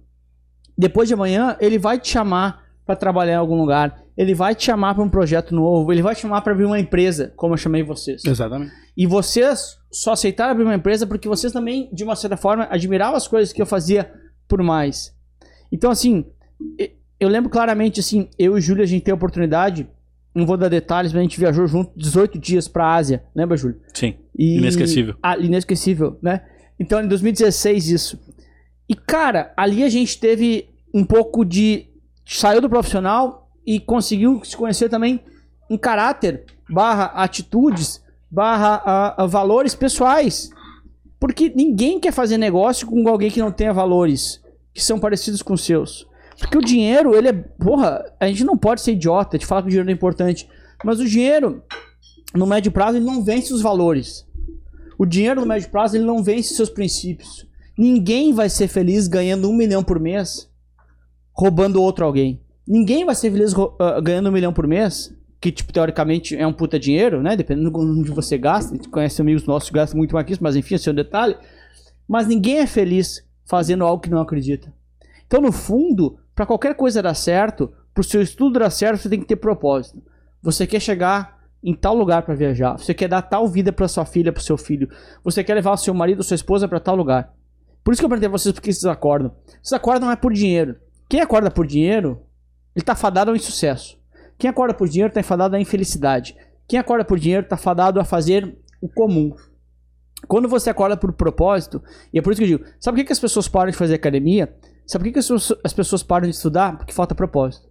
[0.78, 4.00] depois de amanhã, ele vai te chamar para trabalhar em algum lugar.
[4.16, 5.92] Ele vai te chamar para um projeto novo.
[5.92, 8.24] Ele vai te chamar para abrir uma empresa, como eu chamei vocês.
[8.24, 8.72] Exatamente.
[8.96, 13.16] E vocês só aceitaram abrir uma empresa porque vocês também, de uma certa forma, admiravam
[13.16, 14.12] as coisas que eu fazia
[14.46, 15.12] por mais.
[15.72, 16.26] Então, assim,
[17.18, 19.88] eu lembro claramente, assim, eu e o Júlio, a gente tem a oportunidade,
[20.34, 23.80] não vou dar detalhes, mas a gente viajou junto 18 dias pra Ásia, lembra, Júlio?
[23.94, 24.14] Sim.
[24.36, 25.14] E- Inesquecível.
[25.22, 26.42] Ah, inesquecível, né?
[26.78, 28.18] Então, em 2016, isso.
[28.88, 31.86] E, cara, ali a gente teve um pouco de.
[32.24, 35.20] Saiu do profissional e conseguiu se conhecer também
[35.68, 40.50] em caráter, barra atitudes, barra ah, ah, valores pessoais.
[41.18, 44.40] Porque ninguém quer fazer negócio com alguém que não tenha valores
[44.72, 46.06] que são parecidos com os seus.
[46.40, 47.32] Porque o dinheiro, ele é.
[47.32, 50.48] Porra, a gente não pode ser idiota de falar que o dinheiro é importante.
[50.82, 51.62] Mas o dinheiro,
[52.34, 54.26] no médio prazo, ele não vence os valores.
[54.98, 57.46] O dinheiro no médio prazo ele não vence seus princípios.
[57.76, 60.50] Ninguém vai ser feliz ganhando um milhão por mês
[61.32, 62.40] roubando outro alguém.
[62.66, 66.52] Ninguém vai ser feliz ah, ganhando um milhão por mês, que tipo, teoricamente é um
[66.52, 67.34] puta dinheiro, né?
[67.34, 68.74] Dependendo de onde você gasta.
[68.74, 70.92] A gente conhece amigos nossos que gastam muito mais que isso, mas enfim, esse é
[70.92, 71.36] um detalhe.
[72.06, 74.72] Mas ninguém é feliz fazendo algo que não acredita.
[75.26, 79.10] Então, no fundo, para qualquer coisa dar certo, para o seu estudo dar certo, você
[79.10, 80.02] tem que ter propósito.
[80.42, 82.78] Você quer chegar em tal lugar para viajar.
[82.78, 84.88] Você quer dar tal vida para sua filha, para seu filho.
[85.22, 87.34] Você quer levar o seu marido sua esposa para tal lugar.
[87.84, 89.36] Por isso que eu perguntei a vocês por que vocês acordam.
[89.62, 90.76] Vocês acordam não é por dinheiro.
[91.10, 92.22] Quem acorda por dinheiro,
[92.74, 93.98] ele tá fadado ao insucesso.
[94.38, 96.34] Quem acorda por dinheiro tá fadado à infelicidade.
[96.66, 99.36] Quem acorda por dinheiro tá fadado a fazer o comum.
[100.26, 101.82] Quando você acorda por propósito,
[102.14, 103.92] e é por isso que eu digo, sabe por que as pessoas param de fazer
[103.92, 104.54] academia?
[104.90, 106.76] Sabe por que, as pessoas- as pessoas param de estudar?
[106.76, 107.68] Porque falta propósito.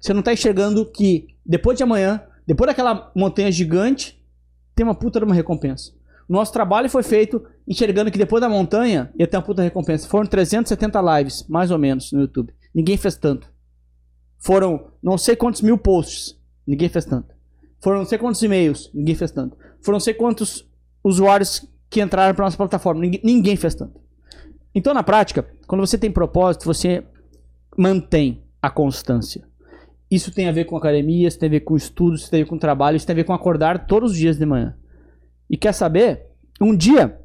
[0.00, 4.18] Você não tá enxergando que depois de amanhã, depois daquela montanha gigante,
[4.74, 5.92] tem uma puta de uma recompensa.
[6.26, 10.08] Nosso trabalho foi feito enxergando que depois da montanha ia ter uma puta recompensa.
[10.08, 12.54] Foram 370 lives, mais ou menos, no YouTube.
[12.74, 13.52] Ninguém fez tanto.
[14.38, 16.40] Foram não sei quantos mil posts.
[16.66, 17.34] Ninguém fez tanto.
[17.82, 19.58] Foram não sei quantos e-mails, ninguém fez tanto.
[19.82, 20.66] Foram não sei quantos
[21.04, 24.00] usuários que entraram para nossa plataforma, ninguém fez tanto.
[24.74, 27.04] Então, na prática, quando você tem propósito, você
[27.76, 29.46] mantém a constância.
[30.10, 32.44] Isso tem a ver com academia, isso tem a ver com estudos, isso tem a
[32.44, 34.76] ver com trabalho, isso tem a ver com acordar todos os dias de manhã.
[35.48, 36.26] E quer saber?
[36.60, 37.18] Um dia,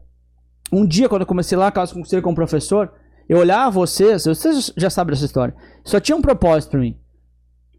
[0.72, 2.94] um dia quando eu comecei lá, caso comecei como professor,
[3.28, 5.54] eu olhava vocês, vocês já sabem dessa história.
[5.84, 6.98] Só tinha um propósito para mim.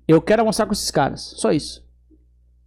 [0.06, 1.87] Eu quero almoçar com esses caras, só isso.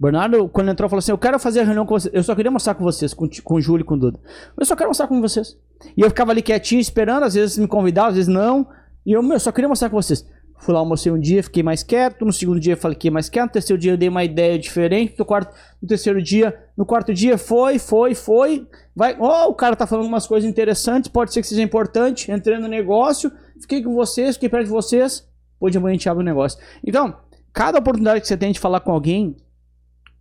[0.02, 2.12] Bernardo, quando entrou, falou assim: Eu quero fazer a reunião com vocês.
[2.12, 4.20] Eu só queria mostrar com vocês, com, com o Júlio e com o Duda.
[4.58, 5.56] Eu só quero mostrar com vocês.
[5.96, 8.68] E eu ficava ali quietinho, esperando, às vezes me convidavam, às vezes não.
[9.06, 10.26] E eu, meu, só queria mostrar com vocês.
[10.58, 12.26] Fui lá, almocei um dia, fiquei mais quieto.
[12.26, 13.46] No segundo dia, falei que mais quieto.
[13.46, 15.14] No terceiro dia, eu dei uma ideia diferente.
[15.20, 18.68] No, quarto, no terceiro dia, no quarto dia, foi, foi, foi.
[18.96, 22.32] Vai, ó, oh, o cara tá falando umas coisas interessantes, pode ser que seja importante.
[22.32, 25.28] Entrei no negócio, fiquei com vocês, fiquei perto de vocês.
[25.60, 26.60] Hoje amanhã a gente abre o negócio.
[26.84, 27.16] Então,
[27.54, 29.38] cada oportunidade que você tem de falar com alguém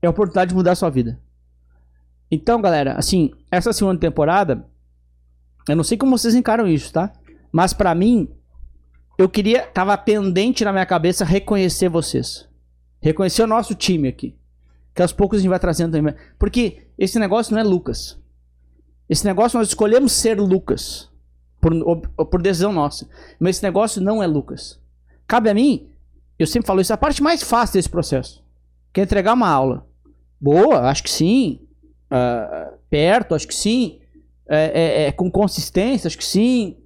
[0.02, 1.20] é a oportunidade de mudar a sua vida.
[2.31, 4.64] Então, galera, assim, essa segunda temporada,
[5.68, 7.12] eu não sei como vocês encaram isso, tá?
[7.52, 8.28] Mas para mim,
[9.18, 12.48] eu queria, tava pendente na minha cabeça reconhecer vocês.
[13.02, 14.36] Reconhecer o nosso time aqui.
[14.94, 16.14] Que aos poucos a gente vai trazendo também.
[16.39, 18.18] Porque esse negócio não é Lucas.
[19.09, 21.10] Esse negócio nós escolhemos ser Lucas.
[21.60, 21.72] Por,
[22.27, 23.09] por decisão nossa.
[23.39, 24.81] Mas esse negócio não é Lucas.
[25.27, 25.89] Cabe a mim,
[26.39, 28.43] eu sempre falo isso, a parte mais fácil desse processo.
[28.93, 29.86] Que é entregar uma aula.
[30.40, 31.60] Boa, acho que sim.
[32.06, 34.00] Uh, perto, acho que sim.
[34.48, 36.76] É, é, é, com consistência, acho que sim.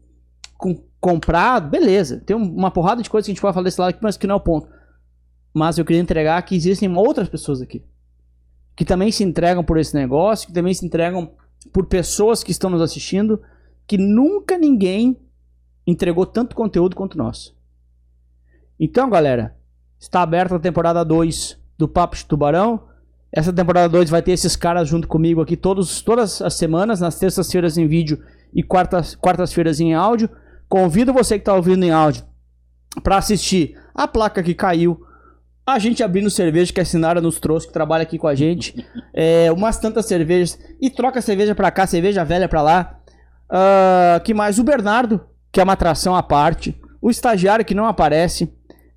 [0.59, 2.23] Com comprado, beleza.
[2.25, 4.27] Tem uma porrada de coisas que a gente pode falar desse lado aqui, mas que
[4.27, 4.67] não é o ponto.
[5.53, 7.85] Mas eu queria entregar que existem outras pessoas aqui.
[8.75, 11.33] Que também se entregam por esse negócio, que também se entregam
[11.75, 13.43] por pessoas que estão nos assistindo,
[13.87, 15.21] que nunca ninguém
[15.87, 17.55] entregou tanto conteúdo quanto nós.
[18.81, 19.55] Então, galera,
[20.01, 22.89] está aberta a temporada 2 do Papo de Tubarão.
[23.37, 27.19] Essa temporada 2 vai ter esses caras junto comigo aqui todos, todas as semanas, nas
[27.19, 28.23] terças-feiras em vídeo
[28.55, 30.31] e quartas, quartas-feiras em áudio.
[30.69, 32.25] Convido você que está ouvindo em áudio
[33.03, 35.01] para assistir a placa que caiu,
[35.67, 38.87] a gente abrindo cerveja que a Sinara nos trouxe, que trabalha aqui com a gente,
[39.13, 43.01] é, umas tantas cervejas, e troca cerveja para cá, cerveja velha para lá.
[43.51, 44.61] Uh, que mais?
[44.61, 45.21] O Bernardo,
[45.51, 48.53] que é uma atração à parte, o estagiário que não aparece,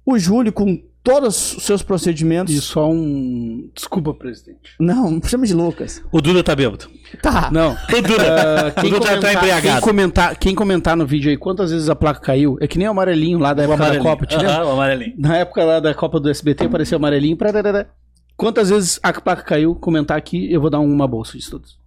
[0.05, 2.53] o Júlio com todos os seus procedimentos.
[2.53, 3.69] E só um.
[3.73, 4.75] Desculpa, presidente.
[4.77, 6.03] Não, chama de Lucas.
[6.11, 6.89] O Duda tá bêbado.
[7.21, 7.49] Tá.
[7.49, 7.77] Não.
[7.87, 9.75] O Duda, uh, quem, o Duda comentar, tá embriagado.
[9.77, 12.87] Quem comentar, quem comentar no vídeo aí quantas vezes a placa caiu, é que nem
[12.87, 14.65] o amarelinho lá da época da Copa, te lembra?
[14.65, 15.15] o amarelinho.
[15.17, 17.37] Na época lá da Copa do SBT apareceu o amarelinho.
[17.37, 17.89] Prararara.
[18.35, 21.79] Quantas vezes a placa caiu, comentar aqui, eu vou dar uma bolsa de todos.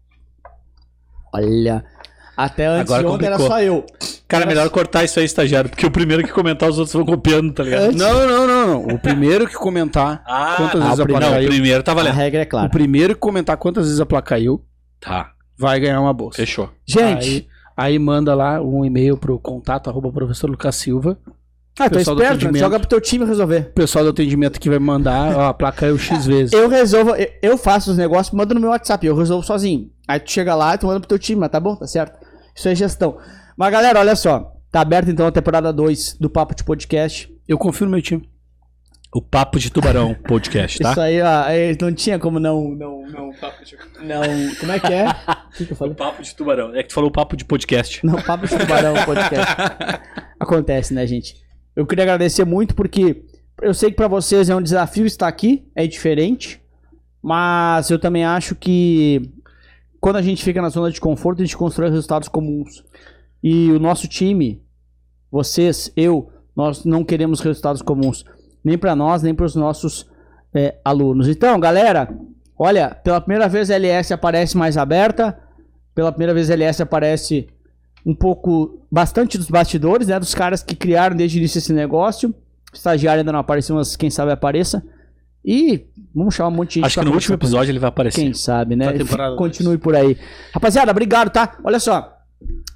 [1.33, 1.85] Olha.
[2.37, 3.57] Até antes Agora de ontem era complicou.
[3.57, 3.87] só eu.
[4.31, 7.53] Cara, melhor cortar isso aí, estagiário, porque o primeiro que comentar, os outros vão copiando,
[7.53, 7.93] tá ligado?
[7.93, 8.95] Não, não, não, não.
[8.95, 11.49] O primeiro que comentar Ah, quantas ah, vezes o a placa Não, o caiu.
[11.49, 12.15] primeiro tá A valendo.
[12.15, 12.69] regra é O clara.
[12.71, 14.65] primeiro que comentar quantas vezes a placa caiu,
[15.01, 16.37] Tá, vai ganhar uma bolsa.
[16.37, 16.71] fechou.
[16.87, 21.19] Gente, Aí, aí manda lá um e-mail pro contato arroba professor Lucas Silva.
[21.79, 22.59] ah, tô esperto, né?
[22.59, 23.69] joga pro teu time resolver.
[23.71, 26.53] O pessoal do atendimento que vai mandar, ó, a placa caiu X vezes.
[26.53, 29.91] Eu resolvo, eu, eu faço os negócios, mando no meu WhatsApp, eu resolvo sozinho.
[30.07, 32.19] Aí tu chega lá e tu manda pro teu time, mas tá bom, tá certo.
[32.55, 33.17] Isso é gestão.
[33.61, 34.57] Mas galera, olha só.
[34.73, 37.31] Tá aberta então a temporada 2 do Papo de Podcast.
[37.47, 38.27] Eu confio no meu time.
[39.15, 40.93] O Papo de Tubarão podcast, tá?
[40.93, 42.71] Isso aí, ó, aí não tinha como não.
[42.71, 43.33] Não, não,
[44.03, 44.55] não.
[44.59, 45.11] Como é que é?
[45.11, 45.95] O que, que eu O falei?
[45.95, 46.75] Papo de Tubarão.
[46.75, 48.01] É que tu falou Papo de podcast.
[48.03, 49.55] Não, Papo de Tubarão Podcast.
[50.41, 51.37] Acontece, né, gente?
[51.77, 53.25] Eu queria agradecer muito porque
[53.61, 56.63] eu sei que pra vocês é um desafio estar aqui, é diferente,
[57.23, 59.21] mas eu também acho que
[60.01, 62.83] quando a gente fica na zona de conforto, a gente constrói resultados comuns.
[63.43, 64.63] E o nosso time,
[65.31, 68.25] vocês, eu, nós não queremos resultados comuns,
[68.63, 70.07] nem pra nós, nem para os nossos
[70.55, 71.29] é, alunos.
[71.29, 72.15] Então, galera,
[72.59, 75.39] olha, pela primeira vez a LS aparece mais aberta,
[75.95, 77.49] pela primeira vez a LS aparece
[78.05, 80.19] um pouco, bastante dos bastidores, né?
[80.19, 82.31] Dos caras que criaram desde o início esse negócio.
[82.73, 84.83] O estagiário ainda não apareceu, mas quem sabe apareça.
[85.45, 88.21] E vamos chamar um monte de gente Acho que no último episódio ele vai aparecer.
[88.21, 88.87] quem sabe, né?
[89.37, 90.17] Continue por aí.
[90.53, 91.59] Rapaziada, obrigado, tá?
[91.65, 92.20] Olha só.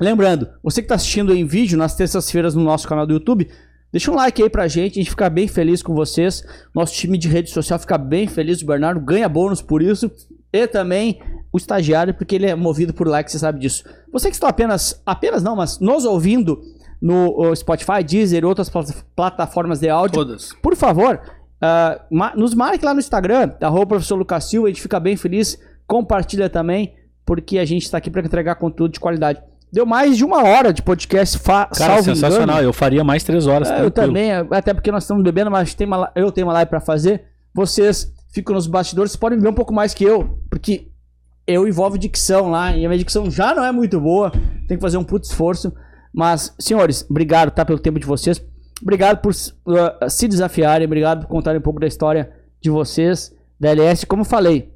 [0.01, 3.49] Lembrando, você que tá assistindo em vídeo nas terças-feiras no nosso canal do YouTube,
[3.93, 6.43] deixa um like aí pra gente, a gente fica bem feliz com vocês.
[6.75, 10.11] Nosso time de rede social fica bem feliz, o Bernardo ganha bônus por isso.
[10.53, 11.21] E também
[11.53, 13.85] o estagiário, porque ele é movido por like, você sabe disso.
[14.13, 16.61] Você que está apenas, apenas não, mas nos ouvindo
[17.01, 20.53] no Spotify, Deezer e outras plat- plataformas de áudio, Todas.
[20.63, 21.21] por favor,
[22.11, 25.59] ma- nos marque lá no Instagram, arroba professor Lucas Silva, a gente fica bem feliz.
[25.87, 26.95] Compartilha também,
[27.27, 29.41] porque a gente está aqui para entregar conteúdo de qualidade.
[29.75, 32.59] Deu mais de uma hora de podcast, fa Cara, sensacional.
[32.59, 32.69] engano.
[32.69, 33.69] Eu faria mais três horas.
[33.69, 36.71] É, eu também, até porque nós estamos bebendo, mas tem uma, eu tenho uma live
[36.71, 37.25] para fazer.
[37.53, 40.93] Vocês fico nos bastidores, podem ver um pouco mais que eu, porque
[41.45, 44.31] eu envolvo dicção lá, e a minha dicção já não é muito boa,
[44.69, 45.75] tem que fazer um puto esforço.
[46.15, 48.41] Mas, senhores, obrigado, tá, pelo tempo de vocês.
[48.81, 52.31] Obrigado por uh, se desafiarem, obrigado por contarem um pouco da história
[52.61, 54.07] de vocês, da LS.
[54.07, 54.73] Como falei,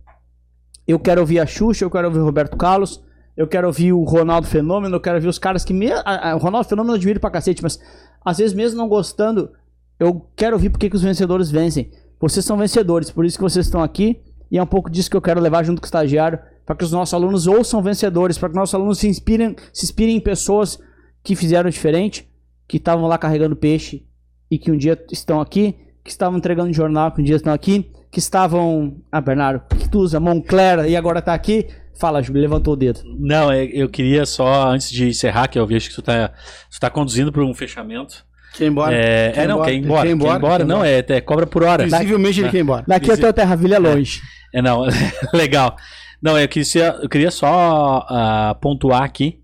[0.88, 3.00] eu quero ouvir a Xuxa, eu quero ouvir o Roberto Carlos,
[3.38, 5.72] eu quero ouvir o Ronaldo Fenômeno, eu quero ouvir os caras que.
[5.72, 5.86] Me...
[6.34, 7.78] O Ronaldo Fenômeno eu admiro pra cacete, mas
[8.24, 9.52] às vezes, mesmo não gostando,
[9.96, 11.92] eu quero ouvir porque que os vencedores vencem.
[12.20, 14.20] Vocês são vencedores, por isso que vocês estão aqui.
[14.50, 16.82] E é um pouco disso que eu quero levar junto com o estagiário, para que
[16.82, 20.20] os nossos alunos ouçam vencedores, para que os nossos alunos se inspirem, se inspirem em
[20.20, 20.76] pessoas
[21.22, 22.28] que fizeram diferente,
[22.66, 24.04] que estavam lá carregando peixe
[24.50, 27.92] e que um dia estão aqui, que estavam entregando jornal, que um dia estão aqui,
[28.10, 28.96] que estavam.
[29.12, 31.68] Ah, Bernardo, que tu usa Moncler e agora tá aqui.
[31.98, 33.00] Fala, Júlio, levantou o dedo.
[33.18, 36.28] Não, é, eu queria só, antes de encerrar, que eu vejo que tu tá,
[36.70, 38.24] tu tá conduzindo para um fechamento.
[38.54, 38.94] Quer ir embora?
[38.94, 39.70] É, Quer é, não, embora?
[39.70, 40.02] quer ir embora.
[40.02, 41.84] Quer ir embora, não, é, é cobra por hora.
[41.84, 42.84] Visivelmente ele quer ir embora.
[42.86, 44.20] Daqui até o Terravilha é longe.
[44.54, 44.84] É, não,
[45.34, 45.76] legal.
[46.22, 49.40] Não, eu queria, eu queria só ah, pontuar aqui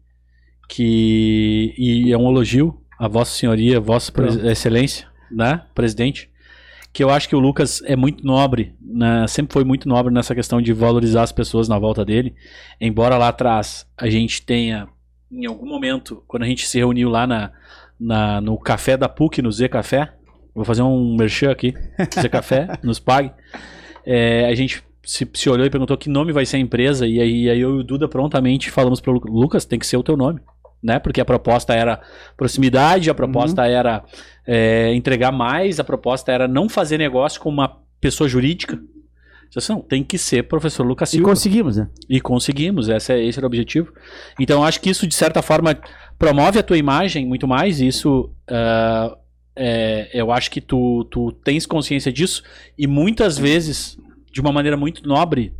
[0.68, 4.12] que, e é um elogio a Vossa Senhoria, Vossa
[4.44, 6.31] Excelência, né, presidente,
[6.94, 10.34] que eu acho que o Lucas é muito nobre, né, sempre foi muito nobre nessa
[10.34, 12.34] questão de valorizar as pessoas na volta dele,
[12.80, 14.86] embora lá atrás a gente tenha,
[15.30, 17.50] em algum momento, quando a gente se reuniu lá na,
[17.98, 20.12] na- no café da PUC, no Z Café,
[20.54, 21.74] vou fazer um merchan aqui,
[22.14, 23.32] Z Café, nos pague,
[24.06, 27.20] é, a gente se, se olhou e perguntou que nome vai ser a empresa, e
[27.20, 30.02] aí, aí eu e o Duda prontamente falamos para o Lucas, tem que ser o
[30.04, 30.38] teu nome,
[30.85, 30.98] né?
[30.98, 32.01] Porque a proposta era
[32.36, 34.05] proximidade, a proposta era
[34.47, 38.78] é, entregar mais, a proposta era não fazer negócio com uma pessoa jurídica.
[39.48, 41.28] Disse, Não, tem que ser professor Lucas E Silva.
[41.31, 41.89] conseguimos, né?
[42.09, 43.93] E conseguimos, essa, é- esse era o objetivo.
[44.39, 45.78] Então, acho que isso, de certa forma,
[46.19, 47.81] promove a tua imagem muito mais.
[47.81, 49.16] E isso, ah,
[49.56, 52.43] é, eu acho que tu, tu tens consciência disso.
[52.77, 53.97] E muitas vezes,
[54.32, 55.55] de uma maneira muito nobre,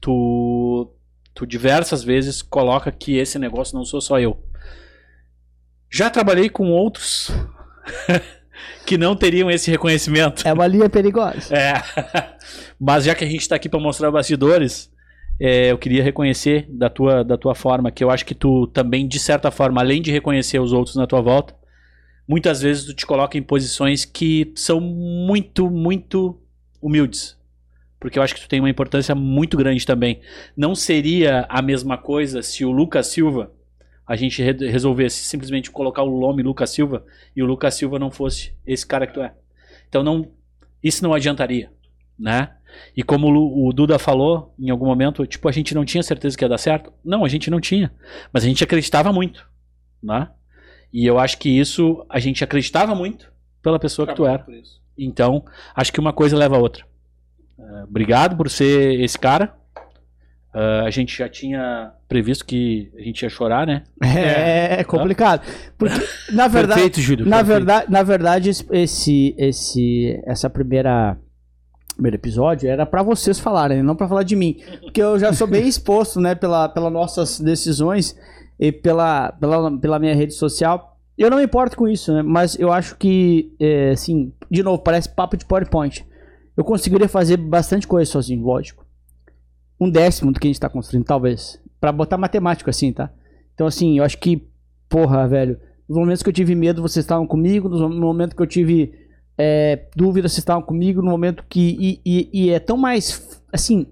[0.00, 0.90] tu,
[1.38, 4.36] tu diversas vezes coloca que esse negócio não sou só eu.
[5.88, 7.30] Já trabalhei com outros
[8.84, 10.42] que não teriam esse reconhecimento.
[10.44, 11.54] É uma linha perigosa.
[11.54, 11.80] É.
[12.76, 14.90] Mas já que a gente está aqui para mostrar bastidores,
[15.38, 19.06] é, eu queria reconhecer da tua, da tua forma, que eu acho que tu também,
[19.06, 21.54] de certa forma, além de reconhecer os outros na tua volta,
[22.26, 26.36] muitas vezes tu te coloca em posições que são muito, muito
[26.82, 27.37] humildes.
[28.00, 30.20] Porque eu acho que tu tem uma importância muito grande também.
[30.56, 33.52] Não seria a mesma coisa se o Lucas Silva,
[34.06, 37.04] a gente re- resolvesse simplesmente colocar o nome Lucas Silva
[37.34, 39.34] e o Lucas Silva não fosse esse cara que tu é.
[39.88, 40.28] Então não,
[40.82, 41.70] isso não adiantaria,
[42.18, 42.52] né?
[42.96, 46.44] E como o Duda falou em algum momento, tipo, a gente não tinha certeza que
[46.44, 46.92] ia dar certo.
[47.04, 47.92] Não, a gente não tinha.
[48.32, 49.48] Mas a gente acreditava muito,
[50.02, 50.28] né?
[50.92, 54.44] E eu acho que isso, a gente acreditava muito pela pessoa que tu era.
[54.96, 55.44] Então,
[55.74, 56.84] acho que uma coisa leva a outra.
[57.58, 59.54] Eh, obrigado por ser esse cara.
[60.54, 63.84] Eh, a gente já tinha previsto que a gente ia chorar, né?
[64.02, 65.42] É, é complicado.
[65.76, 66.00] Porque,
[66.32, 67.26] na verdade, Perfeito, Júlio.
[67.26, 67.56] na perfeito.
[67.56, 71.18] verdade, na verdade, esse, esse, essa primeira
[71.94, 75.48] primeiro episódio era pra vocês falarem, não pra falar de mim, porque eu já sou
[75.48, 78.16] bem exposto, né, pela, pelas nossas decisões
[78.58, 80.96] e pela, pela, pela minha rede social.
[81.18, 84.78] Eu não me importo com isso, né, mas eu acho que, é, assim, de novo,
[84.80, 86.06] parece papo de PowerPoint.
[86.58, 88.84] Eu conseguiria fazer bastante coisa sozinho, lógico.
[89.80, 91.60] Um décimo do que a gente tá construindo, talvez.
[91.80, 93.12] Pra botar matemático assim, tá?
[93.54, 94.44] Então, assim, eu acho que,
[94.88, 95.56] porra, velho,
[95.88, 97.68] nos momentos que eu tive medo, vocês estavam comigo.
[97.68, 98.92] Nos momentos que eu tive
[99.38, 101.00] é, dúvida, vocês estavam comigo.
[101.00, 101.76] No momento que.
[101.78, 103.40] E, e- e é tão mais.
[103.52, 103.86] Assim.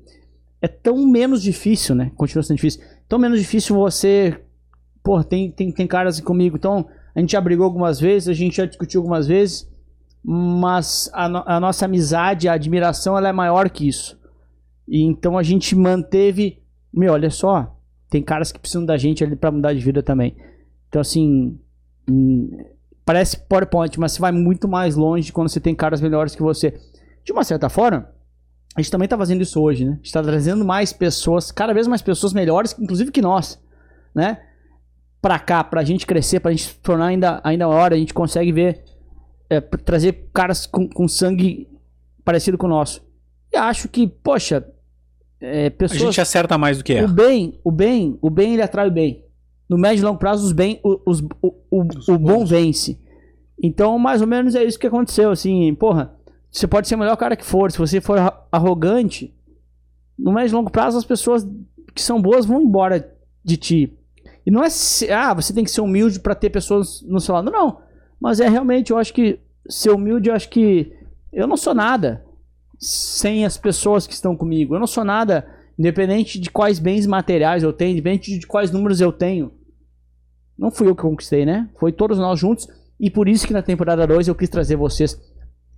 [0.60, 2.10] É tão menos difícil, né?
[2.16, 2.82] Continua sendo difícil.
[3.08, 4.40] Tão menos difícil você.
[5.04, 6.56] Porra, tem, tem, tem caras comigo.
[6.56, 9.70] Então, a gente já brigou algumas vezes, a gente já discutiu algumas vezes.
[10.28, 14.18] Mas a, no- a nossa amizade, a admiração, ela é maior que isso.
[14.88, 16.60] E então a gente manteve.
[16.92, 17.76] Meu, olha só.
[18.10, 20.36] Tem caras que precisam da gente ali pra mudar de vida também.
[20.88, 21.58] Então, assim.
[22.10, 22.50] hum,
[23.04, 26.74] parece PowerPoint, mas você vai muito mais longe quando você tem caras melhores que você.
[27.24, 28.08] De uma certa forma,
[28.74, 29.92] a gente também tá fazendo isso hoje, né?
[29.92, 33.60] A gente tá trazendo mais pessoas, cada vez mais pessoas melhores, inclusive que nós,
[34.14, 34.40] né?
[35.22, 38.50] Pra cá, pra gente crescer, pra gente se tornar ainda, ainda maior, a gente consegue
[38.52, 38.84] ver,
[39.48, 41.68] é, trazer caras com, com sangue
[42.24, 43.04] parecido com o nosso.
[43.52, 44.66] E acho que, poxa,
[45.40, 46.00] é, A pessoas...
[46.00, 47.06] gente acerta mais do que O é.
[47.06, 49.24] bem, o bem, o bem ele atrai o bem.
[49.68, 51.82] No médio e longo prazo, os bem, o, os- o, o,
[52.14, 52.98] o bom vence.
[53.62, 56.14] Então, mais ou menos é isso que aconteceu, assim, porra,
[56.50, 59.34] você pode ser o melhor cara que for, se você for arro- arrogante,
[60.18, 61.46] no médio e longo prazo as pessoas
[61.94, 63.12] que são boas vão embora
[63.44, 63.98] de ti.
[64.44, 67.34] E não é, se- ah, você tem que ser humilde pra ter pessoas no seu
[67.34, 67.78] lado, não.
[68.20, 69.38] Mas é realmente, eu acho que
[69.68, 70.92] ser humilde, eu acho que
[71.32, 72.24] eu não sou nada.
[72.78, 74.74] sem as pessoas que estão comigo.
[74.74, 75.46] Eu não sou nada,
[75.78, 79.52] independente de quais bens materiais eu tenho, independente de quais números eu tenho.
[80.58, 81.68] Não fui eu que conquistei, né?
[81.78, 82.66] Foi todos nós juntos.
[82.98, 85.18] E por isso que na temporada 2 eu quis trazer vocês.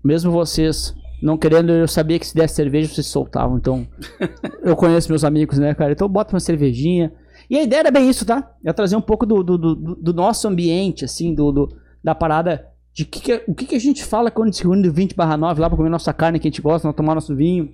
[0.04, 3.58] Mesmo vocês não querendo, eu sabia que se desse cerveja vocês soltavam.
[3.58, 3.86] Então,
[4.62, 5.92] eu conheço meus amigos, né, cara?
[5.92, 7.12] Então, bota uma cervejinha.
[7.50, 8.54] E a ideia era bem isso, tá?
[8.64, 11.76] É trazer um pouco do, do, do, do nosso ambiente, assim, do, do
[12.08, 12.64] da parada
[12.94, 15.60] de que que, o que, que a gente fala quando se reúne 20 barra 9
[15.60, 17.70] lá pra comer nossa carne que a gente gosta, não tomar nosso vinho.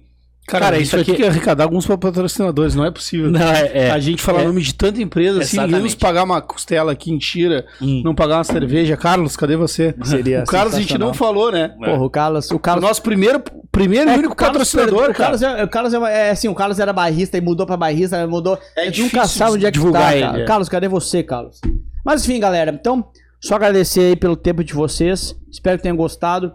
[0.46, 3.30] Cara, Cara, isso aqui tem que arrecadar alguns patrocinadores, não é possível.
[3.30, 3.90] Não, é, é.
[3.90, 4.44] a gente falar é.
[4.46, 8.02] nome de tanta empresa, assim, ninguém nos pagar uma costela aqui em Tira, Hum.
[8.04, 8.94] não pagar uma cerveja.
[8.94, 9.94] Carlos, cadê você?
[10.04, 11.68] Seria o Carlos a gente não falou, né?
[11.68, 13.42] Porra, o Carlos, o O Carlos nosso primeiro,
[13.72, 15.38] primeiro e É, único o Carlos patrocinador, perdeu- o cara.
[15.38, 18.26] Carlos, é, o Carlos é, é assim, o Carlos era barrista e mudou pra barrista,
[18.26, 18.58] mudou.
[18.76, 20.40] É a gente difícil nunca sabe onde é que divulgar tá, ele, cara.
[20.42, 20.44] é.
[20.44, 21.58] Carlos, cadê você, Carlos?
[22.04, 23.06] Mas enfim, galera, então,
[23.46, 25.34] só agradecer aí pelo tempo de vocês.
[25.50, 26.52] Espero que tenham gostado.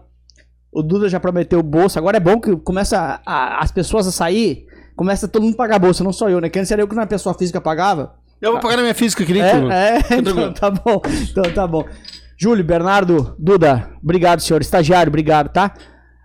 [0.72, 1.98] O Duda já prometeu o bolso.
[1.98, 5.56] Agora é bom que começa a- a- as pessoas a sair, começa todo mundo a
[5.56, 6.48] pagar bolsa, não só eu, né?
[6.48, 8.14] Que antes era eu que na pessoa física pagava.
[8.40, 9.70] Eu vou pagar na minha física, que nem tu.
[9.70, 11.00] É, é, então tá bom.
[11.30, 11.84] Então tá bom.
[12.38, 14.62] Júlio, Bernardo, Duda, obrigado, senhor.
[14.62, 15.74] Estagiário, obrigado, tá?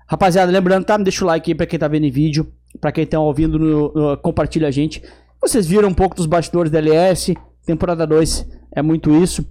[0.07, 0.95] Rapaziada, lembrando, tá?
[0.97, 2.51] Deixa o like aí pra quem tá vendo em vídeo.
[2.79, 5.01] Pra quem tá ouvindo, no, no- compartilha a gente.
[5.41, 7.35] Vocês viram um pouco dos bastidores da LS.
[7.65, 9.45] Temporada 2 é muito isso.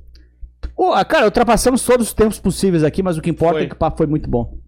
[0.77, 3.65] Pô, cara, ultrapassamos todos os tempos possíveis aqui, mas o que importa Foi.
[3.65, 4.59] é que o papo foi muito bom.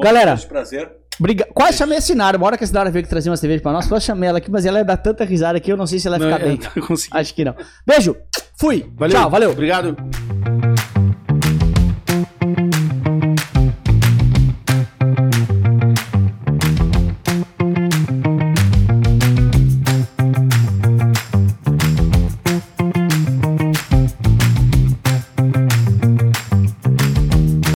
[0.00, 0.90] Galera, prazer.
[1.20, 1.46] briga...
[1.52, 2.36] quase chamei a Sinara.
[2.36, 4.38] Uma hora que a Sinara veio que trazer uma cerveja pra nós, quase chamei ela
[4.38, 6.32] aqui, mas ela ia dar tanta risada que eu não sei se ela ia Não,
[6.32, 6.56] ficar é, bem.
[6.58, 7.18] tá conseguindo.
[7.18, 7.54] Acho que não.
[7.86, 8.16] Beijo,
[8.58, 8.90] fui.
[8.96, 9.16] Valeu.
[9.16, 9.50] Tchau, valeu.
[9.50, 9.96] Obrigado.